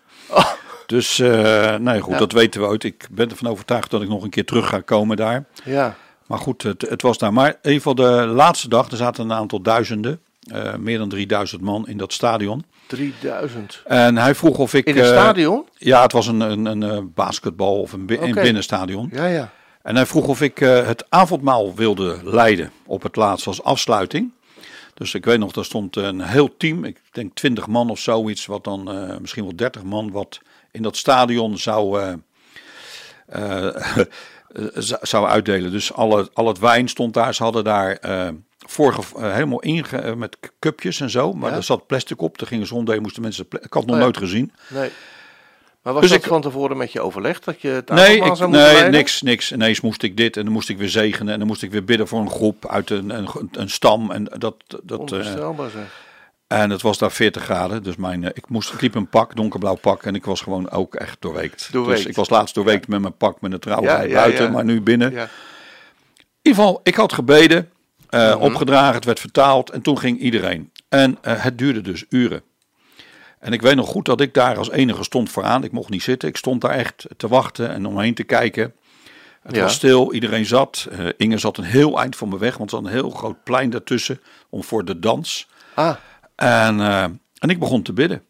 Dus 0.86 1.19
eh, 1.19 1.75
nee, 1.75 2.01
goed, 2.01 2.13
Ja. 2.13 2.19
dat 2.19 2.31
weten 2.31 2.62
we 2.62 2.67
uit. 2.67 2.84
Ik 2.84 3.08
ben 3.12 3.29
ervan 3.29 3.51
overtuigd 3.51 3.91
dat 3.91 4.01
ik 4.01 4.10
nog 4.10 4.23
een 4.23 4.29
keer 4.29 4.45
terug 4.45 4.69
ga 4.69 4.79
komen 4.79 5.17
daar. 5.17 5.45
Ja, 5.63 5.95
Maar 6.25 6.39
goed, 6.39 6.63
het, 6.63 6.81
het 6.81 7.01
was 7.01 7.17
daar. 7.17 7.34
Maar 7.34 7.58
geval 7.62 7.95
de 7.95 8.12
laatste 8.12 8.69
dag, 8.69 8.91
er 8.91 8.97
zaten 8.97 9.23
een 9.23 9.38
aantal 9.38 9.62
duizenden, 9.62 10.19
meer 10.77 10.97
dan 10.97 11.10
3000 11.10 11.62
man 11.62 11.88
in 11.88 11.97
dat 11.97 12.13
stadion. 12.13 12.65
3000. 12.88 13.82
En 13.86 14.17
hij 14.17 14.36
vroeg 14.36 14.58
of 14.58 14.74
ik... 14.74 14.86
In 14.86 14.95
het 14.95 15.06
eh, 15.06 15.12
stadion? 15.12 15.65
Ja, 15.78 16.02
het 16.02 16.12
was 16.12 16.28
een, 16.28 16.39
een, 16.39 16.65
een 16.65 16.84
eh, 16.84 16.98
basketbal 17.13 17.80
of 17.82 17.93
een, 17.93 18.06
bi- 18.06 18.17
een 18.17 18.30
Oké. 18.32 18.41
binnenstadion. 18.41 19.10
Ja, 19.13 19.26
ja. 19.26 19.52
En 19.82 19.95
hij 19.95 20.06
vroeg 20.06 20.28
of 20.28 20.41
ik 20.41 20.62
eh, 20.62 20.86
het 20.86 21.06
avondmaal 21.10 21.74
wilde 21.76 22.19
leiden 22.24 22.71
op 22.86 23.04
het 23.04 23.15
laatst 23.15 23.48
als 23.48 23.63
afsluiting. 23.63 24.32
Dus 24.93 25.13
ik 25.13 25.26
weet 25.26 25.39
nog, 25.39 25.52
daar 25.52 25.65
stond 25.65 25.95
een 25.95 26.21
heel 26.21 26.58
team, 26.58 26.84
ik 26.84 26.98
denk 27.12 27.36
20 27.36 27.67
man 27.67 27.89
of 27.89 28.00
zoiets, 28.00 28.45
wat 28.45 28.63
dan 28.63 28.89
misschien 29.21 29.43
wel 29.43 29.56
30 29.56 29.84
man, 29.84 30.12
wat 30.12 30.39
in 30.71 30.82
dat 30.82 30.98
stadion 30.98 31.58
zou, 31.58 32.02
zou 35.02 35.28
uitdelen. 35.28 35.71
Dus 35.71 35.93
alle, 35.93 36.30
al 36.34 36.48
het 36.48 36.60
wijn 36.60 36.88
stond 36.88 37.13
daar, 37.13 37.34
ze 37.36 37.43
hadden 37.43 37.63
daar 37.63 38.00
vorige, 38.67 39.01
eh, 39.17 39.34
helemaal 39.34 39.60
inge 39.62 39.97
eh, 39.97 40.13
met 40.13 40.38
cupjes 40.60 40.99
en 41.01 41.10
zo, 41.10 41.34
maar 41.34 41.49
Ja. 41.51 41.56
er 41.56 41.63
zat 41.63 41.88
plastic 41.88 42.21
op, 42.21 42.41
er 42.41 42.47
gingen 42.47 42.67
zonder, 42.67 43.01
moesten 43.01 43.21
mensen, 43.21 43.45
ik 43.49 43.73
had 43.73 43.86
nog 43.86 43.91
Oh 43.91 43.97
ja. 43.97 44.04
nooit 44.04 44.17
gezien. 44.17 44.51
Nee. 44.67 44.89
Maar 45.82 45.93
was 45.93 46.01
Dus 46.04 46.12
dat 46.12 46.21
ik- 46.21 46.28
van 46.28 46.41
tevoren 46.41 46.78
met 46.78 46.91
je 46.91 47.01
overlegd 47.01 47.45
dat 47.45 47.62
je 47.62 47.67
het 47.67 47.89
Nee, 47.89 48.15
ik, 48.21 48.36
zou 48.36 48.49
nee 48.51 48.62
leiden? 48.62 48.91
niks, 48.91 49.21
niks. 49.21 49.51
Ineens 49.51 49.82
moest 49.82 50.04
ik 50.04 50.17
dit 50.17 50.38
en 50.38 50.43
dan 50.43 50.54
moest 50.54 50.69
ik 50.69 50.78
weer 50.78 50.89
zegenen 50.89 51.34
en 51.34 51.39
dan 51.39 51.47
moest 51.47 51.63
ik 51.63 51.71
weer 51.71 51.84
bidden 51.84 52.08
voor 52.08 52.19
een 52.19 52.30
groep 52.30 52.67
uit 52.67 52.89
een, 52.89 53.10
een, 53.10 53.28
een 53.51 53.69
stam. 53.69 54.12
En 54.12 54.23
dat, 54.23 54.56
dat, 54.67 54.80
eh, 54.91 54.99
Onvoorstelbaar 54.99 55.69
zeg. 55.69 56.04
en 56.47 56.69
het 56.69 56.82
was 56.82 56.97
daar 56.97 57.12
40 57.12 57.43
graden, 57.43 57.84
dus 57.84 57.95
mijn, 57.95 58.23
ik, 58.23 58.49
moest, 58.49 58.73
ik 58.73 58.82
liep 58.82 58.95
een 58.95 59.08
pak, 59.10 59.36
donkerblauw 59.36 59.75
pak 59.75 60.04
en 60.04 60.15
ik 60.15 60.25
was 60.25 60.41
gewoon 60.41 60.69
ook 60.71 60.95
echt 60.95 61.17
doorweekt. 61.19 61.69
Doorweekt. 61.71 61.97
Dus 61.97 62.08
ik 62.10 62.15
was 62.15 62.30
laatst 62.30 62.56
doorweekt 62.56 62.88
met 62.88 63.01
mijn 63.01 63.17
pak 63.17 63.41
met 63.41 63.54
een 63.54 63.60
trouw 63.60 63.82
Ja, 63.82 64.01
ja, 64.01 64.13
buiten, 64.13 64.51
maar 64.51 64.65
nu 64.65 64.82
binnen. 64.82 65.12
In 65.12 65.17
ieder 66.41 66.63
geval, 66.63 66.80
ik 66.84 66.95
had 66.95 67.13
gebeden, 67.13 67.69
Mhm. 68.10 68.38
opgedragen, 68.41 68.96
het 68.96 69.06
werd 69.06 69.20
vertaald 69.20 69.70
en 69.70 69.82
toen 69.82 69.98
ging 70.00 70.20
iedereen. 70.20 70.72
En 70.89 71.18
eh, 71.22 71.44
het 71.44 71.58
duurde 71.58 71.82
dus 71.82 72.06
uren. 72.10 72.41
En 73.39 73.54
ik 73.54 73.62
weet 73.62 73.76
nog 73.76 73.88
goed 73.88 74.06
dat 74.06 74.22
ik 74.22 74.34
daar 74.34 74.58
als 74.58 74.72
enige 74.72 75.04
stond 75.04 75.30
vooraan. 75.30 75.63
Ik 75.63 75.72
mocht 75.72 75.89
niet 75.89 76.04
zitten. 76.04 76.30
Ik 76.30 76.38
stond 76.38 76.62
daar 76.62 76.72
echt 76.72 77.06
te 77.18 77.28
wachten 77.28 77.70
en 77.70 77.86
omheen 77.86 78.13
te 78.13 78.24
kijken. 78.24 78.74
Het 79.44 79.56
Ja. 79.56 79.62
was 79.62 79.74
stil, 79.74 80.13
iedereen 80.13 80.46
zat. 80.46 80.88
Eh, 80.91 81.06
Inge 81.18 81.38
zat 81.38 81.58
een 81.58 81.63
heel 81.63 82.00
eind 82.00 82.15
van 82.15 82.30
me 82.30 82.38
weg, 82.38 82.58
want 82.58 82.72
er 82.72 82.78
zat 82.78 82.86
een 82.86 82.91
heel 82.94 83.10
groot 83.10 83.44
plein 83.44 83.70
daartussen 83.70 84.22
om 84.50 84.63
voor 84.63 84.86
de 84.86 85.00
dans. 85.00 85.48
Ah, 85.74 85.96
En, 86.36 86.80
en 87.38 87.50
ik 87.50 87.60
begon 87.60 87.82
te 87.84 87.94
bidden. 87.94 88.24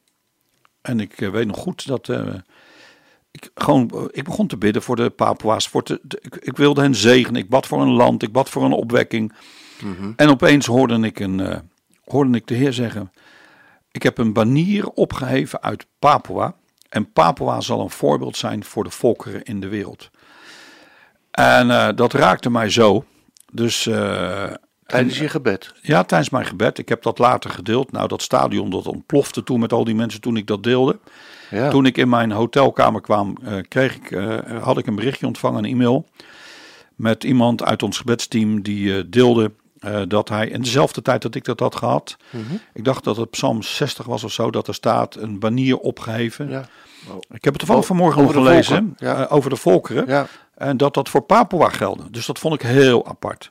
En 0.82 1.00
ik 1.00 1.16
weet 1.16 1.48
nog 1.48 1.58
goed 1.58 1.88
dat. 1.88 2.10
ik, 3.32 3.50
gewoon, 3.56 4.10
ik 4.12 4.24
begon 4.24 4.48
te 4.48 4.58
bidden 4.58 4.82
voor 4.82 4.96
de 4.96 5.10
Papua's. 5.10 5.68
Voor 5.68 5.84
de, 5.84 6.00
de- 6.04 6.20
ik, 6.22 6.36
ik 6.36 6.58
wilde 6.58 6.82
hen 6.82 6.96
zegenen. 6.96 7.42
Ik 7.42 7.50
bad 7.50 7.68
voor 7.68 7.82
een 7.82 7.92
land. 7.94 8.24
Ik 8.24 8.32
bad 8.32 8.50
voor 8.50 8.64
een 8.64 8.72
opwekking. 8.72 9.34
En 10.16 10.30
opeens 10.30 10.66
hoorde 10.66 11.00
ik, 11.00 11.20
een, 11.20 11.40
eh, 11.40 11.60
hoorde 12.06 12.38
ik 12.38 12.48
de 12.48 12.54
Heer 12.54 12.74
zeggen: 12.74 13.12
Ik 13.92 14.04
heb 14.04 14.18
een 14.18 14.34
banier 14.34 14.90
opgeheven 14.90 15.62
uit 15.62 15.86
Papua. 16.00 16.56
En 16.90 17.12
Papua 17.12 17.62
zal 17.62 17.82
een 17.82 17.90
voorbeeld 17.90 18.38
zijn 18.38 18.64
voor 18.64 18.84
de 18.84 18.90
volkeren 18.90 19.44
in 19.44 19.60
de 19.60 19.68
wereld. 19.68 20.10
En 21.32 21.72
eh, 21.72 21.90
dat 21.96 22.14
raakte 22.14 22.50
mij 22.50 22.70
zo. 22.70 23.06
Dus 23.52 23.88
eh, 23.88 24.54
tijdens 24.86 25.18
je 25.18 25.30
gebed. 25.30 25.74
ja, 25.82 26.04
tijdens 26.04 26.30
mijn 26.30 26.46
gebed. 26.46 26.78
Ik 26.78 26.90
heb 26.90 27.04
dat 27.04 27.20
later 27.20 27.50
gedeeld. 27.50 27.92
Nou, 27.92 28.08
dat 28.08 28.22
stadion 28.22 28.70
dat 28.70 28.88
ontplofte 28.88 29.44
toen 29.44 29.60
met 29.60 29.74
al 29.74 29.84
die 29.84 29.96
mensen 29.96 30.22
toen 30.22 30.38
ik 30.38 30.48
dat 30.48 30.64
deelde. 30.64 31.00
Ja. 31.50 31.70
Toen 31.70 31.86
ik 31.86 31.98
in 31.98 32.10
mijn 32.10 32.32
hotelkamer 32.32 33.02
kwam, 33.02 33.38
kreeg 33.68 33.96
ik, 33.96 34.18
had 34.62 34.78
ik 34.78 34.88
een 34.88 34.96
berichtje 34.96 35.28
ontvangen, 35.28 35.64
een 35.64 35.72
e-mail. 35.72 36.06
Met 36.96 37.24
iemand 37.24 37.64
uit 37.64 37.84
ons 37.84 37.98
gebedsteam 37.98 38.62
die 38.62 39.10
deelde 39.10 39.52
eh, 39.80 40.02
dat 40.08 40.30
hij 40.30 40.48
in 40.48 40.62
dezelfde 40.62 41.02
tijd 41.02 41.22
dat 41.22 41.36
ik 41.36 41.44
dat 41.46 41.60
had 41.60 41.76
gehad. 41.76 42.18
Mhm. 42.30 42.42
Ik 42.74 42.84
dacht 42.84 43.04
dat 43.04 43.18
het 43.18 43.30
Psalm 43.30 43.62
60 43.62 44.06
was 44.06 44.24
of 44.24 44.32
zo, 44.32 44.52
dat 44.52 44.68
er 44.68 44.74
staat 44.74 45.16
een 45.16 45.40
banier 45.40 45.78
opgeheven. 45.78 46.50
Ja. 46.50 46.66
Ik 47.32 47.44
heb 47.44 47.54
het 47.54 47.58
toevallig 47.58 47.84
O- 47.84 47.88
vanmorgen 47.88 48.22
nog 48.24 48.32
gelezen 48.34 48.94
ja. 48.98 49.26
eh, 49.26 49.34
over 49.36 49.50
de 49.50 49.56
volkeren. 49.56 50.08
Ja. 50.08 50.28
En 50.56 50.78
dat 50.78 50.94
dat 50.94 51.10
voor 51.10 51.22
Papua 51.22 51.70
geldde. 51.70 52.04
Dus 52.12 52.26
dat 52.26 52.40
vond 52.40 52.54
ik 52.54 52.62
heel 52.62 53.08
apart. 53.08 53.50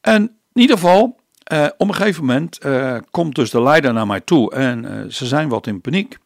En 0.00 0.22
in 0.52 0.60
ieder 0.60 0.76
geval, 0.76 1.16
eh, 1.42 1.66
op 1.76 1.88
een 1.88 1.94
gegeven 1.94 2.24
moment 2.24 2.58
komt 3.10 3.34
dus 3.34 3.50
de 3.50 3.62
leider 3.62 3.92
naar 3.92 4.06
mij 4.06 4.20
toe. 4.20 4.52
En 4.54 5.06
ze 5.12 5.26
zijn 5.26 5.48
wat 5.48 5.66
in 5.66 5.80
paniek. 5.80 6.18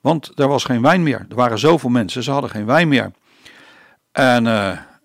Want 0.00 0.32
er 0.34 0.48
was 0.48 0.64
geen 0.64 0.82
wijn 0.82 1.02
meer. 1.02 1.26
Er 1.28 1.36
waren 1.36 1.58
zoveel 1.58 1.90
mensen, 1.90 2.22
ze 2.22 2.30
hadden 2.30 2.50
geen 2.50 2.66
wijn 2.66 2.88
meer. 2.88 3.10
En 4.12 4.46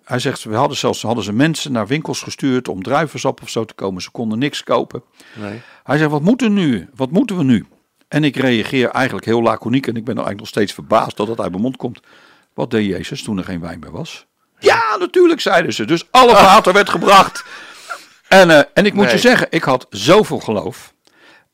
hij 0.08 0.20
zegt, 0.20 0.44
we 0.44 0.56
hadden 0.56 0.78
zelfs 0.78 1.02
hadden 1.02 1.24
ze 1.24 1.34
mensen 1.34 1.72
naar 1.72 1.88
winkels 1.88 2.22
gestuurd 2.22 2.68
om 2.68 2.84
druivensap 2.84 3.42
of 3.42 3.50
zo 3.50 3.66
te 3.66 3.74
komen. 3.74 4.02
Ze 4.02 4.12
konden 4.12 4.40
niks 4.40 4.64
kopen. 4.64 5.04
Nee. 5.34 5.62
Hij 5.84 5.98
zegt, 5.98 6.12
wat 6.12 6.22
moeten 6.22 6.54
we 6.54 6.60
nu? 6.60 6.90
Wat 6.96 7.12
moeten 7.12 7.38
we 7.38 7.44
nu? 7.44 7.66
En 8.08 8.24
ik 8.24 8.36
reageer 8.36 8.90
eigenlijk 8.90 9.26
heel 9.26 9.42
laconiek 9.42 9.88
en 9.88 9.96
ik 9.96 10.04
ben 10.06 10.18
er 10.18 10.24
eigenlijk 10.24 10.40
nog 10.40 10.48
steeds 10.48 10.74
verbaasd 10.74 11.18
dat 11.18 11.28
het 11.28 11.40
uit 11.40 11.50
mijn 11.50 11.62
mond 11.62 11.78
komt. 11.78 12.00
Wat 12.54 12.72
deed 12.72 12.86
Jezus 12.86 13.24
toen 13.24 13.38
er 13.38 13.44
geen 13.44 13.62
wijn 13.62 13.80
meer 13.80 13.92
was? 13.92 14.26
Ja, 14.60 14.98
natuurlijk, 15.00 15.42
zeiden 15.42 15.74
ze. 15.74 15.86
Dus 15.86 16.12
alle 16.12 16.34
water 16.34 16.74
werd 16.74 16.90
gebracht. 16.90 17.44
En, 18.28 18.50
eh, 18.50 18.64
en 18.74 18.86
ik 18.86 18.94
moet 18.94 19.12
je 19.12 19.18
zeggen, 19.18 19.48
ik 19.50 19.64
had 19.64 19.86
zoveel 19.90 20.40
geloof. 20.40 20.94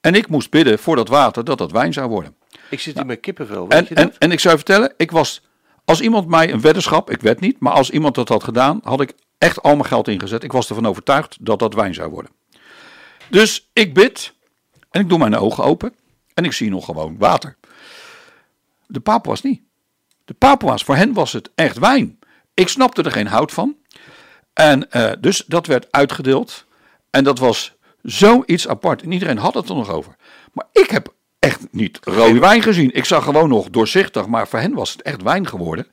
En 0.01 0.15
ik 0.15 0.27
moest 0.27 0.49
bidden 0.49 0.79
voor 0.79 0.95
dat 0.95 1.07
water 1.07 1.43
dat 1.43 1.57
dat 1.57 1.71
wijn 1.71 1.93
zou 1.93 2.09
worden. 2.09 2.35
Ik 2.69 2.79
zit 2.79 2.95
hier 2.95 3.05
met 3.05 3.19
kippenvel, 3.19 3.67
weet 3.67 3.77
En, 3.79 3.85
je 3.89 3.95
dat? 3.95 4.03
en, 4.03 4.15
en 4.17 4.31
ik 4.31 4.39
zou 4.39 4.53
je 4.53 4.59
vertellen, 4.59 4.93
ik 4.97 5.11
was, 5.11 5.41
als 5.85 6.01
iemand 6.01 6.27
mij 6.27 6.51
een 6.51 6.61
weddenschap, 6.61 7.09
ik 7.09 7.21
weet 7.21 7.39
niet, 7.39 7.59
maar 7.59 7.73
als 7.73 7.89
iemand 7.89 8.15
dat 8.15 8.29
had 8.29 8.43
gedaan, 8.43 8.79
had 8.83 9.01
ik 9.01 9.13
echt 9.37 9.61
al 9.61 9.75
mijn 9.75 9.85
geld 9.87 10.07
ingezet. 10.07 10.43
Ik 10.43 10.51
was 10.51 10.69
ervan 10.69 10.87
overtuigd 10.87 11.37
dat 11.39 11.59
dat 11.59 11.73
wijn 11.73 11.93
zou 11.93 12.09
worden. 12.09 12.31
Dus 13.29 13.69
ik 13.73 13.93
bid 13.93 14.33
en 14.89 15.01
ik 15.01 15.09
doe 15.09 15.17
mijn 15.17 15.35
ogen 15.35 15.63
open 15.63 15.93
en 16.33 16.45
ik 16.45 16.51
zie 16.51 16.69
nog 16.69 16.85
gewoon 16.85 17.17
water. 17.17 17.55
De 18.87 18.99
Papua's 18.99 19.41
niet. 19.41 19.61
De 20.25 20.33
Papua's, 20.33 20.83
voor 20.83 20.95
hen 20.95 21.13
was 21.13 21.31
het 21.31 21.49
echt 21.55 21.77
wijn. 21.77 22.19
Ik 22.53 22.67
snapte 22.67 23.03
er 23.03 23.11
geen 23.11 23.27
hout 23.27 23.51
van. 23.51 23.75
En 24.53 24.91
eh, 24.91 25.11
dus 25.19 25.43
dat 25.47 25.67
werd 25.67 25.91
uitgedeeld. 25.91 26.65
En 27.09 27.23
dat 27.23 27.39
was 27.39 27.73
zoiets 28.01 28.67
apart. 28.67 29.01
En 29.01 29.11
iedereen 29.11 29.37
had 29.37 29.53
het 29.53 29.69
er 29.69 29.75
nog 29.75 29.89
over. 29.89 30.15
Maar 30.53 30.65
ik 30.71 30.89
heb 30.89 31.13
echt 31.43 31.59
niet 31.71 31.99
rode 32.03 32.39
wijn 32.39 32.61
gezien. 32.61 32.93
Ik 32.93 33.05
zag 33.05 33.23
gewoon 33.23 33.49
nog 33.49 33.69
doorzichtig. 33.69 34.27
Maar 34.27 34.47
voor 34.47 34.59
hen 34.59 34.73
was 34.73 34.91
het 34.91 35.01
echt 35.01 35.21
wijn 35.21 35.47
geworden. 35.47 35.87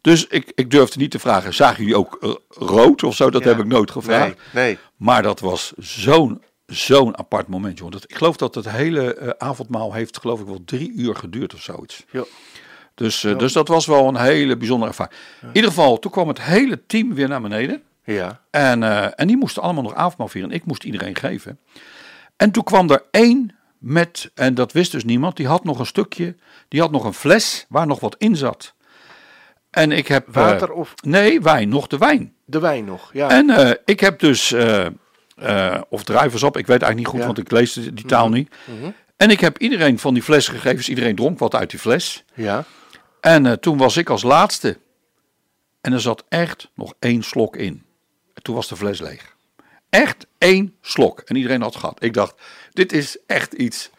Dus 0.00 0.26
ik, 0.26 0.52
ik 0.54 0.70
durfde 0.70 0.98
niet 0.98 1.10
te 1.10 1.18
vragen, 1.18 1.54
zagen 1.54 1.78
jullie 1.78 1.96
ook 1.98 2.18
eh, 2.20 2.30
rood 2.48 3.02
of 3.02 3.14
zo? 3.16 3.30
Dat 3.30 3.42
Ja. 3.42 3.48
heb 3.48 3.58
ik 3.58 3.66
nooit 3.66 3.90
gevraagd. 3.90 4.36
Nee, 4.52 4.64
nee. 4.64 4.78
Maar 4.96 5.22
dat 5.22 5.40
was 5.40 5.72
zo'n 5.76 6.42
zo'n 6.66 7.18
apart 7.18 7.48
moment, 7.48 7.78
joh. 7.78 7.90
Dat, 7.90 8.04
ik 8.04 8.14
geloof 8.16 8.36
dat 8.36 8.54
het 8.54 8.70
hele 8.70 9.14
eh, 9.14 9.28
avondmaal 9.48 9.92
heeft, 9.92 10.18
geloof 10.18 10.40
ik, 10.40 10.46
wel 10.46 10.62
drie 10.64 10.92
uur 10.96 11.14
geduurd 11.16 11.54
of 11.54 11.62
zoiets. 11.62 12.04
Jo. 12.10 12.26
Dus, 12.94 13.24
eh, 13.24 13.38
dus 13.38 13.52
dat 13.52 13.68
was 13.68 13.86
wel 13.86 14.08
een 14.08 14.16
hele 14.16 14.56
bijzondere 14.56 14.90
ervaring. 14.90 15.16
In 15.40 15.48
ieder 15.52 15.70
geval, 15.70 15.98
toen 15.98 16.10
kwam 16.10 16.28
het 16.28 16.40
hele 16.42 16.86
team 16.86 17.14
weer 17.14 17.28
naar 17.28 17.40
beneden. 17.42 17.82
Ja. 18.04 18.40
En, 18.50 18.82
en 19.16 19.26
die 19.26 19.36
moesten 19.36 19.62
allemaal 19.62 19.82
nog 19.82 19.94
avondmaal 19.94 20.28
vieren. 20.28 20.50
Ik 20.50 20.64
moest 20.64 20.84
iedereen 20.84 21.16
geven. 21.16 21.58
En 22.36 22.50
toen 22.50 22.64
kwam 22.64 22.90
er 22.90 23.02
één 23.10 23.56
met, 23.82 24.30
en 24.34 24.54
dat 24.54 24.72
wist 24.72 24.92
dus 24.92 25.04
niemand, 25.04 25.36
die 25.36 25.46
had 25.46 25.64
nog 25.64 25.78
een 25.78 25.86
stukje, 25.86 26.36
die 26.68 26.80
had 26.80 26.90
nog 26.90 27.04
een 27.04 27.12
fles 27.14 27.66
waar 27.68 27.86
nog 27.86 28.00
wat 28.00 28.14
in 28.18 28.36
zat. 28.36 28.74
En 29.70 29.92
ik 29.92 30.08
heb... 30.08 30.26
eh, 30.28 30.34
Water 30.34 30.72
of 30.72 30.94
Nee, 31.02 31.40
wijn, 31.40 31.68
nog 31.68 31.86
de 31.86 31.98
wijn. 31.98 32.34
de 32.44 32.58
wijn 32.60 32.84
nog? 32.84 33.10
Ja. 33.12 33.28
En 33.30 33.50
eh, 33.50 33.70
ik 33.84 34.00
heb 34.00 34.18
dus, 34.18 34.52
eh, 34.52 34.86
of 35.88 36.04
druivensap, 36.04 36.56
ik 36.56 36.66
weet 36.66 36.82
eigenlijk 36.82 36.96
niet 36.96 37.06
goed, 37.06 37.18
Ja. 37.20 37.26
want 37.26 37.38
ik 37.38 37.50
lees 37.50 37.72
die 37.72 37.92
die 37.92 38.04
taal 38.06 38.28
niet. 38.28 38.54
En 39.16 39.30
ik 39.30 39.40
heb 39.40 39.58
iedereen 39.58 39.98
van 39.98 40.14
die 40.14 40.22
fles 40.22 40.48
gegeven, 40.48 40.76
dus 40.76 40.88
iedereen 40.88 41.16
dronk 41.16 41.38
wat 41.38 41.54
uit 41.54 41.70
die 41.70 41.78
fles. 41.78 42.24
ja. 42.34 42.64
En 43.20 43.60
toen 43.60 43.78
was 43.78 43.96
ik 43.96 44.10
als 44.10 44.22
laatste. 44.22 44.78
En 45.80 45.92
er 45.92 46.00
zat 46.00 46.24
echt 46.28 46.70
nog 46.74 46.94
één 46.98 47.22
slok 47.22 47.56
in. 47.56 47.82
En 48.34 48.42
toen 48.42 48.54
was 48.54 48.68
de 48.68 48.76
fles 48.76 49.00
leeg. 49.00 49.36
Echt 49.90 50.26
één 50.38 50.74
slok. 50.80 51.20
En 51.20 51.36
iedereen 51.36 51.60
had 51.62 51.70
het 51.72 51.80
gehad. 51.80 52.02
Ik 52.02 52.14
dacht, 52.14 52.34
dit 52.72 52.92
is 52.92 53.18
echt 53.26 53.52
iets. 53.52 53.90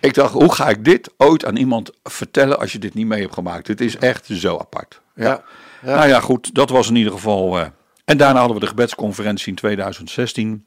Ik 0.00 0.14
dacht, 0.14 0.32
hoe 0.32 0.52
ga 0.54 0.68
ik 0.68 0.84
dit 0.84 1.10
ooit 1.16 1.44
aan 1.44 1.56
iemand 1.56 1.90
vertellen 2.04 2.58
als 2.58 2.72
je 2.72 2.78
dit 2.78 2.94
niet 2.94 3.06
mee 3.06 3.20
hebt 3.20 3.34
gemaakt? 3.34 3.66
Dit 3.66 3.80
is 3.80 3.96
echt 3.96 4.26
zo 4.26 4.58
apart. 4.58 5.00
Ja. 5.14 5.42
Ja. 5.82 5.94
Nou 5.94 6.08
ja, 6.08 6.20
goed, 6.20 6.54
dat 6.54 6.70
was 6.70 6.88
in 6.88 6.96
ieder 6.96 7.12
geval. 7.12 7.58
eh, 7.58 7.66
en 8.04 8.16
daarna 8.16 8.38
hadden 8.38 8.56
we 8.56 8.62
de 8.62 8.68
gebedsconferentie 8.70 9.48
in 9.48 9.54
2016. 9.54 10.66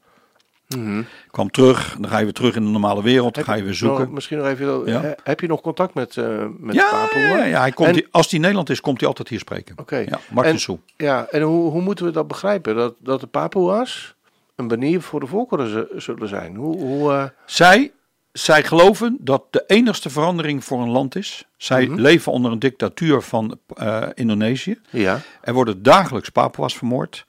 Kwam 1.30 1.50
terug, 1.50 1.96
dan 2.00 2.10
ga 2.10 2.18
je 2.18 2.24
weer 2.24 2.32
terug 2.32 2.54
in 2.56 2.64
de 2.64 2.70
normale 2.70 3.02
wereld. 3.02 3.34
Dan 3.34 3.44
ga 3.44 3.54
je 3.54 3.62
weer 3.62 3.74
zoeken. 3.74 4.00
Nou, 4.02 4.12
misschien 4.12 4.38
nog 4.38 4.46
even. 4.46 4.86
Ja. 4.86 5.02
eh, 5.02 5.10
Heb 5.22 5.40
je 5.40 5.46
nog 5.46 5.60
contact 5.60 5.94
met, 5.94 6.16
eh 6.16 6.44
met 6.58 6.74
ja, 6.74 7.08
ja, 7.14 7.44
ja, 7.44 7.60
hij 7.60 7.72
komt 7.72 7.96
En- 7.96 8.06
als 8.10 8.24
hij 8.26 8.34
in 8.34 8.40
Nederland 8.40 8.70
is, 8.70 8.80
komt 8.80 8.98
hij 8.98 9.08
altijd 9.08 9.28
hier 9.28 9.38
spreken. 9.38 9.74
Oké. 9.78 9.96
Ja, 9.96 10.18
Martin 10.30 10.58
En-. 10.68 10.80
Ja, 10.96 11.26
en 11.30 11.42
hoe, 11.42 11.70
hoe 11.70 11.82
moeten 11.82 12.04
we 12.04 12.10
dat 12.10 12.28
begrijpen? 12.28 12.74
Dat, 12.76 12.94
dat 12.98 13.20
de 13.20 13.26
Papua's 13.26 14.14
een 14.60 14.68
banier 14.68 15.00
voor 15.02 15.20
de 15.20 15.26
volkeren 15.26 15.88
zullen 16.02 16.28
zijn? 16.28 16.56
Hoe, 16.56 16.76
hoe, 16.76 17.12
eh, 17.12 17.24
Zij, 17.46 17.92
zij 18.32 18.62
geloven 18.62 19.16
dat 19.20 19.44
de 19.50 19.64
enigste 19.66 20.10
verandering 20.10 20.64
voor 20.64 20.80
een 20.82 20.90
land 20.90 21.16
is. 21.16 21.44
Zij 21.56 21.86
Mhm. 21.86 22.00
leven 22.00 22.32
onder 22.32 22.52
een 22.52 22.58
dictatuur 22.58 23.22
van 23.22 23.58
eh, 23.76 24.02
Indonesië. 24.14 24.80
ja, 24.90 25.20
Er 25.42 25.52
worden 25.52 25.82
dagelijks 25.82 26.28
Papua's 26.28 26.76
vermoord. 26.76 27.26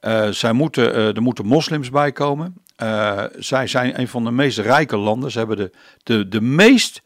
Eh, 0.00 0.28
zij 0.28 0.52
moeten, 0.52 0.94
er 0.94 1.22
moeten 1.22 1.46
moslims 1.46 1.90
bij 1.90 2.12
komen. 2.12 2.54
Zij 3.38 3.66
zijn 3.66 4.00
een 4.00 4.08
van 4.08 4.24
de 4.24 4.30
meest 4.30 4.58
rijke 4.58 4.96
landen. 4.96 5.30
Ze 5.30 5.38
hebben 5.38 5.56
de, 5.56 5.70
de, 6.02 6.28
de 6.28 6.40
meest 6.40 7.02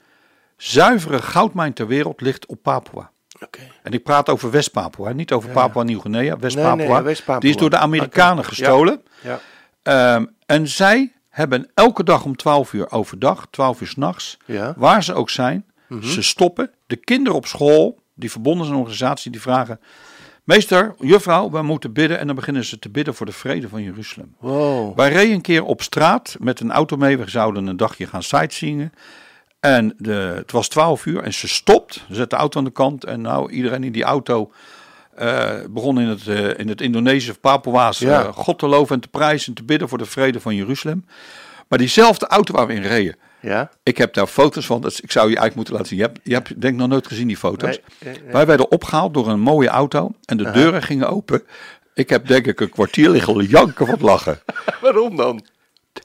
zuivere 0.57 1.23
goudmijn 1.23 1.73
ter 1.73 1.87
wereld 1.87 2.21
ligt 2.21 2.47
op 2.47 2.63
Papua. 2.63 3.11
oké. 3.43 3.59
En 3.83 3.93
ik 3.93 4.03
praat 4.03 4.29
over 4.29 4.51
West-Papua, 4.51 5.13
niet 5.13 5.33
over 5.33 5.49
Ja, 5.49 5.55
Papua 5.55 5.83
Nieuw-Guinea. 5.83 6.39
West-Papua. 6.39 6.75
Nee, 6.75 6.89
nee, 6.89 7.03
West-Papua. 7.03 7.41
Die 7.41 7.51
is 7.51 7.57
door 7.57 7.71
de 7.71 7.77
Amerikanen 7.77 8.45
gestolen. 8.45 9.03
Ja, 9.23 9.41
Ehm, 9.85 10.25
en 10.47 10.69
zij 10.69 11.13
hebben 11.29 11.71
elke 11.75 12.05
dag 12.05 12.25
om 12.25 12.37
12 12.37 12.73
uur 12.73 12.91
overdag, 12.91 13.47
12 13.51 13.81
uur 13.81 13.87
s'nachts, 13.87 14.37
ja. 14.47 14.75
waar 14.77 15.05
ze 15.05 15.15
ook 15.15 15.31
zijn, 15.31 15.65
Mhm. 15.89 16.07
ze 16.07 16.23
stoppen. 16.23 16.71
De 16.87 16.97
kinderen 16.97 17.39
op 17.39 17.47
school, 17.47 17.99
die 18.15 18.31
verbonden 18.31 18.63
zijn 18.65 18.77
aan 18.77 18.83
organisatie, 18.83 19.31
die 19.31 19.41
vragen: 19.41 19.81
Meester, 20.45 20.95
juffrouw, 20.99 21.51
we 21.51 21.63
moeten 21.63 21.93
bidden. 21.93 22.19
En 22.19 22.27
dan 22.27 22.37
beginnen 22.37 22.65
ze 22.65 22.79
te 22.79 22.89
bidden 22.91 23.15
voor 23.15 23.27
de 23.27 23.33
vrede 23.33 23.69
van 23.69 23.83
Jeruzalem. 23.83 24.35
Wow. 24.39 24.97
Wij 24.97 25.09
reden 25.13 25.35
een 25.35 25.41
keer 25.41 25.65
op 25.65 25.83
straat 25.83 26.37
met 26.41 26.61
een 26.61 26.73
auto 26.73 26.97
mee. 26.97 27.19
We 27.19 27.31
zouden 27.31 27.67
een 27.67 27.77
dagje 27.77 28.07
gaan 28.07 28.23
sightseeingen. 28.23 28.93
En 29.61 29.95
de, 29.99 30.33
het 30.37 30.53
was 30.53 30.69
12 30.69 31.07
uur 31.07 31.23
en 31.23 31.35
ze 31.35 31.49
stopt. 31.49 31.95
Ze 32.09 32.15
zet 32.15 32.31
de 32.31 32.37
auto 32.37 32.59
aan 32.59 32.65
de 32.65 32.71
kant. 32.71 33.05
En 33.05 33.21
nou, 33.21 33.51
iedereen 33.51 33.85
in 33.85 33.93
die 33.93 34.05
auto 34.05 34.53
eh, 35.17 35.53
begon 35.71 36.01
in 36.01 36.07
het, 36.09 36.27
eh, 36.29 36.59
in 36.59 36.69
het 36.69 36.81
Indonesisch 36.81 37.31
of 37.31 37.41
Papua's 37.41 37.99
Ja. 37.99 38.23
eh, 38.23 38.33
God 38.33 38.59
te 38.59 38.67
loven 38.67 38.95
en 38.95 39.01
te 39.01 39.09
prijzen 39.09 39.49
en 39.49 39.55
te 39.55 39.63
bidden 39.65 39.89
voor 39.89 39.99
de 39.99 40.05
vrede 40.05 40.41
van 40.41 40.55
Jeruzalem. 40.55 41.05
Maar 41.69 41.79
diezelfde 41.79 42.27
auto 42.27 42.55
waar 42.55 42.67
we 42.67 42.75
in 42.75 42.83
reden. 42.83 43.17
Ja. 43.41 43.71
Ik 43.83 43.99
heb 43.99 44.15
daar 44.15 44.27
foto's 44.27 44.67
van. 44.67 44.81
Dat, 44.81 44.99
ik 45.03 45.11
zou 45.13 45.31
je 45.31 45.37
eigenlijk 45.37 45.55
moeten 45.55 45.75
laten 45.75 45.89
zien. 45.89 45.99
Je 45.99 46.05
hebt, 46.05 46.21
je 46.23 46.35
hebt 46.35 46.61
denk 46.61 46.75
ik 46.75 46.81
nog 46.81 46.89
nooit 46.89 47.07
gezien 47.07 47.27
die 47.27 47.37
foto's. 47.37 47.69
Nee, 48.01 48.13
nee, 48.15 48.23
nee. 48.23 48.33
Wij 48.33 48.47
werden 48.47 48.71
opgehaald 48.71 49.15
door 49.15 49.29
een 49.29 49.41
mooie 49.41 49.69
auto. 49.69 50.13
En 50.25 50.37
de 50.37 50.51
deuren 50.51 50.83
gingen 50.83 51.09
open. 51.09 51.43
Ik 51.95 52.09
heb 52.09 52.27
denk 52.27 52.47
ik 52.47 52.61
een 52.61 52.69
kwartier 52.71 53.11
liggen 53.11 53.45
janken 53.45 53.87
van 53.87 53.95
het 53.95 54.03
lachen. 54.03 54.39
Waarom 54.83 55.17
dan? 55.17 55.45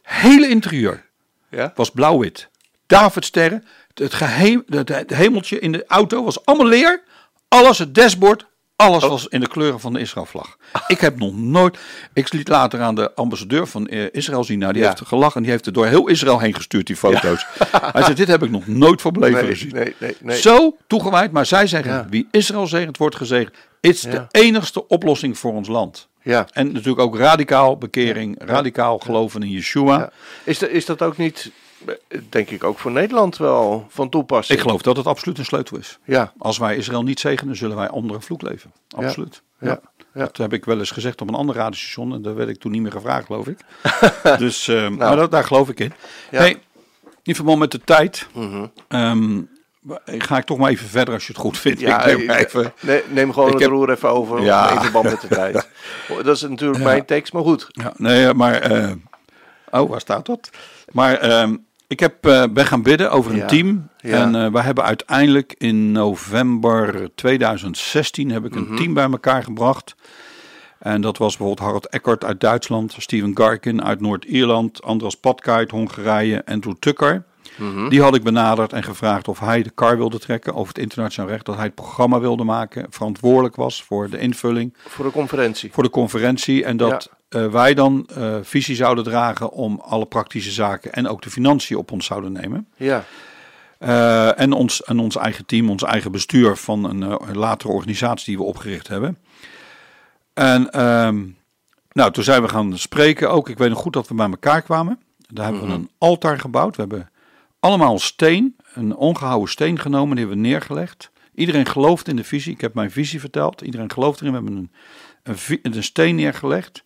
Hele 0.03 0.47
interieur 0.47 1.05
Ja. 1.49 1.72
was 1.76 1.91
blauw-wit. 1.91 2.49
Davidsterren. 2.88 3.66
Het, 3.93 4.14
geheim, 4.14 4.64
het, 4.68 4.89
het 4.89 5.14
hemeltje 5.14 5.60
in 5.60 5.72
de 5.72 5.86
auto 5.88 6.24
was 6.24 6.45
allemaal 6.45 6.68
leer. 6.68 7.01
Alles, 7.47 7.78
het 7.78 7.95
dashboard, 7.95 8.45
alles 8.80 9.03
was 9.03 9.27
in 9.27 9.39
de 9.39 9.47
kleuren 9.47 9.80
van 9.80 9.93
de 9.93 9.99
Israëlvlag. 9.99 10.57
Ik 10.88 10.99
heb 10.99 11.19
nog 11.19 11.36
nooit... 11.38 11.77
Ik 12.13 12.34
liet 12.34 12.47
later 12.47 12.82
aan 12.82 12.95
de 12.95 13.13
ambassadeur 13.15 13.67
van 13.67 13.88
eh, 13.88 14.05
Israël 14.11 14.43
zien. 14.43 14.59
Nou, 14.59 14.73
die 14.73 14.82
Ja. 14.82 14.88
heeft 14.88 15.01
gelachen. 15.07 15.36
en 15.36 15.41
Die 15.41 15.51
heeft 15.51 15.65
het 15.65 15.73
door 15.73 15.86
heel 15.86 16.07
Israël 16.07 16.39
heen 16.39 16.53
gestuurd, 16.55 16.88
die 16.88 16.95
foto's. 16.95 17.45
Hij 17.91 18.01
zei, 18.03 18.13
dit 18.15 18.27
heb 18.27 18.43
ik 18.43 18.49
nog 18.49 18.67
nooit 18.67 19.01
voor 19.01 19.11
beleven 19.11 19.41
Nee, 19.43 19.51
gezien. 19.51 19.73
nee, 19.73 19.95
nee, 19.97 20.15
nee. 20.21 20.38
Zo 20.38 20.77
toegewijd. 20.88 21.32
Maar 21.32 21.45
zij 21.45 21.67
zeggen, 21.67 21.91
Ja. 21.91 22.07
wie 22.09 22.27
Israël 22.32 22.67
zegent, 22.67 22.97
wordt 22.97 23.15
gezegend. 23.15 23.55
Het 23.82 23.91
is 23.95 24.01
de 24.01 24.25
enigste 24.32 24.88
oplossing 24.88 25.38
voor 25.38 25.53
ons 25.53 25.67
land. 25.67 26.07
Ja. 26.21 26.47
En 26.53 26.71
natuurlijk 26.71 26.99
ook 26.99 27.17
radicaal 27.17 27.77
bekering, 27.77 28.36
radicaal 28.45 28.97
geloven 28.97 29.43
in 29.43 29.49
Yeshua. 29.49 30.09
Is, 30.43 30.59
dat, 30.59 30.69
is 30.69 30.86
dat 30.86 31.01
ook 31.01 31.17
niet, 31.17 31.51
denk 32.30 32.49
ik, 32.49 32.63
ook 32.63 32.80
voor 32.80 32.91
Nederland 32.91 33.38
wel 33.38 33.86
van 33.89 34.09
toepassing? 34.09 34.57
Ik 34.59 34.63
geloof 34.65 34.82
dat 34.82 34.97
het 34.97 35.05
absoluut 35.05 35.38
een 35.38 35.45
sleutel 35.45 35.77
is. 35.77 35.99
Ja. 36.03 36.34
Als 36.38 36.57
wij 36.57 36.75
Israël 36.75 37.03
niet 37.03 37.19
zegenen, 37.19 37.55
zullen 37.55 37.75
wij 37.75 37.89
onder 37.89 38.15
een 38.15 38.21
vloek 38.21 38.41
leven. 38.41 38.71
Absoluut. 38.95 39.41
Ja. 39.59 39.67
Ja. 39.69 39.80
Ja. 40.13 40.19
Dat 40.25 40.38
heb 40.38 40.53
ik 40.53 40.65
wel 40.65 40.80
eens 40.80 40.91
gezegd 40.91 41.21
op 41.21 41.27
een 41.27 41.36
ander 41.36 41.55
radiostation. 41.55 42.13
En 42.13 42.21
daar 42.21 42.36
werd 42.36 42.49
ik 42.49 42.59
toen 42.59 42.71
niet 42.71 42.82
meer 42.82 42.91
gevraagd, 42.91 43.25
geloof 43.25 43.47
ik. 43.47 43.57
dus, 44.38 44.67
eh, 44.67 44.89
maar 44.89 45.15
dat, 45.15 45.32
daar 45.32 45.43
geloof 45.43 45.69
ik 45.69 45.80
in. 45.80 45.93
Ja. 46.32 46.38
Hey, 46.39 46.57
in 47.23 47.36
verband 47.36 47.59
met 47.59 47.71
de 47.71 47.82
tijd... 47.84 48.27
Mhm. 48.34 48.65
ehm, 48.88 49.41
ga 50.05 50.38
ik 50.38 50.45
toch 50.45 50.57
maar 50.57 50.69
even 50.71 50.88
verder 50.89 51.13
als 51.13 51.25
je 51.27 51.32
het 51.34 51.41
goed 51.41 51.57
vindt. 51.57 51.80
Ja, 51.80 52.05
ik 52.05 52.17
neem 52.17 52.30
ik- 52.30 52.45
even... 52.45 52.73
nee, 52.82 53.03
neem 53.09 53.34
gewoon 53.34 53.47
Ik 53.47 53.53
het 53.53 53.61
heb- 53.63 53.71
roer 53.71 53.89
even 53.89 54.09
over 54.09 54.41
Ja. 54.41 54.71
in 54.71 54.82
verband 54.82 55.05
met 55.05 55.21
de 55.21 55.27
tijd. 55.27 55.67
Dat 56.23 56.36
is 56.36 56.41
natuurlijk 56.41 56.80
Ja. 56.80 56.86
mijn 56.86 57.05
tekst, 57.05 57.34
maar 57.34 57.43
goed. 57.43 57.67
Ja, 57.69 57.93
nee, 57.97 58.34
maar... 58.34 58.53
eh, 58.61 58.91
oh, 59.71 59.89
waar 59.89 59.99
staat 59.99 60.25
dat? 60.25 60.49
Maar 60.91 61.15
ehm, 61.17 61.55
ik 61.89 61.99
heb, 61.99 62.25
eh, 62.25 62.43
ben 62.51 62.65
gaan 62.65 62.83
bidden 62.83 63.11
over 63.11 63.31
een 63.31 63.37
Ja. 63.37 63.45
team. 63.47 63.89
Ja. 63.97 64.21
En 64.21 64.35
eh 64.35 64.51
we 64.51 64.61
hebben 64.61 64.83
uiteindelijk 64.83 65.55
in 65.57 65.91
november 65.91 67.09
2016 67.15 68.31
heb 68.31 68.45
ik 68.45 68.55
Mhm. 68.55 68.71
een 68.71 68.75
team 68.77 68.93
bij 68.93 69.03
elkaar 69.11 69.43
gebracht. 69.43 69.95
En 70.79 71.01
dat 71.01 71.17
was 71.17 71.29
bijvoorbeeld 71.37 71.65
Harald 71.67 71.89
Eckert 71.89 72.25
uit 72.25 72.39
Duitsland, 72.39 72.95
Steven 72.97 73.31
Garkin 73.37 73.83
uit 73.83 74.01
Noord-Ierland, 74.01 74.83
Andras 74.83 75.15
Patka 75.15 75.55
uit 75.55 75.71
Hongarije 75.71 76.41
en 76.45 76.59
Drew 76.59 76.75
Tucker. 76.79 77.23
Mhm. 77.57 77.89
Die 77.89 78.01
had 78.01 78.15
ik 78.15 78.23
benaderd 78.23 78.73
en 78.73 78.83
gevraagd 78.83 79.27
of 79.27 79.39
hij 79.39 79.63
de 79.63 79.69
kar 79.69 79.97
wilde 79.97 80.19
trekken 80.19 80.53
over 80.55 80.67
het 80.67 80.77
internationaal 80.77 81.29
recht. 81.31 81.45
Dat 81.45 81.55
hij 81.55 81.65
het 81.65 81.75
programma 81.75 82.19
wilde 82.19 82.43
maken, 82.43 82.85
verantwoordelijk 82.89 83.55
was 83.55 83.83
voor 83.83 84.09
de 84.09 84.19
invulling, 84.19 84.73
Voor 84.87 85.05
de 85.05 85.11
conferentie. 85.11 85.69
voor 85.73 85.83
de 85.83 85.89
conferentie. 85.89 86.63
En 86.65 86.77
dat 86.77 87.09
eh, 87.30 87.47
wij 87.47 87.73
dan 87.73 88.07
eh, 88.15 88.36
visie 88.41 88.75
zouden 88.75 89.03
dragen 89.03 89.51
om 89.51 89.80
alle 89.80 90.05
praktische 90.05 90.51
zaken 90.51 90.93
en 90.93 91.07
ook 91.07 91.21
de 91.21 91.30
financiën 91.30 91.77
op 91.77 91.91
ons 91.91 92.05
zouden 92.05 92.32
nemen. 92.32 92.67
Ja. 92.77 93.03
Eh, 93.77 94.39
en, 94.39 94.51
ons, 94.51 94.84
en 94.84 94.99
ons 94.99 95.15
eigen 95.15 95.45
team, 95.45 95.69
ons 95.69 95.84
eigen 95.84 96.11
bestuur 96.11 96.57
van 96.57 96.84
een, 96.84 97.38
latere 97.38 97.71
organisatie 97.71 98.25
die 98.25 98.38
we 98.38 98.43
opgericht 98.43 98.88
hebben. 98.88 99.17
En 100.34 100.71
ehm, 100.71 101.25
nou, 101.91 102.11
toen 102.11 102.23
zijn 102.23 102.41
we 102.41 102.49
gaan 102.49 102.77
spreken 102.77 103.32
ook. 103.32 103.49
Ik 103.49 103.57
weet 103.57 103.69
nog 103.69 103.80
goed 103.80 103.93
dat 103.93 104.07
we 104.07 104.13
bij 104.13 104.30
elkaar 104.30 104.61
kwamen. 104.61 104.99
Daar 105.17 105.45
hebben 105.45 105.67
we 105.67 105.73
een 105.73 105.89
altaar 105.97 106.39
gebouwd. 106.39 106.75
We 106.75 106.82
hebben 106.82 107.09
allemaal 107.59 107.99
steen, 107.99 108.55
een 108.73 108.95
ongehouden 108.95 109.49
steen 109.49 109.80
genomen, 109.80 110.15
die 110.15 110.25
hebben 110.25 110.43
we 110.43 110.49
neergelegd. 110.49 111.11
Iedereen 111.36 111.65
gelooft 111.65 112.07
in 112.07 112.15
de 112.15 112.23
visie. 112.23 112.53
Ik 112.53 112.61
heb 112.61 112.73
mijn 112.73 112.91
visie 112.91 113.19
verteld. 113.19 113.61
Iedereen 113.61 113.91
gelooft 113.91 114.21
erin. 114.21 114.32
We 114.32 114.38
hebben 114.38 114.57
een, 114.57 114.71
een, 115.23 115.75
een 115.75 115.84
steen 115.84 116.15
neergelegd. 116.15 116.84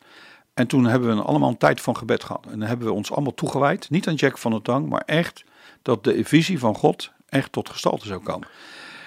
En 0.53 0.67
toen 0.67 0.85
hebben 0.85 1.15
we 1.15 1.21
allemaal 1.21 1.49
een 1.49 1.57
tijd 1.57 1.81
van 1.81 1.97
gebed 1.97 2.23
gehad. 2.23 2.45
En 2.51 2.59
dan 2.59 2.67
hebben 2.67 2.87
we 2.87 2.93
ons 2.93 3.11
allemaal 3.11 3.33
toegewijd. 3.33 3.89
Niet 3.89 4.07
aan 4.07 4.13
Jack 4.15 4.37
van 4.37 4.51
der 4.51 4.61
Tang, 4.61 4.89
maar 4.89 5.03
echt 5.05 5.43
dat 5.81 6.03
de 6.03 6.23
visie 6.23 6.59
van 6.59 6.75
God 6.75 7.11
echt 7.29 7.51
tot 7.51 7.69
gestalte 7.69 8.07
zou 8.07 8.23
komen. 8.23 8.47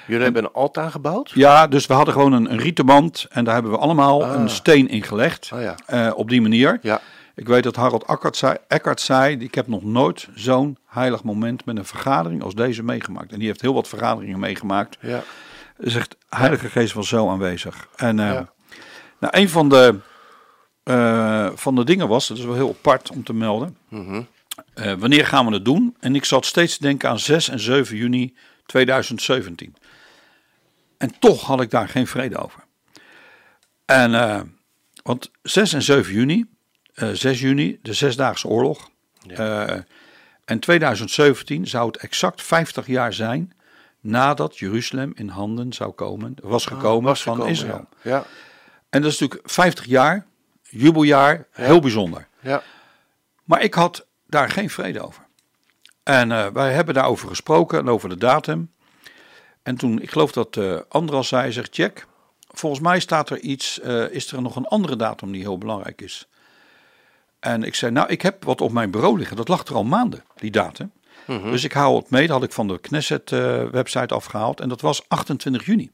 Jullie 0.06 0.22
hebben 0.24 0.44
een 0.44 0.52
altaar 0.52 0.90
gebouwd? 0.90 1.30
Ja, 1.34 1.66
dus 1.66 1.86
we 1.86 1.94
hadden 1.94 2.14
gewoon 2.14 2.32
een, 2.32 2.52
een 2.52 2.58
rieten 2.58 2.86
band. 2.86 3.26
En 3.30 3.44
daar 3.44 3.54
hebben 3.54 3.72
we 3.72 3.78
allemaal 3.78 4.24
Ah. 4.24 4.34
een 4.40 4.48
steen 4.50 4.88
in 4.88 5.02
gelegd. 5.02 5.50
Ah 5.52 5.60
ja. 5.62 5.74
Eh, 5.86 6.12
op 6.14 6.28
die 6.28 6.40
manier. 6.40 6.78
Ja. 6.82 7.00
Ik 7.34 7.48
weet 7.48 7.62
dat 7.62 7.76
Harold 7.76 8.04
Eckert 8.04 8.36
zei, 8.36 8.56
Eckert 8.68 9.00
zei, 9.00 9.36
ik 9.38 9.54
heb 9.54 9.66
nog 9.66 9.82
nooit 9.84 10.28
zo'n 10.34 10.78
heilig 10.86 11.22
moment 11.22 11.64
met 11.64 11.76
een 11.76 11.84
vergadering 11.84 12.42
als 12.42 12.54
deze 12.54 12.82
meegemaakt. 12.82 13.32
En 13.32 13.38
die 13.38 13.46
heeft 13.48 13.60
heel 13.60 13.74
wat 13.74 13.88
vergaderingen 13.88 14.38
meegemaakt. 14.38 14.96
Ja. 15.00 15.22
Zegt, 15.78 16.16
Heilige 16.28 16.68
Geest 16.68 16.92
was 16.92 17.08
zo 17.08 17.28
aanwezig. 17.28 17.88
En 17.96 18.18
eh, 18.20 18.26
Ja. 18.32 18.48
nou, 19.20 19.36
een 19.38 19.48
van 19.48 19.68
de, 19.68 19.94
eh, 20.86 21.50
van 21.54 21.74
de 21.74 21.84
dingen 21.84 22.08
was, 22.08 22.28
dat 22.28 22.38
is 22.38 22.44
wel 22.44 22.54
heel 22.54 22.68
apart 22.78 23.10
om 23.10 23.24
te 23.24 23.32
melden. 23.34 23.76
Mhm. 23.88 24.22
eh, 24.74 24.92
wanneer 24.92 25.26
gaan 25.26 25.46
we 25.46 25.52
het 25.52 25.64
doen? 25.64 25.96
En 26.00 26.14
ik 26.14 26.24
zat 26.24 26.46
steeds 26.46 26.76
te 26.76 26.82
denken 26.82 27.08
aan 27.08 27.18
6 27.18 27.48
en 27.48 27.60
7 27.60 27.96
juni 27.96 28.34
2017. 28.66 29.74
En 30.98 31.18
toch 31.18 31.42
had 31.42 31.60
ik 31.60 31.70
daar 31.70 31.88
geen 31.88 32.06
vrede 32.06 32.36
over. 32.36 32.64
En, 33.84 34.14
eh, 34.14 34.40
want 35.02 35.30
6 35.42 35.72
en 35.72 35.82
7 35.82 36.12
juni, 36.12 36.44
eh 36.94 37.08
6 37.12 37.40
juni, 37.40 37.78
de 37.82 37.92
Zesdaagse 37.92 38.48
Oorlog. 38.48 38.90
en 40.44 40.58
2017 40.60 41.66
zou 41.66 41.86
het 41.86 41.96
exact 41.96 42.42
50 42.42 42.86
jaar 42.86 43.12
zijn 43.12 43.52
nadat 44.00 44.58
Jeruzalem 44.58 45.12
in 45.14 45.28
handen 45.28 45.72
zou 45.72 45.90
komen, 45.92 46.34
was 46.42 46.66
gekomen 46.66 46.98
Ah, 46.98 47.04
Was 47.04 47.22
van 47.22 47.32
gekomen, 47.34 47.54
Israël. 47.54 47.88
Ja. 48.02 48.10
Ja. 48.10 48.24
En 48.90 49.02
dat 49.02 49.12
is 49.12 49.18
natuurlijk 49.18 49.50
50 49.50 49.84
jaar, 49.84 50.26
jubeljaar, 50.68 51.46
heel 51.50 51.80
bijzonder. 51.80 52.28
ja. 52.40 52.62
Maar 53.44 53.62
ik 53.62 53.74
had 53.74 54.06
daar 54.26 54.50
geen 54.50 54.70
vrede 54.70 55.00
over. 55.00 55.26
En 56.02 56.32
eh, 56.32 56.46
wij 56.46 56.72
hebben 56.72 56.94
daarover 56.94 57.28
gesproken 57.28 57.78
en 57.78 57.88
over 57.88 58.08
de 58.08 58.16
datum. 58.16 58.72
En 59.62 59.76
toen, 59.76 60.00
ik 60.02 60.10
geloof 60.10 60.32
dat 60.32 60.56
eh 60.56 60.78
Andras 60.88 61.28
zei, 61.28 61.52
zegt 61.52 61.76
Jack, 61.76 62.06
volgens 62.48 62.82
mij 62.82 63.00
staat 63.00 63.30
er 63.30 63.40
iets, 63.40 63.80
eh, 63.80 64.10
is 64.10 64.32
er 64.32 64.42
nog 64.42 64.56
een 64.56 64.66
andere 64.66 64.96
datum 64.96 65.32
die 65.32 65.40
heel 65.40 65.58
belangrijk 65.58 66.00
is. 66.00 66.28
En 67.40 67.62
ik 67.62 67.74
zei, 67.74 67.92
nou, 67.92 68.08
ik 68.08 68.22
heb 68.22 68.44
wat 68.44 68.60
op 68.60 68.72
mijn 68.72 68.90
bureau 68.90 69.18
liggen. 69.18 69.36
Dat 69.36 69.48
lag 69.48 69.64
er 69.64 69.74
al 69.74 69.84
maanden, 69.84 70.24
die 70.34 70.50
datum. 70.50 70.92
Dus 71.26 71.64
ik 71.64 71.72
hou 71.72 71.96
het 71.96 72.10
mee. 72.10 72.26
Dat 72.26 72.36
had 72.36 72.44
ik 72.44 72.52
van 72.52 72.68
de 72.68 72.78
Knesset-website 72.78 74.14
afgehaald. 74.14 74.60
En 74.60 74.68
dat 74.68 74.80
was 74.80 75.08
28 75.08 75.66
juni. 75.66 75.90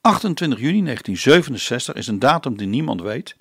28 0.00 0.58
juni 0.58 0.82
1967 0.82 1.94
is 1.94 2.06
een 2.06 2.18
datum 2.18 2.56
die 2.56 2.66
niemand 2.66 3.02
weet. 3.02 3.36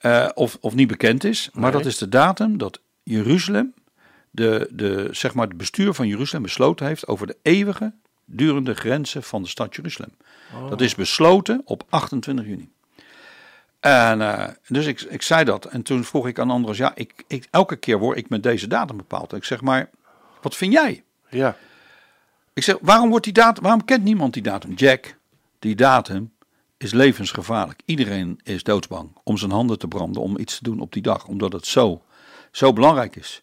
Eh, 0.00 0.28
of, 0.34 0.58
of 0.60 0.74
niet 0.74 0.88
bekend 0.88 1.24
is. 1.24 1.50
Maar 1.52 1.72
dat 1.72 1.86
is 1.86 1.98
de 1.98 2.08
datum 2.08 2.58
dat 2.58 2.80
Jeruzalem, 3.02 3.74
de, 4.30 4.68
de, 4.70 5.08
zeg 5.10 5.34
maar 5.34 5.46
het 5.46 5.56
bestuur 5.56 5.94
van 5.94 6.08
Jeruzalem 6.08 6.42
besloten 6.42 6.86
heeft 6.86 7.06
over 7.06 7.26
de 7.26 7.36
eeuwige 7.42 7.92
durende 8.24 8.74
grenzen 8.74 9.22
van 9.22 9.42
de 9.42 9.48
stad 9.48 9.74
Jeruzalem. 9.74 10.12
Dat 10.68 10.80
is 10.80 10.94
besloten 10.94 11.62
op 11.64 11.82
28 11.88 12.46
juni. 12.46 12.70
En 13.80 14.20
eh, 14.20 14.48
dus 14.68 14.86
ik, 14.86 15.00
ik 15.00 15.22
zei 15.22 15.44
dat. 15.44 15.64
En 15.64 15.82
toen 15.82 16.04
vroeg 16.04 16.28
ik 16.28 16.38
aan 16.38 16.50
Andros, 16.50 16.76
ja, 16.76 16.92
ik, 16.94 17.24
ik, 17.26 17.46
elke 17.50 17.76
keer 17.76 17.98
word 17.98 18.18
ik 18.18 18.28
met 18.28 18.42
deze 18.42 18.66
datum 18.66 18.96
bepaald. 18.96 19.32
Ik 19.32 19.44
zeg, 19.44 19.60
maar 19.60 19.90
wat 20.42 20.56
vind 20.56 20.72
jij? 20.72 21.02
Ja. 21.28 21.56
Ik 22.52 22.62
zeg, 22.62 22.76
waarom, 22.80 23.10
wordt 23.10 23.24
die 23.24 23.32
datum, 23.32 23.62
waarom 23.62 23.84
kent 23.84 24.04
niemand 24.04 24.32
die 24.32 24.42
datum? 24.42 24.72
Jack, 24.74 25.16
die 25.58 25.74
datum 25.74 26.32
is 26.82 26.92
levensgevaarlijk. 26.92 27.80
Iedereen 27.84 28.40
is 28.42 28.62
doodsbang 28.62 29.16
om 29.22 29.36
zijn 29.36 29.50
handen 29.50 29.78
te 29.78 29.88
branden, 29.88 30.22
om 30.22 30.38
iets 30.38 30.56
te 30.56 30.64
doen 30.64 30.80
op 30.80 30.92
die 30.92 31.02
dag. 31.02 31.26
Omdat 31.26 31.52
het 31.52 31.66
zo, 31.66 32.02
zo 32.50 32.72
belangrijk 32.72 33.16
is. 33.16 33.42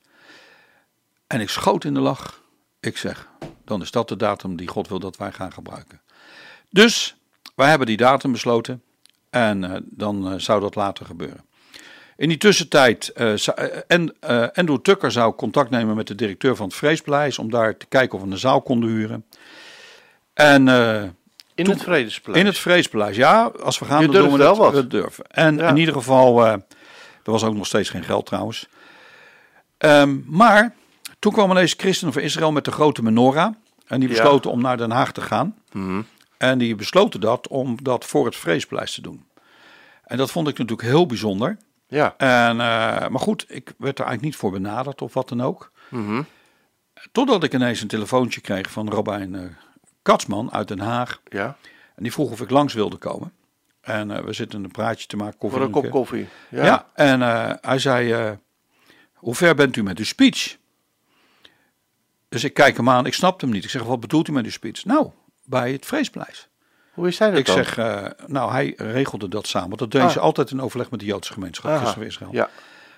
En 1.27 1.41
ik 1.41 1.49
schoot 1.49 1.83
in 1.83 1.93
de 1.93 1.99
lach. 1.99 2.41
Ik 2.79 2.97
zeg, 2.97 3.27
dan 3.65 3.81
is 3.81 3.91
dat 3.91 4.09
de 4.09 4.15
datum 4.15 4.55
die 4.55 4.67
God 4.67 4.87
wil 4.87 4.99
dat 4.99 5.17
wij 5.17 5.31
gaan 5.31 5.53
gebruiken. 5.53 6.01
Dus 6.69 7.15
wij 7.55 7.69
hebben 7.69 7.87
die 7.87 7.97
datum 7.97 8.31
besloten. 8.31 8.83
En 9.29 9.63
eh, 9.63 9.81
dan 9.83 10.31
eh, 10.31 10.39
zou 10.39 10.61
dat 10.61 10.75
later 10.75 11.05
gebeuren. 11.05 11.45
In 12.17 12.29
die 12.29 12.37
tussentijd, 12.37 13.11
eh, 13.11 13.33
en, 13.87 14.15
eh, 14.19 14.47
Andrew 14.53 14.77
Tucker 14.77 15.11
zou 15.11 15.35
contact 15.35 15.69
nemen 15.69 15.95
met 15.95 16.07
de 16.07 16.15
directeur 16.15 16.55
van 16.55 16.67
het 16.67 16.75
Vreespaleis 16.75 17.39
om 17.39 17.51
daar 17.51 17.77
te 17.77 17.85
kijken 17.85 18.17
of 18.17 18.25
we 18.25 18.31
een 18.31 18.37
zaal 18.37 18.61
konden 18.61 18.89
huren. 18.89 19.25
En 20.33 20.65
In 21.57 21.63
Toen- 21.65 21.73
het 21.73 21.83
Vredespaleis. 21.83 22.39
in 22.41 22.45
het 22.47 22.57
Vreespaleis, 22.59 23.15
ja, 23.15 23.43
als 23.63 23.79
we 23.79 23.85
gaan, 23.85 24.01
Je 24.01 24.07
dan 24.07 24.21
doen 24.21 24.31
we 24.31 24.37
wel 24.37 24.55
dat, 24.55 24.73
wat. 24.73 24.89
durven. 24.91 25.25
En 25.27 25.57
Ja. 25.57 25.69
in 25.69 25.77
ieder 25.77 25.93
geval, 25.93 26.45
eh, 26.45 26.51
er 27.23 27.31
was 27.31 27.43
ook 27.43 27.55
nog 27.55 27.65
steeds 27.65 27.89
geen 27.89 28.03
geld 28.03 28.25
trouwens. 28.25 28.67
Ehm, 29.77 30.17
maar 30.25 30.75
toen 31.19 31.31
kwam 31.33 31.51
ineens 31.51 31.73
Christen 31.77 32.13
voor 32.13 32.21
Israël 32.21 32.51
met 32.51 32.65
de 32.65 32.71
grote 32.71 33.03
menorah. 33.03 33.53
En 33.87 33.99
die 33.99 34.09
Ja. 34.09 34.15
besloten 34.15 34.51
om 34.51 34.61
naar 34.61 34.77
Den 34.77 34.91
Haag 34.91 35.11
te 35.11 35.21
gaan. 35.21 35.55
Mhm. 35.71 36.01
En 36.37 36.57
die 36.57 36.75
besloten 36.75 37.19
dat 37.19 37.47
om 37.47 37.83
dat 37.83 38.05
voor 38.05 38.25
het 38.25 38.35
Vreespaleis 38.35 38.93
te 38.93 39.01
doen. 39.01 39.25
En 40.05 40.17
dat 40.17 40.31
vond 40.31 40.47
ik 40.47 40.57
natuurlijk 40.57 40.87
heel 40.87 41.05
bijzonder. 41.05 41.57
Ja. 41.87 42.13
En, 42.17 42.51
eh, 42.51 43.07
maar 43.07 43.19
goed, 43.19 43.45
ik 43.47 43.73
werd 43.77 43.99
er 43.99 44.05
eigenlijk 44.05 44.21
niet 44.21 44.35
voor 44.35 44.51
benaderd 44.51 45.01
of 45.01 45.13
wat 45.13 45.29
dan 45.29 45.41
ook. 45.41 45.71
Mhm. 45.89 46.21
Totdat 47.11 47.43
ik 47.43 47.53
ineens 47.53 47.81
een 47.81 47.87
telefoontje 47.87 48.41
kreeg 48.41 48.71
van 48.71 48.89
Robijn 48.89 49.35
eh, 49.35 49.41
Katsman 50.07 50.51
uit 50.53 50.67
Den 50.67 50.79
Haag. 50.79 51.21
Ja. 51.29 51.57
En 51.95 52.03
die 52.03 52.11
vroeg 52.11 52.31
of 52.31 52.41
ik 52.41 52.49
langs 52.49 52.73
wilde 52.73 52.95
komen. 52.97 53.31
En 53.81 54.11
eh, 54.11 54.23
we 54.23 54.33
zitten 54.33 54.63
een 54.63 54.71
praatje 54.71 55.07
te 55.07 55.15
maken. 55.15 55.37
koffie 55.37 55.57
Voor 55.59 55.67
een 55.67 55.73
kop 55.73 55.89
koffie. 55.89 56.27
Ja, 56.49 56.65
Ja. 56.65 56.85
en 56.93 57.21
eh, 57.21 57.53
hij 57.61 57.79
zei, 57.79 58.11
eh, 58.13 58.31
hoe 59.13 59.35
ver 59.35 59.55
bent 59.55 59.75
u 59.75 59.83
met 59.83 59.97
uw 59.97 60.05
speech? 60.05 60.57
Dus 62.29 62.43
ik 62.43 62.53
kijk 62.53 62.77
hem 62.77 62.89
aan, 62.89 63.05
ik 63.05 63.13
snapte 63.13 63.45
hem 63.45 63.53
niet. 63.53 63.63
Ik 63.63 63.69
zeg, 63.69 63.83
wat 63.83 63.99
bedoelt 63.99 64.27
u 64.27 64.31
met 64.31 64.45
uw 64.45 64.51
speech? 64.51 64.85
Nou, 64.85 65.09
bij 65.45 65.71
het 65.71 65.85
Vreespaleis. 65.85 66.47
Hoe 66.93 67.07
is 67.07 67.19
hij 67.19 67.29
dat 67.29 67.39
Ik 67.39 67.45
dan? 67.45 67.55
zeg, 67.55 67.75
nou, 68.27 68.51
hij 68.51 68.73
regelde 68.77 69.27
dat 69.27 69.47
samen. 69.47 69.67
Want 69.67 69.79
dat 69.79 69.91
deed 69.91 70.01
Ah. 70.01 70.09
ze 70.09 70.19
altijd 70.19 70.51
in 70.51 70.61
overleg 70.61 70.89
met 70.91 70.99
de 70.99 71.05
Joodse 71.05 71.33
gemeenschap, 71.33 71.87
van 71.87 72.03
Israël. 72.03 72.31
Ja. 72.33 72.49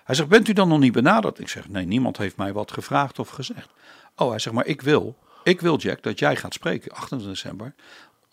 Hij 0.03 0.15
zegt, 0.15 0.29
bent 0.29 0.47
u 0.47 0.53
dan 0.53 0.67
nog 0.67 0.79
niet 0.79 0.91
benaderd? 0.93 1.39
Ik 1.39 1.49
zeg, 1.49 1.69
nee, 1.69 1.85
niemand 1.85 2.17
heeft 2.17 2.37
mij 2.37 2.53
wat 2.53 2.71
gevraagd 2.71 3.19
of 3.19 3.29
gezegd. 3.29 3.69
Oh, 4.15 4.29
hij 4.29 4.39
zegt, 4.39 4.55
maar 4.55 4.65
ik 4.65 4.81
wil, 4.81 5.15
ik 5.49 5.61
wil 5.61 5.77
Jack, 5.77 6.03
dat 6.03 6.19
jij 6.19 6.35
gaat 6.35 6.53
spreken, 6.53 6.91
28 6.91 7.27
december, 7.27 7.73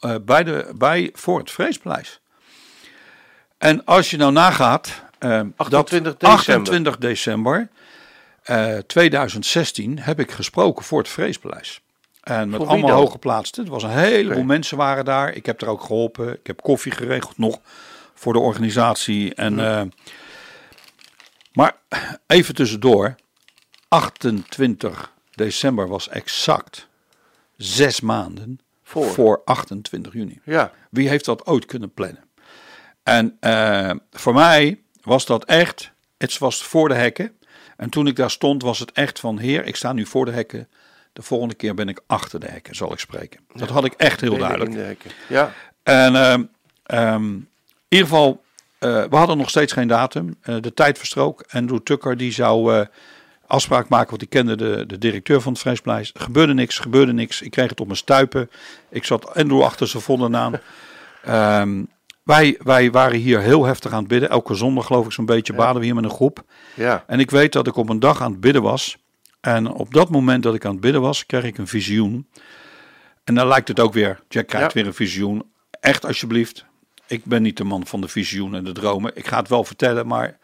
eh, 0.00 0.14
bij 0.22 0.44
de, 0.44 0.72
bij, 0.74 1.10
voor 1.12 1.38
het 1.38 1.50
Vreespaleis. 1.50 2.20
En 3.58 3.84
als 3.84 4.10
je 4.10 4.16
nou 4.16 4.32
nagaat, 4.32 5.02
eh, 5.18 5.40
28 5.56 6.16
dat 6.16 6.20
december. 6.20 6.32
28 6.32 6.96
december 6.98 7.68
eh, 8.42 8.78
2016 8.78 9.98
heb 9.98 10.20
ik 10.20 10.30
gesproken 10.30 10.84
voor 10.84 10.98
het 10.98 11.08
Vreespaleis. 11.08 11.80
En 12.22 12.48
met 12.48 12.60
allemaal 12.60 12.88
dan? 12.88 12.98
hooggeplaatsten. 12.98 13.62
Het 13.62 13.72
was 13.72 13.82
een 13.82 13.90
heleboel 13.90 14.44
mensen 14.44 14.76
waren 14.76 15.04
daar. 15.04 15.32
Ik 15.32 15.46
heb 15.46 15.60
er 15.60 15.68
ook 15.68 15.80
geholpen. 15.80 16.32
Ik 16.32 16.46
heb 16.46 16.62
koffie 16.62 16.92
geregeld 16.92 17.38
nog 17.38 17.58
voor 18.14 18.32
de 18.32 18.38
organisatie. 18.38 19.34
En, 19.34 19.60
eh, 19.60 19.82
maar 21.52 21.76
even 22.26 22.54
tussendoor. 22.54 23.14
28 23.88 25.12
december 25.34 25.88
was 25.88 26.08
exact 26.08 26.85
zes 27.56 28.00
maanden 28.00 28.58
Voor. 28.82 29.06
voor 29.06 29.42
28 29.44 30.12
juni. 30.12 30.40
Ja. 30.44 30.72
Wie 30.90 31.08
heeft 31.08 31.24
dat 31.24 31.46
ooit 31.46 31.64
kunnen 31.64 31.94
plannen? 31.94 32.24
En 33.02 33.36
eh, 33.40 33.90
voor 34.10 34.34
mij 34.34 34.80
was 35.02 35.26
dat 35.26 35.44
echt, 35.44 35.92
het 36.18 36.38
was 36.38 36.62
voor 36.62 36.88
de 36.88 36.94
hekken. 36.94 37.32
En 37.76 37.90
toen 37.90 38.06
ik 38.06 38.16
daar 38.16 38.30
stond 38.30 38.62
was 38.62 38.78
het 38.78 38.92
echt 38.92 39.20
van, 39.20 39.38
heer, 39.38 39.64
ik 39.64 39.76
sta 39.76 39.92
nu 39.92 40.06
voor 40.06 40.24
de 40.24 40.30
hekken. 40.30 40.68
De 41.12 41.22
volgende 41.22 41.54
keer 41.54 41.74
ben 41.74 41.88
ik 41.88 42.00
achter 42.06 42.40
de 42.40 42.46
hekken, 42.46 42.74
zal 42.74 42.92
ik 42.92 42.98
spreken. 42.98 43.40
Dat 43.54 43.68
had 43.68 43.84
ik 43.84 43.92
echt 43.92 44.20
heel 44.20 44.38
duidelijk. 44.38 44.70
In 44.70 44.76
de 44.76 44.82
hekken. 44.82 45.10
Ja. 45.28 45.52
En 45.82 46.16
ehm, 46.16 46.42
ehm, 46.82 47.34
in 47.34 47.46
ieder 47.88 48.06
geval, 48.06 48.44
eh, 48.78 49.04
we 49.04 49.16
hadden 49.16 49.36
nog 49.36 49.50
steeds 49.50 49.72
geen 49.72 49.88
datum. 49.88 50.36
Eh, 50.40 50.56
de 50.60 50.74
tijd 50.74 50.98
verstrook. 50.98 51.44
Andrew 51.48 51.78
Tucker 51.78 52.16
die 52.16 52.32
zou 52.32 52.86
afspraak 53.46 53.88
maken, 53.88 54.10
want 54.10 54.22
ik 54.22 54.30
kende 54.30 54.56
de, 54.56 54.84
de 54.86 54.98
directeur 54.98 55.40
van 55.40 55.52
het 55.52 55.60
Vrijspleis. 55.60 56.10
Gebeurde 56.14 56.54
niks, 56.54 56.78
gebeurde 56.78 57.12
niks. 57.12 57.42
Ik 57.42 57.50
kreeg 57.50 57.70
het 57.70 57.80
op 57.80 57.86
mijn 57.86 57.98
stuipen. 57.98 58.50
Ik 58.88 59.04
zat 59.04 59.34
Andrew 59.34 59.62
achter 59.62 59.88
zijn 59.88 60.02
volle 60.02 60.28
naam. 60.28 60.54
Ehm, 61.24 61.82
wij, 62.22 62.58
wij 62.62 62.90
waren 62.90 63.18
hier 63.18 63.40
heel 63.40 63.64
heftig 63.64 63.92
aan 63.92 63.98
het 63.98 64.08
bidden. 64.08 64.30
Elke 64.30 64.54
zondag 64.54 64.86
geloof 64.86 65.06
ik 65.06 65.12
zo'n 65.12 65.26
beetje 65.26 65.52
baden 65.54 65.78
we 65.80 65.84
hier 65.86 65.94
met 65.94 66.04
een 66.04 66.10
groep. 66.10 66.42
Ja. 66.74 67.04
En 67.06 67.20
ik 67.20 67.30
weet 67.30 67.52
dat 67.52 67.66
ik 67.66 67.76
op 67.76 67.88
een 67.88 68.00
dag 68.00 68.22
aan 68.22 68.30
het 68.30 68.40
bidden 68.40 68.62
was. 68.62 68.96
En 69.40 69.68
op 69.70 69.94
dat 69.94 70.10
moment 70.10 70.42
dat 70.42 70.54
ik 70.54 70.64
aan 70.64 70.72
het 70.72 70.80
bidden 70.80 71.00
was, 71.00 71.26
kreeg 71.26 71.44
ik 71.44 71.58
een 71.58 71.66
visioen. 71.66 72.26
En 73.24 73.34
dan 73.34 73.46
lijkt 73.48 73.68
het 73.68 73.80
ook 73.80 73.92
weer, 73.92 74.20
Jack 74.28 74.46
krijgt 74.46 74.72
Ja. 74.72 74.74
weer 74.80 74.86
een 74.86 74.94
visioen. 74.94 75.44
Echt 75.80 76.04
alsjeblieft. 76.06 76.64
Ik 77.06 77.24
ben 77.24 77.42
niet 77.42 77.56
de 77.56 77.64
man 77.64 77.86
van 77.86 78.00
de 78.00 78.08
visioen 78.08 78.54
en 78.54 78.64
de 78.64 78.72
dromen. 78.72 79.10
Ik 79.14 79.26
ga 79.26 79.38
het 79.38 79.48
wel 79.48 79.64
vertellen, 79.64 80.06
maar 80.06 80.38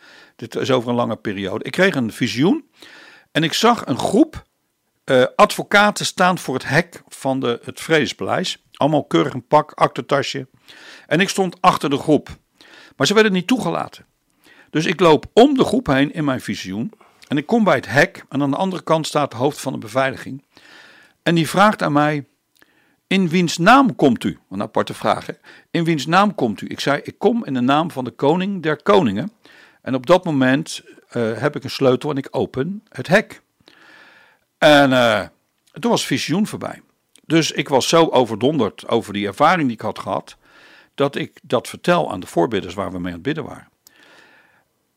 dit 0.51 0.55
is 0.55 0.71
over 0.71 0.89
een 0.89 0.95
lange 0.95 1.17
periode. 1.17 1.65
Ik 1.65 1.73
kreeg 1.73 1.95
een 1.95 2.13
visioen 2.13 2.71
en 3.33 3.43
ik 3.43 3.53
zag 3.53 3.87
een 3.87 3.99
groep 3.99 4.43
eh, 5.05 5.25
advocaten 5.37 6.07
staan 6.07 6.39
voor 6.39 6.55
het 6.55 6.69
hek 6.69 7.03
van 7.09 7.41
de, 7.41 7.61
het 7.65 7.81
Vredespaleis. 7.81 8.65
Allemaal 8.73 9.05
keurig 9.05 9.33
een 9.33 9.47
pak, 9.47 9.73
aktentasje. 9.73 10.49
En 11.07 11.21
ik 11.21 11.29
stond 11.29 11.61
achter 11.61 11.91
de 11.91 11.97
groep. 11.97 12.29
Maar 12.97 13.07
ze 13.07 13.15
werden 13.15 13.33
niet 13.33 13.47
toegelaten. 13.47 14.07
Dus 14.71 14.87
ik 14.87 15.01
loop 15.01 15.27
om 15.33 15.55
de 15.55 15.65
groep 15.65 15.87
heen 15.87 16.13
in 16.13 16.25
mijn 16.25 16.41
visioen. 16.41 16.93
En 17.29 17.37
ik 17.37 17.47
kom 17.47 17.65
bij 17.65 17.75
het 17.75 17.89
hek. 17.89 18.25
En 18.29 18.43
aan 18.43 18.51
de 18.51 18.57
andere 18.57 18.83
kant 18.83 19.07
staat 19.07 19.33
het 19.33 19.41
hoofd 19.41 19.61
van 19.61 19.73
de 19.73 19.79
beveiliging. 19.79 20.45
En 21.23 21.35
die 21.35 21.49
vraagt 21.49 21.83
aan 21.83 21.93
mij: 21.93 22.27
In 23.07 23.29
wiens 23.29 23.59
naam 23.59 23.97
komt 23.97 24.25
u? 24.25 24.39
Een 24.51 24.63
aparte 24.63 24.95
vraag. 24.95 25.27
In 25.71 25.85
wiens 25.85 26.07
naam 26.07 26.35
komt 26.35 26.61
u? 26.61 26.67
Ik 26.67 26.81
zei: 26.81 27.01
Ik 27.03 27.19
kom 27.19 27.45
in 27.45 27.55
de 27.55 27.61
naam 27.61 27.91
van 27.91 28.05
de 28.05 28.11
koning 28.11 28.63
der 28.63 28.83
koningen. 28.83 29.33
En 29.83 29.95
op 29.95 30.07
dat 30.07 30.25
moment 30.25 30.83
eh, 31.09 31.39
heb 31.39 31.57
ik 31.57 31.65
een 31.65 31.71
sleutel 31.71 32.11
en 32.11 32.17
ik 32.17 32.29
open 32.31 32.85
het 32.89 33.07
hek. 33.07 33.43
En 34.59 34.93
eh, 34.93 35.27
toen 35.73 35.91
was 35.91 36.07
visioen 36.07 36.47
voorbij. 36.47 36.83
Dus 37.27 37.53
ik 37.53 37.69
was 37.69 37.89
zo 37.89 38.09
overdonderd 38.09 38.89
over 38.89 39.13
die 39.13 39.27
ervaring 39.27 39.63
die 39.63 39.77
ik 39.77 39.81
had 39.81 39.99
gehad. 39.99 40.37
Dat 40.95 41.17
ik 41.17 41.41
dat 41.43 41.69
vertel 41.69 42.11
aan 42.11 42.21
de 42.21 42.27
voorbidders 42.27 42.75
waar 42.75 42.93
we 42.93 42.99
mee 42.99 43.07
aan 43.07 43.13
het 43.13 43.23
bidden 43.23 43.45
waren. 43.45 43.69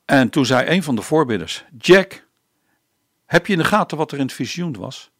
En 0.06 0.30
toen 0.30 0.46
zei 0.46 0.70
een 0.70 0.84
van 0.84 0.96
de 0.96 1.02
voorbidders: 1.02 1.66
Jack, 1.78 2.26
heb 3.26 3.48
je 3.48 3.54
in 3.54 3.60
de 3.60 3.66
gaten 3.66 3.98
wat 3.98 4.12
er 4.12 4.18
in 4.18 4.24
het 4.24 4.34
visioen 4.34 4.78
was? 4.78 5.12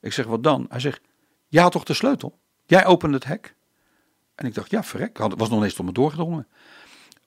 Ik 0.00 0.12
zeg: 0.12 0.26
Wat 0.26 0.42
dan? 0.42 0.66
Hij 0.68 0.80
zegt: 0.80 1.00
had 1.50 1.72
toch 1.72 1.84
de 1.84 1.94
sleutel? 1.94 2.38
Jij 2.66 2.86
opende 2.86 3.14
het 3.14 3.24
hek. 3.24 3.54
En 4.34 4.46
ik 4.46 4.54
dacht: 4.54 4.70
Ja, 4.70 4.84
verrek. 4.84 5.18
Het 5.18 5.34
was 5.36 5.48
nog 5.48 5.62
eens 5.62 5.74
tot 5.74 5.86
me 5.86 5.92
doorgedrongen. 5.92 6.46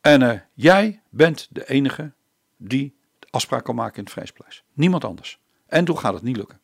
En 0.08 0.22
eh, 0.22 0.40
jij 0.54 1.02
bent 1.10 1.48
de 1.50 1.70
enige 1.70 2.12
die 2.58 2.96
afspraak 3.30 3.64
kan 3.64 3.76
maken 3.76 3.98
in 3.98 4.04
het 4.04 4.12
Vrijspleis. 4.12 4.64
Niemand 4.74 5.04
anders. 5.04 5.40
En 5.66 5.86
toen 5.86 5.98
gaat 5.98 6.14
het 6.14 6.24
niet 6.24 6.38
lukken. 6.38 6.60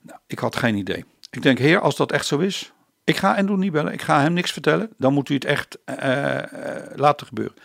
Nou, 0.00 0.18
ik 0.26 0.38
had 0.38 0.56
geen 0.56 0.74
idee. 0.74 1.04
Ik 1.30 1.42
denk, 1.42 1.58
heer, 1.58 1.80
als 1.80 1.96
dat 1.96 2.12
echt 2.12 2.26
zo 2.26 2.38
is, 2.38 2.72
ik 3.04 3.16
ga 3.16 3.36
Endo 3.36 3.56
niet 3.56 3.72
bellen, 3.72 3.92
ik 3.92 4.02
ga 4.02 4.20
hem 4.20 4.32
niks 4.32 4.52
vertellen. 4.52 4.90
Dan 4.96 5.12
moet 5.12 5.28
u 5.28 5.34
het 5.34 5.44
echt 5.44 5.78
eh, 5.84 6.38
laten 6.94 7.26
gebeuren. 7.26 7.56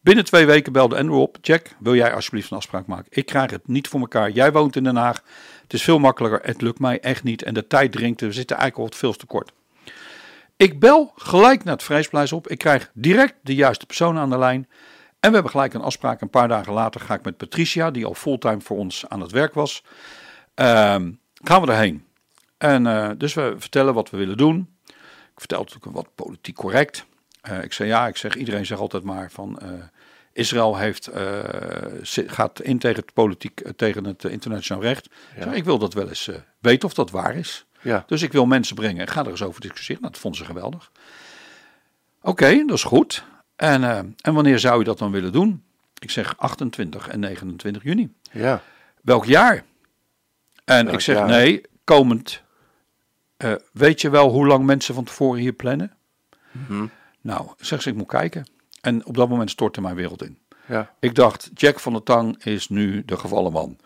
Binnen 0.00 0.24
twee 0.24 0.46
weken 0.46 0.72
belde 0.72 0.96
Andrew 0.96 1.20
op. 1.20 1.38
Jack, 1.40 1.74
wil 1.78 1.94
jij 1.94 2.14
alsjeblieft 2.14 2.50
een 2.50 2.56
afspraak 2.56 2.86
maken? 2.86 3.06
Ik 3.08 3.26
krijg 3.26 3.50
het 3.50 3.68
niet 3.68 3.88
voor 3.88 4.00
elkaar. 4.00 4.30
Jij 4.30 4.52
woont 4.52 4.76
in 4.76 4.84
Den 4.84 4.96
Haag. 4.96 5.22
Het 5.62 5.72
is 5.72 5.82
veel 5.82 5.98
makkelijker. 5.98 6.40
Het 6.42 6.62
lukt 6.62 6.78
mij 6.78 7.00
echt 7.00 7.22
niet. 7.22 7.42
En 7.42 7.54
de 7.54 7.66
tijd 7.66 7.92
dringt. 7.92 8.20
We 8.20 8.32
zitten 8.32 8.56
eigenlijk 8.56 8.76
al 8.76 8.84
wat 8.84 9.00
veel 9.00 9.20
te 9.20 9.26
kort. 9.26 9.52
Ik 10.56 10.80
bel 10.80 11.12
gelijk 11.16 11.64
naar 11.64 11.74
het 11.74 11.82
Vrijspleis 11.82 12.32
op. 12.32 12.48
Ik 12.48 12.58
krijg 12.58 12.90
direct 12.94 13.34
de 13.42 13.54
juiste 13.54 13.86
persoon 13.86 14.18
aan 14.18 14.30
de 14.30 14.38
lijn. 14.38 14.68
En 15.20 15.28
we 15.28 15.34
hebben 15.34 15.50
gelijk 15.50 15.74
een 15.74 15.80
afspraak. 15.80 16.20
Een 16.20 16.30
paar 16.30 16.48
dagen 16.48 16.72
later 16.72 17.00
ga 17.00 17.14
ik 17.14 17.24
met 17.24 17.36
Patricia, 17.36 17.90
die 17.90 18.06
al 18.06 18.14
fulltime 18.14 18.60
voor 18.60 18.76
ons 18.76 19.08
aan 19.08 19.20
het 19.20 19.30
werk 19.30 19.54
was. 19.54 19.82
ehm, 20.54 21.12
gaan 21.42 21.62
we 21.62 21.66
erheen. 21.72 22.04
En 22.58 22.86
eh, 22.86 23.10
dus 23.18 23.34
we 23.34 23.54
vertellen 23.58 23.94
wat 23.94 24.10
we 24.10 24.16
willen 24.16 24.36
doen. 24.36 24.76
Ik 24.86 25.42
vertel 25.42 25.58
natuurlijk 25.58 25.94
wat 25.94 26.14
politiek 26.14 26.54
correct. 26.54 27.06
Eh, 27.40 27.62
ik 27.62 27.72
zei 27.72 27.88
ja, 27.88 28.06
ik 28.06 28.16
zeg 28.16 28.34
iedereen 28.34 28.66
zegt 28.66 28.80
altijd 28.80 29.02
maar 29.02 29.30
van 29.30 29.58
eh, 29.58 29.68
Israël 30.32 30.76
heeft, 30.76 31.10
gaat 32.26 32.60
in 32.60 32.78
tegen 32.78 33.00
het 33.00 33.12
politiek, 33.12 33.62
tegen 33.76 34.04
het 34.04 34.24
internationaal 34.24 34.82
recht. 34.82 35.06
Ik 35.06 35.42
zeg, 35.42 35.54
Ik 35.54 35.64
wil 35.64 35.78
dat 35.78 35.94
wel 35.94 36.08
eens 36.08 36.30
weten 36.58 36.88
of 36.88 36.94
dat 36.94 37.10
waar 37.10 37.34
is. 37.34 37.65
Ja. 37.82 38.04
Dus 38.06 38.22
ik 38.22 38.32
wil 38.32 38.46
mensen 38.46 38.76
brengen 38.76 39.00
en 39.00 39.08
ga 39.12 39.20
er 39.24 39.30
eens 39.30 39.42
over 39.42 39.60
discussiëren. 39.60 40.02
Nou, 40.02 40.12
dat 40.12 40.22
vonden 40.22 40.40
ze 40.40 40.46
geweldig. 40.46 40.90
Oké, 42.22 42.64
dat 42.66 42.76
is 42.76 42.84
goed. 42.84 43.24
En, 43.56 43.84
eh, 43.84 43.98
en 44.20 44.34
wanneer 44.34 44.58
zou 44.58 44.78
je 44.78 44.84
dat 44.84 44.98
dan 44.98 45.10
willen 45.10 45.32
doen? 45.32 45.64
Ik 45.98 46.10
zeg 46.10 46.36
28 46.36 47.08
en 47.08 47.20
29 47.20 47.82
juni. 47.82 48.12
Ja. 48.32 48.62
Welk 49.02 49.24
jaar? 49.24 49.64
En 50.64 50.84
Welk 50.84 50.94
ik 50.96 51.00
zeg 51.00 51.16
jaar? 51.16 51.28
nee, 51.28 51.60
komend. 51.84 52.42
Eh, 53.36 53.52
weet 53.72 54.00
je 54.00 54.10
wel 54.10 54.30
hoe 54.30 54.46
lang 54.46 54.64
mensen 54.64 54.94
van 54.94 55.04
tevoren 55.04 55.40
hier 55.40 55.52
plannen? 55.52 55.92
Mhm. 56.50 56.86
Nou, 57.20 57.48
zeg 57.58 57.82
ze, 57.82 57.88
ik 57.88 57.96
moet 57.96 58.06
kijken. 58.08 58.46
En 58.80 59.06
op 59.06 59.16
dat 59.16 59.28
moment 59.28 59.50
stortte 59.50 59.80
mijn 59.80 59.94
wereld 59.94 60.22
in. 60.22 60.38
Ja. 60.66 60.90
Ik 61.00 61.14
dacht, 61.14 61.50
Jack 61.54 61.80
van 61.80 61.92
der 61.92 62.02
Tang 62.02 62.44
is 62.44 62.68
nu 62.68 63.04
de 63.04 63.16
gevallen 63.16 63.52
man. 63.52 63.78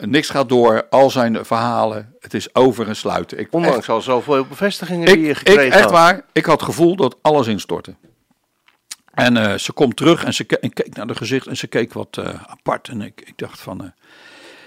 Niks 0.00 0.28
gaat 0.30 0.48
door, 0.48 0.86
al 0.90 1.10
zijn 1.10 1.44
verhalen, 1.44 2.14
het 2.20 2.34
is 2.34 2.54
over 2.54 2.88
en 2.88 2.96
sluiten. 2.96 3.38
Ik, 3.38 3.48
Ondanks 3.52 3.88
al 3.88 4.00
zoveel 4.00 4.46
bevestigingen 4.46 5.08
ik, 5.08 5.14
die 5.14 5.22
je 5.22 5.30
ik, 5.30 5.36
gekregen 5.36 5.72
echt 5.72 5.80
had. 5.80 5.90
waar, 5.90 6.24
ik 6.32 6.44
had 6.44 6.54
het 6.60 6.68
gevoel 6.68 6.96
dat 6.96 7.16
alles 7.22 7.46
instortte. 7.46 7.94
En 9.14 9.36
eh, 9.36 9.54
ze 9.58 9.72
komt 9.72 9.96
terug 9.96 10.24
en 10.24 10.34
ze 10.34 10.44
ke- 10.44 10.58
en 10.58 10.72
keek 10.72 10.94
naar 10.96 11.06
de 11.06 11.14
gezicht 11.14 11.46
en 11.46 11.56
ze 11.56 11.66
keek 11.66 11.92
wat 11.92 12.16
eh, 12.16 12.28
apart. 12.46 12.88
En 12.88 13.00
ik, 13.02 13.20
ik 13.24 13.32
dacht 13.38 13.60
van, 13.60 13.80
eh, 13.84 13.88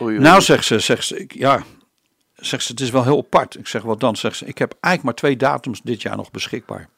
Oei, 0.01 0.15
oei. 0.15 0.23
nou 0.23 0.41
zegt 0.41 0.65
ze, 0.65 0.79
zegt 0.79 1.05
ze, 1.05 1.19
ik, 1.19 1.33
ja, 1.33 1.63
zegt 2.35 2.63
ze, 2.63 2.71
het 2.71 2.81
is 2.81 2.89
wel 2.89 3.03
heel 3.03 3.17
apart. 3.17 3.57
Ik 3.57 3.67
zeg, 3.67 3.81
wat 3.81 3.99
dan? 3.99 4.15
Zegt 4.15 4.35
ze, 4.37 4.45
ik 4.45 4.57
heb 4.57 4.71
eigenlijk 4.79 5.03
maar 5.03 5.13
twee 5.13 5.37
datums 5.49 5.81
dit 5.83 6.01
jaar 6.01 6.15
nog 6.15 6.31
beschikbaar. 6.31 6.89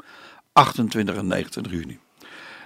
28 0.54 1.16
en 1.16 1.28
29 1.28 1.72
juni. 1.72 2.00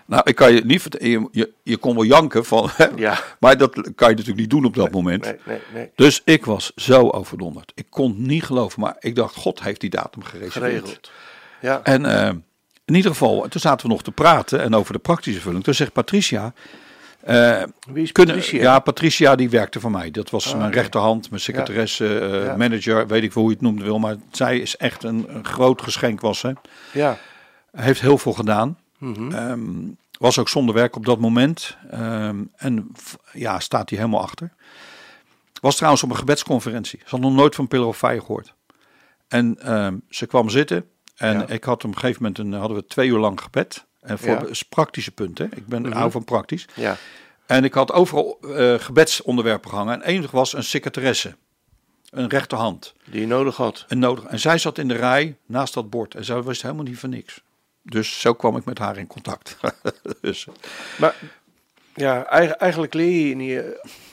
Nou, 0.07 0.21
ik 0.25 0.35
kan 0.35 0.53
je 0.53 0.61
niet 0.65 0.81
vertellen, 0.81 1.27
je, 1.31 1.51
je, 1.63 1.77
kon 1.77 1.95
wel 1.95 2.03
janken 2.03 2.45
van, 2.45 2.69
Ja. 2.95 3.19
maar 3.39 3.57
dat 3.57 3.73
kan 3.73 4.09
je 4.09 4.15
natuurlijk 4.15 4.37
niet 4.37 4.49
doen 4.49 4.65
op 4.65 4.73
dat 4.75 4.91
moment. 4.91 5.23
Nee, 5.23 5.35
nee, 5.45 5.59
nee. 5.73 5.89
Dus 5.95 6.21
ik 6.25 6.45
was 6.45 6.71
zo 6.75 7.09
overdonderd. 7.09 7.71
Ik 7.75 7.85
kon 7.89 8.09
het 8.09 8.17
niet 8.19 8.43
geloven, 8.43 8.81
maar 8.81 8.95
ik 8.99 9.15
dacht, 9.15 9.35
God 9.35 9.63
heeft 9.63 9.81
die 9.81 9.89
datum 9.89 10.23
gereserveerd. 10.23 10.71
Geregeld. 10.73 11.11
Ja. 11.61 11.79
En 11.83 12.05
eh, 12.05 12.29
in 12.85 12.95
ieder 12.95 13.11
geval, 13.11 13.47
toen 13.49 13.61
zaten 13.61 13.87
we 13.87 13.91
nog 13.93 14.03
te 14.03 14.11
praten 14.11 14.61
en 14.61 14.75
over 14.75 14.93
de 14.93 14.99
praktische 14.99 15.41
vulling. 15.41 15.63
Toen 15.63 15.73
zegt 15.73 15.93
Patricia, 15.93 16.53
eh, 17.19 17.63
Wie 17.89 18.03
is 18.03 18.11
kunnen, 18.11 18.35
Patricia? 18.35 18.61
Ja, 18.61 18.79
Patricia 18.79 19.35
die 19.35 19.49
werkte 19.49 19.79
voor 19.79 19.91
mij. 19.91 20.11
Dat 20.11 20.29
was 20.29 20.53
mijn 20.53 20.65
oké. 20.67 20.75
rechterhand, 20.79 21.29
mijn 21.29 21.41
secretaresse, 21.41 22.19
eh, 22.19 22.45
Ja. 22.45 22.55
manager, 22.55 23.07
weet 23.07 23.23
ik 23.23 23.31
veel 23.31 23.41
hoe 23.41 23.49
je 23.51 23.57
het 23.57 23.65
noemen 23.65 23.83
wil. 23.83 23.99
Maar 23.99 24.15
zij 24.31 24.59
is 24.59 24.77
echt 24.77 25.03
een, 25.03 25.25
een 25.27 25.45
groot 25.45 25.81
geschenk 25.81 26.21
was 26.21 26.39
ze. 26.39 26.53
Ja. 26.91 27.17
Heeft 27.71 28.01
heel 28.01 28.17
veel 28.17 28.33
gedaan. 28.33 28.77
Mhm. 28.97 29.31
Ehm, 29.31 29.87
was 30.19 30.39
ook 30.39 30.49
zonder 30.49 30.75
werk 30.75 30.95
op 30.95 31.05
dat 31.05 31.19
moment. 31.19 31.77
Ehm, 31.91 32.43
en 32.55 32.91
ja, 33.33 33.59
staat 33.59 33.89
hij 33.89 33.99
helemaal 33.99 34.21
achter. 34.21 34.53
Was 35.61 35.75
trouwens 35.75 36.03
op 36.03 36.09
een 36.09 36.15
gebedsconferentie. 36.15 36.99
Ze 36.99 37.09
had 37.09 37.19
nog 37.19 37.33
nooit 37.33 37.55
van 37.55 37.67
Pillar 37.67 37.87
of 37.87 37.97
Fire 37.97 38.19
gehoord. 38.19 38.53
En 39.27 39.59
ehm, 39.59 39.97
ze 40.09 40.25
kwam 40.25 40.49
zitten. 40.49 40.89
En 41.15 41.37
Ja. 41.37 41.47
ik 41.47 41.63
had 41.63 41.83
op 41.83 41.89
een 41.93 41.99
gegeven 41.99 42.21
moment 42.21 42.39
een, 42.39 42.53
hadden 42.53 42.77
we 42.77 42.85
twee 42.85 43.09
uur 43.09 43.17
lang 43.17 43.41
gebed. 43.41 43.85
En 44.01 44.19
voor 44.19 44.29
Ja. 44.29 44.41
Mhm. 44.41 44.53
praktische 44.69 45.11
punten. 45.11 45.49
Ik 45.55 45.67
ben 45.67 45.93
hou 45.93 46.11
van 46.11 46.23
praktisch. 46.23 46.67
Ja. 46.73 46.97
En 47.45 47.63
ik 47.63 47.73
had 47.73 47.91
overal 47.91 48.39
eh, 48.41 48.73
gebedsonderwerpen 48.79 49.69
gehangen. 49.69 49.93
En 49.93 50.01
enig 50.09 50.31
was 50.31 50.53
een 50.53 50.63
secretaresse. 50.63 51.35
Een 52.09 52.29
rechterhand. 52.29 52.93
Die 53.05 53.19
je 53.21 53.27
nodig 53.27 53.55
had. 53.55 53.85
En, 53.87 53.99
nodig. 53.99 54.23
en 54.23 54.39
zij 54.39 54.57
zat 54.57 54.77
in 54.77 54.87
de 54.87 54.93
rij 54.93 55.37
naast 55.45 55.73
dat 55.73 55.89
bord. 55.89 56.15
En 56.15 56.25
zij 56.25 56.43
wist 56.43 56.61
helemaal 56.61 56.83
niet 56.83 56.99
van 56.99 57.09
niks. 57.09 57.41
Dus 57.89 58.19
zo 58.19 58.33
kwam 58.33 58.57
ik 58.57 58.65
met 58.65 58.77
haar 58.79 58.97
in 58.97 59.07
contact. 59.07 59.57
dus, 60.21 60.47
Maar 60.97 61.15
ja, 61.93 62.25
eigen- 62.25 62.57
eigenlijk 62.59 62.93
leer 62.93 63.27
je 63.27 63.36
niet, 63.36 63.59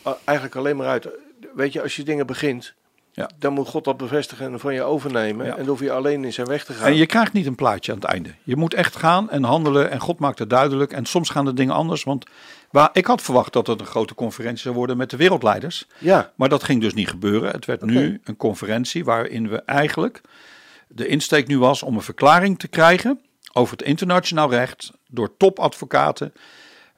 eh, 0.03 0.13
eigenlijk 0.25 0.57
alleen 0.57 0.77
maar 0.77 0.87
uit. 0.87 1.09
Weet 1.55 1.73
je, 1.73 1.83
als 1.83 1.97
je 1.97 2.03
dingen 2.03 2.27
begint, 2.27 2.75
Ja. 3.13 3.31
dan 3.39 3.53
moet 3.53 3.69
God 3.69 3.85
dat 3.85 3.97
bevestigen 3.97 4.53
en 4.53 4.61
van 4.61 4.75
je 4.75 4.83
overnemen. 4.83 5.47
Ja. 5.47 5.53
En 5.53 5.59
dan 5.59 5.67
hoef 5.69 5.81
je 5.81 5.93
alleen 5.93 6.25
in 6.25 6.33
zijn 6.33 6.47
weg 6.47 6.65
te 6.65 6.73
gaan. 6.73 6.87
en 6.87 6.95
je 6.97 7.07
krijgt 7.07 7.33
niet 7.33 7.47
een 7.47 7.55
plaatje 7.55 7.93
aan 7.93 7.99
het 7.99 8.07
einde. 8.09 8.35
Je 8.43 8.57
moet 8.57 8.75
echt 8.75 8.97
gaan 8.97 9.31
en 9.31 9.43
handelen. 9.45 9.91
En 9.91 10.01
God 10.01 10.19
maakt 10.19 10.39
het 10.39 10.51
duidelijk. 10.51 10.93
En 10.93 11.05
soms 11.07 11.29
gaan 11.31 11.45
de 11.45 11.53
dingen 11.53 11.75
anders. 11.75 12.05
Want 12.05 12.25
waar, 12.71 12.91
ik 12.93 13.07
had 13.07 13.23
verwacht 13.23 13.53
dat 13.53 13.67
het 13.67 13.81
een 13.81 13.87
grote 13.87 14.15
conferentie 14.15 14.63
zou 14.63 14.75
worden 14.75 14.97
met 14.97 15.11
de 15.11 15.17
wereldleiders. 15.17 15.87
Ja, 15.99 16.33
Maar 16.35 16.49
dat 16.49 16.63
ging 16.65 16.81
dus 16.81 16.95
niet 16.95 17.09
gebeuren. 17.09 17.51
Het 17.51 17.65
werd 17.67 17.83
nu 17.85 18.21
een 18.25 18.37
conferentie 18.37 19.05
waarin 19.05 19.49
we 19.49 19.63
eigenlijk 19.63 20.21
de 20.89 21.07
insteek 21.07 21.47
nu 21.47 21.59
was 21.59 21.83
om 21.83 21.95
een 21.97 22.03
verklaring 22.03 22.59
te 22.59 22.69
krijgen 22.69 23.21
over 23.53 23.77
het 23.77 23.87
internationaal 23.87 24.51
recht 24.51 24.93
door 25.09 25.37
topadvocaten. 25.37 26.33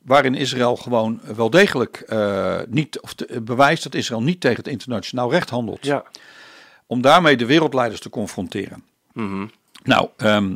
Waarin 0.02 0.34
Israël 0.34 0.76
gewoon 0.76 1.20
wel 1.36 1.50
degelijk 1.50 1.96
eh, 1.96 2.60
niet, 2.68 3.00
of 3.00 3.14
te- 3.14 3.40
bewijst 3.40 3.82
dat 3.82 3.94
Israël 3.94 4.22
niet 4.22 4.40
tegen 4.40 4.56
het 4.56 4.68
internationaal 4.68 5.30
recht 5.30 5.50
handelt. 5.50 5.84
ja. 5.86 6.04
Om 6.86 7.02
daarmee 7.02 7.36
de 7.36 7.46
wereldleiders 7.46 8.00
te 8.00 8.08
confronteren. 8.10 8.84
Mhm. 9.12 9.46
Nou, 9.82 10.08
ehm, 10.16 10.54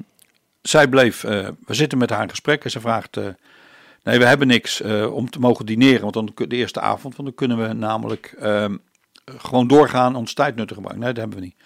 zij 0.62 0.88
bleef, 0.88 1.24
eh, 1.24 1.48
we 1.66 1.74
zitten 1.74 1.98
met 1.98 2.10
haar 2.10 2.22
in 2.22 2.30
gesprek 2.30 2.64
en 2.64 2.70
ze 2.70 2.80
vraagt, 2.80 3.16
eh, 3.16 3.26
nee 4.02 4.18
we 4.18 4.24
hebben 4.24 4.46
niks 4.46 4.80
eh, 4.80 5.14
om 5.14 5.30
te 5.30 5.38
mogen 5.38 5.66
dineren, 5.66 6.00
want 6.00 6.14
dan 6.14 6.32
de 6.48 6.56
eerste 6.56 6.80
avond, 6.80 7.16
want 7.16 7.28
dan 7.28 7.34
kunnen 7.34 7.68
we 7.68 7.72
namelijk 7.74 8.34
ehm, 8.40 8.76
gewoon 9.24 9.66
doorgaan, 9.66 10.16
ons 10.16 10.34
tijd 10.34 10.56
nuttig 10.56 10.76
gebruiken. 10.76 11.04
Nee, 11.04 11.14
dat 11.14 11.22
hebben 11.22 11.40
we 11.40 11.44
niet. 11.44 11.56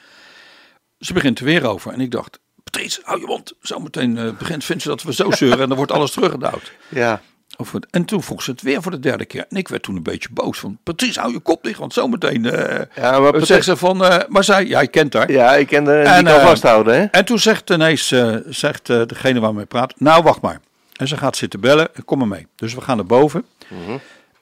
Ze 0.99 1.12
begint 1.12 1.39
er 1.39 1.45
weer 1.45 1.66
over. 1.66 1.93
En 1.93 2.01
ik 2.01 2.11
dacht, 2.11 2.39
Patrice, 2.72 3.00
hou 3.04 3.20
je 3.20 3.26
mond. 3.26 3.52
Zometeen 3.60 4.18
eh, 4.18 4.28
begint 4.38 4.64
vindt 4.64 4.82
ze 4.82 4.88
dat 4.88 5.02
we 5.02 5.12
zo 5.14 5.30
zeuren 5.30 5.60
en 5.60 5.68
dan 5.68 5.76
wordt 5.76 5.92
alles 5.92 6.10
teruggedouwd. 6.10 6.72
Ja. 6.88 7.20
Of 7.56 7.72
het- 7.72 7.86
En 7.90 8.04
toen 8.04 8.22
vroeg 8.22 8.42
ze 8.42 8.50
het 8.50 8.62
weer 8.62 8.82
voor 8.82 8.90
de 8.90 8.98
derde 9.00 9.24
keer. 9.24 9.44
En 9.48 9.56
ik 9.56 9.68
werd 9.68 9.82
toen 9.82 9.96
een 9.96 10.02
beetje 10.02 10.28
boos 10.32 10.58
van, 10.58 10.78
Patrice, 10.82 11.20
hou 11.20 11.32
je 11.32 11.38
kop 11.40 11.62
dicht, 11.62 11.78
want 11.78 11.92
zometeen... 11.92 12.44
eh 12.44 12.80
Ja, 12.94 13.10
maar 13.10 13.20
wat 13.20 13.30
Patrice- 13.30 13.52
zegt 13.52 13.64
ze 13.64 13.76
van, 13.76 14.04
eh, 14.04 14.18
maar 14.28 14.44
zij, 14.44 14.66
ja, 14.66 14.84
kent 14.84 15.12
haar. 15.12 15.30
Ja, 15.32 15.54
ik 15.54 15.66
ken 15.66 15.84
die 15.84 15.92
En, 15.94 16.24
kan 16.24 16.34
eh, 16.34 16.46
vasthouden, 16.46 16.94
hè? 17.00 17.04
En 17.04 17.24
toen 17.24 17.38
zegt 17.38 17.70
ineens 17.70 18.14
zegt, 18.46 18.86
degene 18.86 19.40
waar 19.40 19.54
we 19.54 19.64
praat, 19.66 19.94
nou 20.00 20.22
wacht 20.22 20.40
maar. 20.40 20.60
En 20.92 21.08
ze 21.08 21.16
gaat 21.16 21.36
zitten 21.36 21.60
bellen, 21.60 21.88
kom 22.04 22.18
maar 22.18 22.28
mee. 22.28 22.46
Dus 22.56 22.74
we 22.74 22.80
gaan 22.80 22.96
naar 22.96 23.06
boven. 23.06 23.44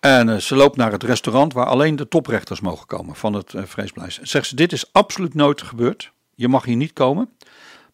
En 0.00 0.28
eh, 0.28 0.36
ze 0.36 0.54
loopt 0.56 0.76
naar 0.76 0.92
het 0.92 1.02
restaurant 1.02 1.52
waar 1.52 1.66
alleen 1.66 1.96
de 1.96 2.08
toprechters 2.08 2.60
mogen 2.60 2.86
komen 2.86 3.14
van 3.16 3.32
het 3.32 3.52
uh, 3.52 3.62
Vreespleis. 3.66 4.18
Zegt 4.22 4.46
ze, 4.46 4.54
dit 4.54 4.72
is 4.72 4.84
absoluut 4.92 5.34
nooit 5.34 5.62
gebeurd. 5.62 6.10
Je 6.34 6.48
mag 6.48 6.64
hier 6.64 6.76
niet 6.76 6.92
komen. 6.92 7.28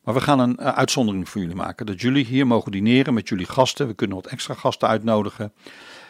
Maar 0.06 0.14
we 0.14 0.20
gaan 0.20 0.38
een 0.38 0.56
eh, 0.56 0.68
uitzondering 0.74 1.28
voor 1.28 1.40
jullie 1.40 1.56
maken. 1.56 1.86
Dat 1.86 2.00
jullie 2.00 2.24
hier 2.24 2.46
mogen 2.46 2.72
dineren 2.72 3.14
met 3.14 3.28
jullie 3.28 3.46
gasten. 3.46 3.86
We 3.86 3.94
kunnen 3.94 4.16
wat 4.16 4.26
extra 4.26 4.54
gasten 4.54 4.88
uitnodigen. 4.88 5.52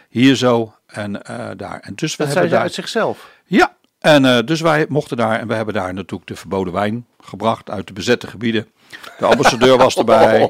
Hier 0.08 0.34
zo 0.36 0.74
en 0.86 1.22
eh, 1.22 1.50
daar. 1.56 1.80
En 1.80 1.94
dus 1.94 2.16
we 2.16 2.24
Dat 2.24 2.32
hebben 2.32 2.50
daar... 2.52 2.60
uit 2.60 2.74
zichzelf. 2.74 3.30
Ja, 3.44 3.76
en 3.98 4.24
eh, 4.24 4.38
dus 4.44 4.60
wij 4.60 4.86
mochten 4.88 5.16
daar 5.16 5.40
en 5.40 5.48
we 5.48 5.54
hebben 5.54 5.74
daar 5.74 5.94
natuurlijk 5.94 6.28
de 6.28 6.36
verboden 6.36 6.72
wijn 6.72 7.06
gebracht 7.20 7.70
uit 7.70 7.86
de 7.86 7.92
bezette 7.92 8.26
gebieden. 8.26 8.68
De 9.18 9.26
ambassadeur 9.26 9.76
was 9.76 9.96
erbij. 10.06 10.40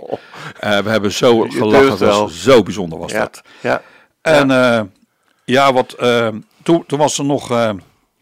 Eh, 0.61 0.79
we 0.79 0.91
hebben 0.91 1.13
zo 1.13 1.41
gelachen, 1.41 2.07
was 2.07 2.43
zo 2.43 2.63
bijzonder 2.63 2.99
was 2.99 3.13
Ja, 3.13 3.19
dat. 3.19 3.43
ja. 3.61 3.83
En 4.21 4.49
ja, 5.45 5.73
wat, 5.73 5.97
toen, 6.63 6.85
toen 6.87 6.99
was 6.99 7.19
er 7.19 7.25
nog 7.25 7.51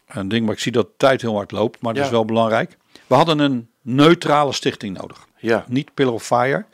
een 0.07 0.27
ding, 0.27 0.45
maar 0.45 0.53
ik 0.53 0.59
zie 0.59 0.71
dat 0.71 0.85
de 0.85 0.93
tijd 0.97 1.21
heel 1.21 1.35
hard 1.35 1.51
loopt, 1.51 1.81
maar 1.81 1.93
dat 1.93 2.01
Ja. 2.01 2.07
is 2.07 2.13
wel 2.15 2.25
belangrijk. 2.25 2.77
We 3.07 3.15
hadden 3.15 3.39
een 3.39 3.69
neutrale 3.85 4.53
stichting 4.53 4.97
nodig. 4.97 5.27
Ja. 5.37 5.65
Niet 5.67 5.93
Pillar 5.93 6.13
of 6.13 6.25
Fire, 6.25 6.65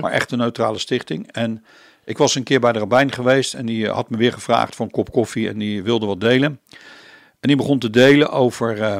maar 0.00 0.12
echt 0.12 0.32
een 0.32 0.38
neutrale 0.38 0.78
stichting. 0.78 1.32
En 1.32 1.64
ik 2.04 2.18
was 2.18 2.34
een 2.34 2.42
keer 2.42 2.60
bij 2.60 2.72
de 2.72 2.78
rabbijn 2.78 3.12
geweest 3.12 3.54
en 3.54 3.66
die 3.66 3.86
eh, 3.86 3.94
had 3.94 4.10
me 4.10 4.16
weer 4.16 4.32
gevraagd 4.32 4.74
voor 4.74 4.84
een 4.84 4.92
kop 4.92 5.12
koffie 5.12 5.48
en 5.48 5.58
die 5.58 5.82
wilde 5.82 6.06
wat 6.06 6.20
delen. 6.20 6.60
En 7.40 7.48
die 7.48 7.56
begon 7.56 7.78
te 7.78 7.90
delen 7.90 8.30
over 8.30 8.82
eh, 8.82 8.96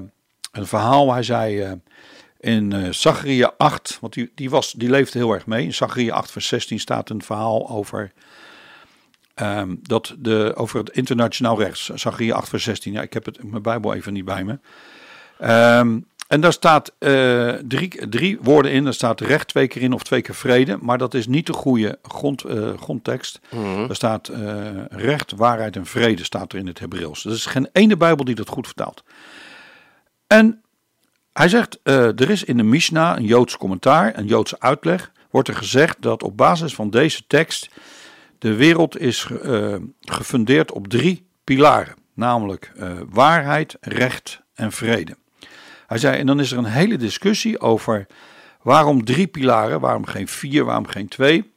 een 0.52 0.66
verhaal. 0.66 1.12
Hij 1.12 1.22
zei 1.22 1.60
eh, 1.60 1.72
in 2.40 2.72
eh 2.72 2.92
Zacharia 2.92 3.54
8, 3.56 3.98
want 4.00 4.12
die, 4.12 4.32
die, 4.34 4.50
was, 4.50 4.72
die 4.72 4.90
leefde 4.90 5.18
heel 5.18 5.32
erg 5.32 5.46
mee. 5.46 5.64
In 5.64 5.74
Zacharia 5.74 6.14
8 6.14 6.30
vers 6.30 6.46
16 6.46 6.80
staat 6.80 7.10
een 7.10 7.22
verhaal 7.22 7.68
over, 7.68 8.12
ehm, 9.34 9.74
dat 9.82 10.14
de, 10.18 10.52
over 10.56 10.78
het 10.78 10.90
internationaal 10.90 11.58
recht. 11.58 11.90
Zacharia 11.94 12.34
8 12.34 12.48
vers 12.48 12.64
16, 12.64 12.92
ja, 12.92 13.02
ik 13.02 13.12
heb 13.12 13.24
het 13.24 13.42
mijn 13.42 13.62
Bijbel 13.62 13.94
even 13.94 14.12
niet 14.12 14.24
bij 14.24 14.44
me. 14.44 14.58
Ehm, 15.38 15.98
en 16.30 16.40
daar 16.40 16.52
staat 16.52 16.92
eh, 16.98 17.48
drie, 17.52 18.08
drie 18.08 18.38
woorden 18.42 18.72
in. 18.72 18.86
Er 18.86 18.94
staat 18.94 19.20
recht 19.20 19.48
twee 19.48 19.68
keer 19.68 19.82
in 19.82 19.92
of 19.92 20.02
twee 20.02 20.20
keer 20.22 20.34
vrede. 20.34 20.78
Maar 20.80 20.98
dat 20.98 21.14
is 21.14 21.26
niet 21.26 21.46
de 21.46 21.52
goede 21.52 21.98
grond, 22.02 22.44
eh, 22.44 22.78
grondtekst. 22.78 23.40
Er 23.88 23.94
staat 23.94 24.28
eh, 24.28 24.68
recht, 24.88 25.32
waarheid 25.36 25.76
en 25.76 25.86
vrede 25.86 26.24
staat 26.24 26.52
er 26.52 26.58
in 26.58 26.66
het 26.66 26.78
Hebreeuws. 26.78 27.24
Er 27.24 27.30
is 27.32 27.46
geen 27.46 27.68
ene 27.72 27.96
Bijbel 27.96 28.24
die 28.24 28.34
dat 28.34 28.48
goed 28.48 28.66
vertaalt. 28.66 29.04
En 30.26 30.62
hij 31.32 31.48
zegt, 31.48 31.78
er 31.82 32.30
is 32.30 32.44
in 32.44 32.56
de 32.56 32.62
Mishnah 32.62 33.16
een 33.18 33.24
Joods 33.24 33.56
commentaar, 33.56 34.18
een 34.18 34.26
Joodse 34.26 34.60
uitleg. 34.60 35.12
Wordt 35.30 35.48
er 35.48 35.54
gezegd 35.56 35.96
dat 36.00 36.22
op 36.22 36.36
basis 36.36 36.74
van 36.74 36.90
deze 36.90 37.22
tekst 37.26 37.68
de 38.38 38.54
wereld 38.54 38.98
is 38.98 39.24
ge- 39.24 39.88
gefundeerd 40.00 40.72
op 40.72 40.88
drie 40.88 41.26
pilaren. 41.44 41.94
Namelijk 42.14 42.72
waarheid, 43.08 43.76
recht 43.80 44.40
en 44.54 44.72
vrede. 44.72 45.16
Hij 45.90 45.98
zei, 45.98 46.18
en 46.18 46.26
dan 46.26 46.40
is 46.40 46.52
er 46.52 46.58
een 46.58 46.64
hele 46.64 46.96
discussie 46.96 47.60
over 47.60 48.06
waarom 48.62 49.04
drie 49.04 49.26
pilaren, 49.26 49.80
waarom 49.80 50.06
geen 50.06 50.28
vier, 50.28 50.64
waarom 50.64 50.86
geen 50.86 51.08
twee. 51.08 51.52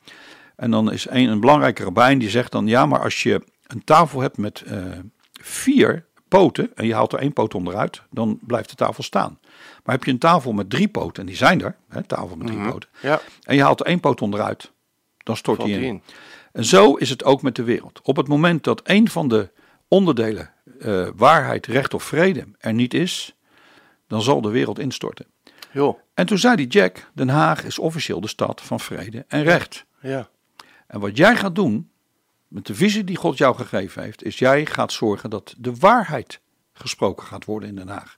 En 0.56 0.72
dan 0.72 0.92
is 0.92 1.10
een, 1.10 1.30
een 1.30 1.40
belangrijke 1.40 1.84
rabbijn 1.84 2.20
die 2.20 2.30
zegt 2.30 2.52
dan, 2.52 2.68
ja, 2.68 2.86
maar 2.86 3.02
als 3.02 3.24
je 3.24 3.44
een 3.68 3.84
tafel 3.84 4.22
hebt 4.22 4.38
met 4.38 4.62
eh, 4.62 4.78
vier 5.42 6.06
poten 6.28 6.76
en 6.76 6.86
je 6.86 6.94
haalt 6.94 7.14
er 7.14 7.20
één 7.20 7.34
poot 7.34 7.56
onderuit, 7.56 8.02
dan 8.10 8.40
blijft 8.42 8.70
de 8.70 8.76
tafel 8.76 9.04
staan. 9.04 9.40
Maar 9.84 9.96
heb 9.96 10.04
je 10.04 10.12
een 10.12 10.18
tafel 10.18 10.52
met 10.52 10.70
drie 10.70 10.88
poten, 10.88 11.22
en 11.22 11.28
die 11.28 11.38
zijn 11.38 11.62
er, 11.62 11.76
hè, 11.90 12.04
tafel 12.04 12.36
met 12.36 12.48
drie 12.48 12.70
poten, 12.70 12.90
Ja, 13.02 13.22
en 13.44 13.56
je 13.56 13.62
haalt 13.62 13.80
er 13.80 13.86
één 13.86 14.00
poot 14.00 14.22
onderuit, 14.22 14.72
dan 15.18 15.38
stort 15.38 15.58
valt 15.58 15.70
die 15.70 15.80
die 15.80 15.88
in. 15.88 15.94
in. 15.94 16.02
En 16.52 16.66
zo 16.66 16.94
is 16.94 17.10
het 17.10 17.24
ook 17.24 17.42
met 17.42 17.56
de 17.56 17.64
wereld. 17.64 18.00
Op 18.04 18.16
het 18.16 18.28
moment 18.28 18.64
dat 18.64 18.82
een 18.84 19.10
van 19.10 19.28
de 19.28 19.52
onderdelen, 19.88 20.54
eh, 20.80 21.08
waarheid, 21.16 21.66
recht 21.66 21.94
of 21.94 22.04
vrede, 22.04 22.46
er 22.60 22.74
niet 22.74 22.94
is, 22.94 23.36
dan 24.14 24.22
zal 24.22 24.42
de 24.42 24.50
wereld 24.50 24.80
instorten. 24.80 25.26
Joh, 25.72 26.00
En 26.14 26.26
toen 26.26 26.38
zei 26.38 26.56
die 26.56 26.68
Jack, 26.68 27.10
Den 27.14 27.30
Haag 27.30 27.64
is 27.64 27.80
officieel 27.80 28.22
de 28.22 28.28
stad 28.28 28.62
van 28.62 28.80
vrede 28.80 29.26
en 29.28 29.44
recht. 29.44 29.86
ja. 30.02 30.30
En 30.88 31.00
wat 31.00 31.18
jij 31.18 31.36
gaat 31.36 31.56
doen, 31.56 31.90
met 32.48 32.66
de 32.66 32.76
visie 32.76 33.04
die 33.04 33.16
God 33.16 33.38
jou 33.38 33.56
gegeven 33.56 34.04
heeft, 34.04 34.24
is 34.24 34.40
jij 34.40 34.66
gaat 34.66 34.92
zorgen 34.92 35.30
dat 35.30 35.54
de 35.58 35.76
waarheid 35.76 36.40
gesproken 36.74 37.26
gaat 37.28 37.46
worden 37.46 37.70
in 37.70 37.76
Den 37.76 37.88
Haag. 37.88 38.18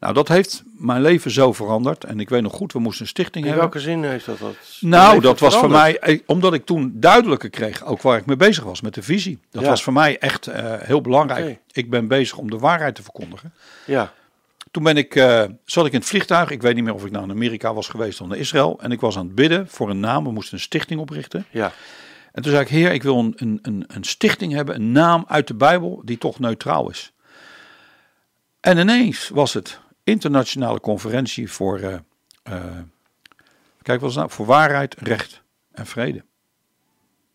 Nou, 0.00 0.14
dat 0.14 0.28
heeft 0.28 0.62
mijn 0.78 1.02
leven 1.02 1.30
zo 1.30 1.52
veranderd. 1.52 2.04
En 2.04 2.20
ik 2.20 2.28
weet 2.28 2.42
nog 2.42 2.52
goed, 2.52 2.72
we 2.72 2.78
moesten 2.78 3.02
een 3.02 3.08
stichting 3.08 3.44
In 3.44 3.50
hebben. 3.50 3.70
welke 3.70 3.86
zin 3.86 4.04
heeft 4.04 4.26
dat 4.26 4.38
dat? 4.38 4.56
Nou, 4.80 5.20
dat 5.20 5.38
was 5.40 5.56
voor 5.56 5.70
mij, 5.70 5.98
eh, 5.98 6.20
omdat 6.26 6.54
ik 6.54 6.64
toen 6.64 6.92
duidelijker 6.94 7.50
kreeg, 7.50 7.84
ook 7.84 8.02
waar 8.02 8.18
ik 8.18 8.26
mee 8.26 8.36
bezig 8.36 8.64
was 8.64 8.80
met 8.80 8.94
de 8.94 9.02
visie. 9.02 9.38
Dat 9.50 9.62
Ja. 9.62 9.68
was 9.68 9.82
voor 9.82 9.92
mij 9.92 10.18
echt 10.18 10.46
eh, 10.46 10.74
heel 10.78 11.00
belangrijk. 11.00 11.58
Ik 11.72 11.90
ben 11.90 12.08
bezig 12.08 12.36
om 12.38 12.50
de 12.50 12.58
waarheid 12.58 12.94
te 12.94 13.02
verkondigen. 13.02 13.52
Ja, 13.86 14.12
Toen 14.74 14.82
ben 14.82 14.96
ik, 14.96 15.14
eh, 15.14 15.44
zat 15.64 15.86
ik 15.86 15.92
in 15.92 15.98
het 15.98 16.08
vliegtuig. 16.08 16.50
Ik 16.50 16.62
weet 16.62 16.74
niet 16.74 16.84
meer 16.84 16.94
of 16.94 17.04
ik 17.04 17.12
in 17.12 17.30
Amerika 17.30 17.74
was 17.74 17.88
geweest 17.88 18.20
of 18.20 18.28
naar 18.28 18.36
Israël. 18.36 18.80
En 18.80 18.92
ik 18.92 19.00
was 19.00 19.16
aan 19.16 19.26
het 19.26 19.34
bidden 19.34 19.68
voor 19.68 19.90
een 19.90 20.00
naam. 20.00 20.24
We 20.24 20.30
moesten 20.30 20.54
een 20.54 20.60
stichting 20.60 21.00
oprichten. 21.00 21.46
ja. 21.50 21.72
En 22.32 22.42
toen 22.42 22.52
zei 22.52 22.64
ik, 22.64 22.70
heer, 22.70 22.92
ik 22.92 23.02
wil 23.02 23.18
een, 23.18 23.58
een, 23.62 23.84
een, 23.86 24.04
stichting 24.04 24.52
hebben, 24.52 24.74
een 24.74 24.92
naam 24.92 25.24
uit 25.28 25.46
de 25.46 25.54
Bijbel 25.54 26.02
die 26.04 26.18
toch 26.18 26.38
neutraal 26.38 26.90
is. 26.90 27.12
En 28.60 28.78
ineens 28.78 29.28
was 29.28 29.54
het 29.54 29.80
internationale 30.04 30.80
conferentie 30.80 31.52
voor, 31.52 31.78
eh, 31.78 31.94
eh, 32.42 32.64
kijk 33.82 34.00
wat 34.00 34.10
is 34.10 34.16
nou, 34.16 34.30
voor 34.30 34.46
waarheid, 34.46 34.96
recht 34.98 35.42
en 35.72 35.86
vrede. 35.86 36.24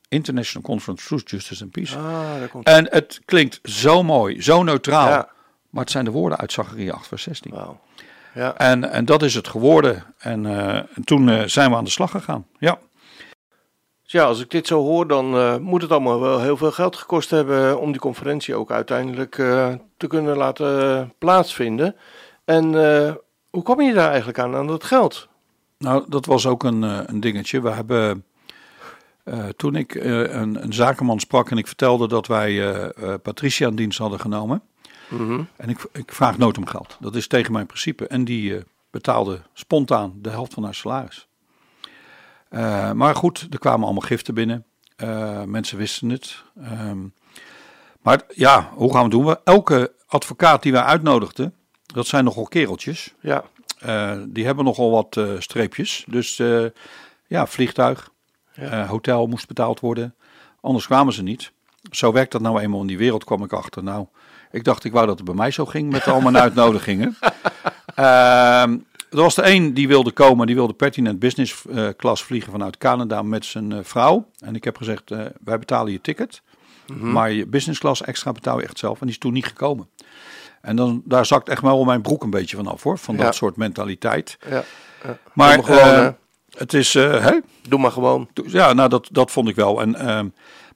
International 0.07 0.67
Conference 0.67 1.07
Truth, 1.07 1.29
Justice 1.29 1.63
and 1.63 1.71
Peace. 1.71 1.97
Ah, 1.97 2.49
komt 2.51 2.67
En 2.67 2.87
het 2.89 3.21
klinkt 3.25 3.59
zo 3.63 4.03
mooi, 4.03 4.41
zo 4.41 4.63
neutraal. 4.63 5.09
Ja. 5.09 5.37
Maar 5.69 5.83
het 5.83 5.91
zijn 5.91 6.05
de 6.05 6.11
woorden 6.11 6.37
uit 6.37 6.51
Zacharia 6.51 6.93
8 6.93 7.07
vers 7.07 7.23
16. 7.23 7.51
Wauw. 7.51 7.79
Ja. 8.33 8.55
En, 8.57 8.91
en 8.91 9.05
dat 9.05 9.21
is 9.21 9.35
het 9.35 9.47
geworden. 9.47 10.03
En, 10.17 10.45
eh, 10.45 10.75
en 10.75 11.03
toen 11.03 11.29
eh, 11.29 11.43
zijn 11.43 11.69
we 11.69 11.75
aan 11.75 11.83
de 11.83 11.89
slag 11.89 12.11
gegaan. 12.11 12.45
Ja. 12.59 12.79
Dus 14.03 14.11
ja, 14.11 14.23
als 14.23 14.41
ik 14.41 14.51
dit 14.51 14.67
zo 14.67 14.81
hoor, 14.83 15.07
dan 15.07 15.35
eh, 15.35 15.57
moet 15.57 15.81
het 15.81 15.91
allemaal 15.91 16.19
wel 16.19 16.41
heel 16.41 16.57
veel 16.57 16.71
geld 16.71 16.95
gekost 16.95 17.29
hebben 17.29 17.79
om 17.79 17.91
die 17.91 18.01
conferentie 18.01 18.55
ook 18.55 18.71
uiteindelijk 18.71 19.35
te 19.97 20.07
kunnen 20.07 20.37
laten 20.37 21.13
plaatsvinden. 21.17 21.95
En 22.45 22.73
hoe 23.49 23.63
kom 23.63 23.81
je 23.81 23.93
daar 23.93 24.09
eigenlijk 24.09 24.39
aan, 24.39 24.55
aan 24.55 24.67
dat 24.67 24.83
geld? 24.83 25.27
Nou, 25.77 26.05
dat 26.07 26.25
was 26.25 26.45
ook 26.45 26.63
een, 26.63 26.81
een 26.81 27.19
dingetje. 27.19 27.61
We 27.61 27.69
hebben, 27.69 28.25
toen 29.55 29.75
ik 29.75 29.95
een, 29.95 30.63
een 30.63 30.73
zakenman 30.73 31.19
sprak 31.19 31.51
en 31.51 31.57
ik 31.57 31.67
vertelde 31.67 32.07
dat 32.07 32.27
wij 32.27 32.91
Patricia 33.21 33.67
in 33.67 33.75
dienst 33.75 33.99
hadden 33.99 34.19
genomen. 34.19 34.61
En 35.55 35.69
ik, 35.69 35.85
ik 35.91 36.13
vraag 36.13 36.37
nooit 36.37 36.57
om 36.57 36.65
geld. 36.65 36.97
Dat 36.99 37.15
is 37.15 37.27
tegen 37.27 37.51
mijn 37.51 37.65
principe. 37.65 38.07
En 38.07 38.23
die 38.23 38.55
eh, 38.57 38.63
betaalde 38.91 39.41
spontaan 39.53 40.13
de 40.15 40.29
helft 40.29 40.53
van 40.53 40.63
haar 40.63 40.75
salaris. 40.75 41.27
Eh, 42.49 42.91
maar 42.91 43.15
goed, 43.15 43.47
er 43.49 43.59
kwamen 43.59 43.83
allemaal 43.83 44.07
giften 44.07 44.33
binnen. 44.33 44.65
Eh, 44.95 45.43
mensen 45.43 45.77
wisten 45.77 46.09
het. 46.09 46.43
Ehm, 46.61 47.07
maar 48.01 48.21
ja, 48.33 48.71
hoe 48.73 48.91
gaan 48.91 49.09
we 49.09 49.15
het 49.15 49.23
doen? 49.23 49.25
We, 49.25 49.39
elke 49.43 49.93
advocaat 50.07 50.63
die 50.63 50.71
wij 50.71 50.81
uitnodigden, 50.81 51.53
dat 51.85 52.07
zijn 52.07 52.23
nogal 52.23 52.47
kereltjes. 52.47 53.13
Ja, 53.19 53.43
die 54.27 54.45
hebben 54.45 54.65
nogal 54.65 54.91
wat 54.91 55.41
streepjes. 55.41 56.05
Dus 56.07 56.37
ja, 57.27 57.47
vliegtuig, 57.47 58.09
hotel 58.87 59.27
moest 59.27 59.47
betaald 59.47 59.79
worden. 59.79 60.15
Anders 60.61 60.85
kwamen 60.85 61.13
ze 61.13 61.23
niet. 61.23 61.51
Zo 61.91 62.11
werkt 62.11 62.31
dat 62.31 62.41
nou 62.41 62.59
eenmaal 62.59 62.81
in 62.81 62.87
die 62.87 62.97
wereld, 62.97 63.23
kwam 63.23 63.43
ik 63.43 63.53
achter. 63.53 63.83
Nou, 63.83 64.07
ik 64.51 64.63
dacht, 64.63 64.83
ik 64.83 64.91
wou 64.91 65.05
dat 65.07 65.15
het 65.17 65.25
bij 65.25 65.35
mij 65.35 65.51
zo 65.51 65.65
ging 65.65 65.91
met 65.91 66.07
al 66.07 66.21
mijn 66.21 66.37
uitnodigingen. 66.37 67.17
Ehm, 67.95 68.77
er 69.09 69.21
was 69.21 69.37
er 69.37 69.43
één 69.43 69.73
die 69.73 69.87
wilde 69.87 70.11
komen, 70.11 70.47
die 70.47 70.55
wilde 70.55 70.73
pertinent 70.73 71.19
business 71.19 71.65
eh, 71.69 71.87
class 71.97 72.23
vliegen 72.23 72.51
vanuit 72.51 72.77
Canada 72.77 73.21
met 73.21 73.45
zijn 73.45 73.71
eh, 73.71 73.79
vrouw. 73.81 74.29
En 74.39 74.55
ik 74.55 74.63
heb 74.63 74.77
gezegd, 74.77 75.11
eh, 75.11 75.19
wij 75.43 75.59
betalen 75.59 75.91
je 75.91 76.01
ticket. 76.01 76.41
Maar 76.99 77.31
je 77.31 77.45
business 77.45 77.79
class 77.79 78.01
extra 78.01 78.31
betaal 78.31 78.57
je 78.59 78.63
echt 78.65 78.79
zelf. 78.79 78.93
En 78.93 79.05
die 79.05 79.09
is 79.15 79.17
toen 79.17 79.33
niet 79.33 79.45
gekomen. 79.45 79.89
En 80.61 80.75
dan, 80.75 81.01
daar 81.05 81.25
zakt 81.25 81.49
echt 81.49 81.61
wel 81.61 81.83
mijn 81.83 82.01
broek 82.01 82.23
een 82.23 82.29
beetje 82.29 82.55
vanaf 82.55 82.83
hoor. 82.83 82.97
Van 82.97 83.15
Ja. 83.15 83.23
dat 83.23 83.35
soort 83.35 83.57
mentaliteit. 83.57 84.37
ja. 84.49 84.63
Maar 85.33 85.63
gewoon, 85.63 85.79
eh, 85.79 85.95
hè. 85.97 86.09
Het 86.57 86.73
is, 86.73 86.93
hè? 86.93 87.39
Doe 87.67 87.79
maar 87.79 87.91
gewoon. 87.91 88.29
Ja, 88.45 88.73
nou 88.73 88.89
dat, 88.89 89.07
dat 89.11 89.31
vond 89.31 89.47
ik 89.49 89.55
wel. 89.55 89.81
En, 89.81 89.95
ehm, 89.95 90.27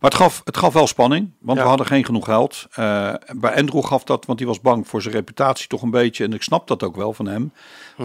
maar 0.03 0.11
het 0.11 0.21
gaf, 0.21 0.41
het 0.43 0.57
gaf 0.57 0.73
wel 0.73 0.87
spanning, 0.87 1.31
want 1.39 1.57
Ja. 1.57 1.63
we 1.63 1.69
hadden 1.69 1.87
geen 1.87 2.05
genoeg 2.05 2.25
geld. 2.25 2.67
Eh, 2.71 3.13
bij 3.35 3.55
Andrew 3.55 3.85
gaf 3.85 4.03
dat, 4.03 4.25
want 4.25 4.37
die 4.37 4.47
was 4.47 4.61
bang 4.61 4.87
voor 4.87 5.01
zijn 5.01 5.13
reputatie 5.13 5.67
toch 5.67 5.81
een 5.81 5.91
beetje. 5.91 6.23
En 6.23 6.33
ik 6.33 6.43
snap 6.43 6.67
dat 6.67 6.83
ook 6.83 6.95
wel 6.95 7.13
van 7.13 7.25
hem. 7.25 7.53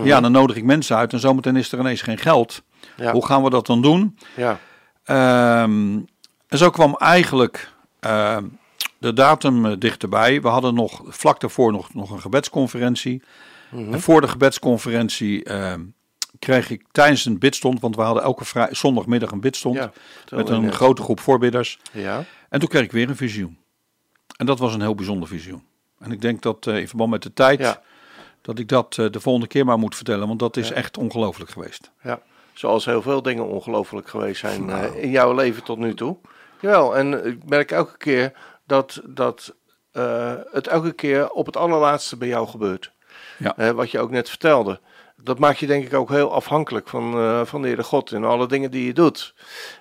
Ja, 0.03 0.20
dan 0.20 0.32
nodig 0.32 0.57
ik 0.57 0.64
mensen 0.64 0.96
uit 0.96 1.12
en 1.12 1.20
zometeen 1.20 1.57
is 1.57 1.72
er 1.72 1.78
ineens 1.78 2.03
geen 2.03 2.18
geld. 2.18 2.62
Ja. 2.96 3.12
Hoe 3.12 3.26
gaan 3.26 3.42
we 3.42 3.51
dat 3.51 3.66
dan 3.66 3.82
doen? 3.82 4.18
Ja. 4.36 4.59
Ehm, 5.05 5.99
en 6.49 6.59
zo 6.59 6.70
kwam 6.70 6.94
eigenlijk 6.94 7.72
ehm, 8.01 8.44
de 8.99 9.12
datum 9.12 9.66
eh, 9.66 9.72
dichterbij. 9.78 10.42
We 10.42 10.49
hadden 10.49 10.74
nog 10.74 11.03
vlak 11.07 11.40
daarvoor 11.40 11.72
nog, 11.72 11.94
nog 11.94 12.11
een 12.11 12.20
gebedsconferentie. 12.20 13.22
Mhm. 13.70 13.92
En 13.92 14.01
voor 14.01 14.20
de 14.20 14.28
gebedsconferentie 14.28 15.44
ehm, 15.44 15.80
kreeg 16.39 16.70
ik 16.70 16.84
tijdens 16.93 17.24
een 17.24 17.39
bidstond, 17.39 17.80
want 17.80 17.97
we 17.97 18.03
hadden 18.03 18.22
elke 18.22 18.45
vrij, 18.45 18.68
zondagmiddag 18.70 19.30
een 19.30 19.41
bidstond 19.41 19.76
Ja, 19.76 19.93
met 20.30 20.49
een 20.49 20.61
net. 20.62 20.74
grote 20.74 21.03
groep 21.03 21.20
voorbidders. 21.20 21.78
Ja. 21.93 22.24
En 22.49 22.61
toen 22.61 22.68
kreeg 22.68 22.82
ik 22.82 22.93
weer 22.93 23.09
een 23.09 23.16
visioen. 23.16 23.59
En 24.36 24.47
dat 24.47 24.59
was 24.59 24.74
een 24.74 24.80
heel 24.80 24.95
bijzonder 24.95 25.28
visioen. 25.28 25.62
En 25.99 26.12
ik 26.12 26.20
denk 26.20 26.43
dat 26.43 26.66
eh, 26.66 26.76
in 26.78 26.89
verband 26.89 27.11
met 27.11 27.22
de 27.22 27.32
tijd, 27.32 27.59
Ja. 27.59 27.82
dat 28.43 28.59
ik 28.59 28.68
dat 28.68 28.97
eh, 28.99 29.11
de 29.11 29.20
volgende 29.20 29.49
keer 29.49 29.64
maar 29.64 29.78
moet 29.78 29.95
vertellen, 29.97 30.26
want 30.26 30.39
dat 30.39 30.57
is 30.57 30.70
echt 30.70 30.97
ongelooflijk 30.99 31.51
geweest. 31.51 31.91
Ja, 32.03 32.20
zoals 32.53 32.84
heel 32.84 33.03
veel 33.03 33.22
dingen 33.22 33.47
ongelooflijk 33.47 34.09
geweest 34.09 34.41
zijn 34.41 34.64
Nou. 34.64 34.84
eh, 34.97 35.03
in 35.03 35.11
jouw 35.11 35.34
leven 35.34 35.62
tot 35.64 35.78
nu 35.78 35.95
toe. 35.95 36.16
Jawel, 36.61 36.97
en 36.97 37.26
ik 37.26 37.45
merk 37.45 37.70
elke 37.70 37.97
keer 37.97 38.32
dat, 38.66 39.01
dat 39.05 39.55
het 40.53 40.66
elke 40.66 40.93
keer 40.93 41.30
op 41.30 41.47
het 41.47 41.57
allerlaatste 41.57 42.16
bij 42.16 42.28
jou 42.28 42.49
gebeurt. 42.49 42.93
Ja. 43.39 43.74
Wat 43.74 43.91
je 43.91 43.99
ook 43.99 44.11
net 44.11 44.28
vertelde. 44.28 44.80
Dat 45.22 45.38
maakt 45.38 45.58
je 45.58 45.66
denk 45.66 45.84
ik 45.84 45.94
ook 45.94 46.08
heel 46.10 46.32
afhankelijk 46.32 46.88
van, 46.88 47.14
eh, 47.14 47.44
van 47.44 47.60
de 47.62 47.66
Heere 47.66 47.82
God 47.82 48.12
in 48.12 48.24
alle 48.24 48.46
dingen 48.48 48.70
die 48.70 48.84
je 48.86 48.92
doet. 48.92 49.34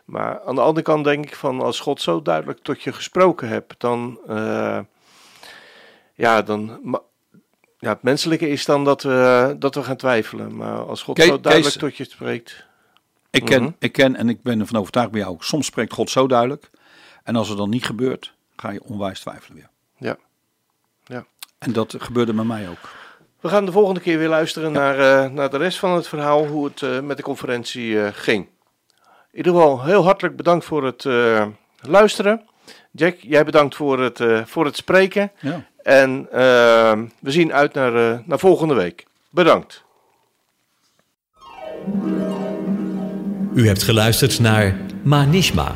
Maar 0.06 0.42
aan 0.42 0.56
de 0.56 0.62
andere 0.62 0.82
kant 0.86 1.04
denk 1.04 1.26
ik 1.26 1.36
van 1.36 1.62
als 1.62 1.80
God 1.80 2.02
zo 2.02 2.22
duidelijk 2.22 2.60
tot 2.62 2.82
je 2.82 2.94
gesproken 2.94 3.48
hebt, 3.48 3.76
dan... 3.78 4.20
eh, 4.28 4.80
ja, 6.14 6.42
dan... 6.42 6.80
Ja, 7.80 7.90
het 7.90 8.02
menselijke 8.04 8.50
is 8.50 8.66
dan 8.66 8.84
dat 8.84 9.02
we, 9.04 9.56
dat 9.60 9.76
we 9.76 9.84
gaan 9.84 9.96
twijfelen. 9.98 10.56
Maar 10.56 10.80
als 10.80 11.04
God 11.04 11.16
Kees- 11.16 11.26
zo 11.28 11.40
duidelijk 11.40 11.74
Kees- 11.74 11.84
tot 11.84 11.98
je 11.98 12.04
spreekt... 12.14 12.66
Ik 13.30 13.46
ken, 13.46 13.62
Mhm. 13.64 13.72
ik 13.80 13.92
ken 13.92 14.16
en 14.16 14.30
ik 14.30 14.42
ben 14.42 14.60
ervan 14.60 14.80
overtuigd 14.80 15.12
bij 15.12 15.20
jou, 15.20 15.34
ook, 15.34 15.44
soms 15.44 15.66
spreekt 15.66 15.94
God 15.94 16.10
zo 16.10 16.28
duidelijk. 16.28 16.70
En 17.24 17.36
als 17.36 17.48
het 17.50 17.58
dan 17.58 17.70
niet 17.70 17.86
gebeurt, 17.86 18.34
ga 18.56 18.70
je 18.70 18.84
onwijs 18.84 19.20
twijfelen 19.20 19.56
weer. 19.58 19.70
Ja. 19.98 20.18
Ja. 21.06 21.26
En 21.58 21.74
dat 21.74 21.96
gebeurde 21.98 22.34
met 22.34 22.46
mij 22.46 22.70
ook. 22.70 22.90
We 23.42 23.50
gaan 23.50 23.66
de 23.66 23.72
volgende 23.72 24.00
keer 24.00 24.18
weer 24.18 24.28
luisteren 24.28 24.72
naar, 24.72 25.00
eh, 25.00 25.30
naar 25.32 25.50
de 25.50 25.58
rest 25.58 25.80
van 25.80 25.92
het 25.92 26.08
verhaal, 26.08 26.46
hoe 26.46 26.66
het 26.66 26.82
eh, 26.82 27.00
met 27.00 27.18
de 27.18 27.24
conferentie 27.24 28.02
eh, 28.02 28.08
ging. 28.14 28.48
In 29.32 29.38
ieder 29.38 29.54
geval 29.62 29.84
heel 29.84 30.04
hartelijk 30.04 30.36
bedankt 30.36 30.66
voor 30.66 30.86
het 30.86 31.06
eh, 31.06 31.46
luisteren. 31.82 32.42
Jack, 32.92 33.16
jij 33.20 33.44
bedankt 33.46 33.76
voor 33.76 34.00
het, 34.00 34.20
eh, 34.20 34.42
voor 34.46 34.66
het 34.66 34.76
spreken. 34.76 35.32
Ja. 35.40 35.66
En 35.84 36.28
we 37.20 37.32
zien 37.32 37.54
uit 37.54 37.74
naar, 37.74 37.96
eh, 37.96 38.20
naar 38.26 38.40
volgende 38.40 38.74
week. 38.74 39.06
Bedankt. 39.30 39.84
U 43.54 43.68
hebt 43.68 43.84
geluisterd 43.84 44.40
naar 44.40 44.76
Manishma. 45.04 45.76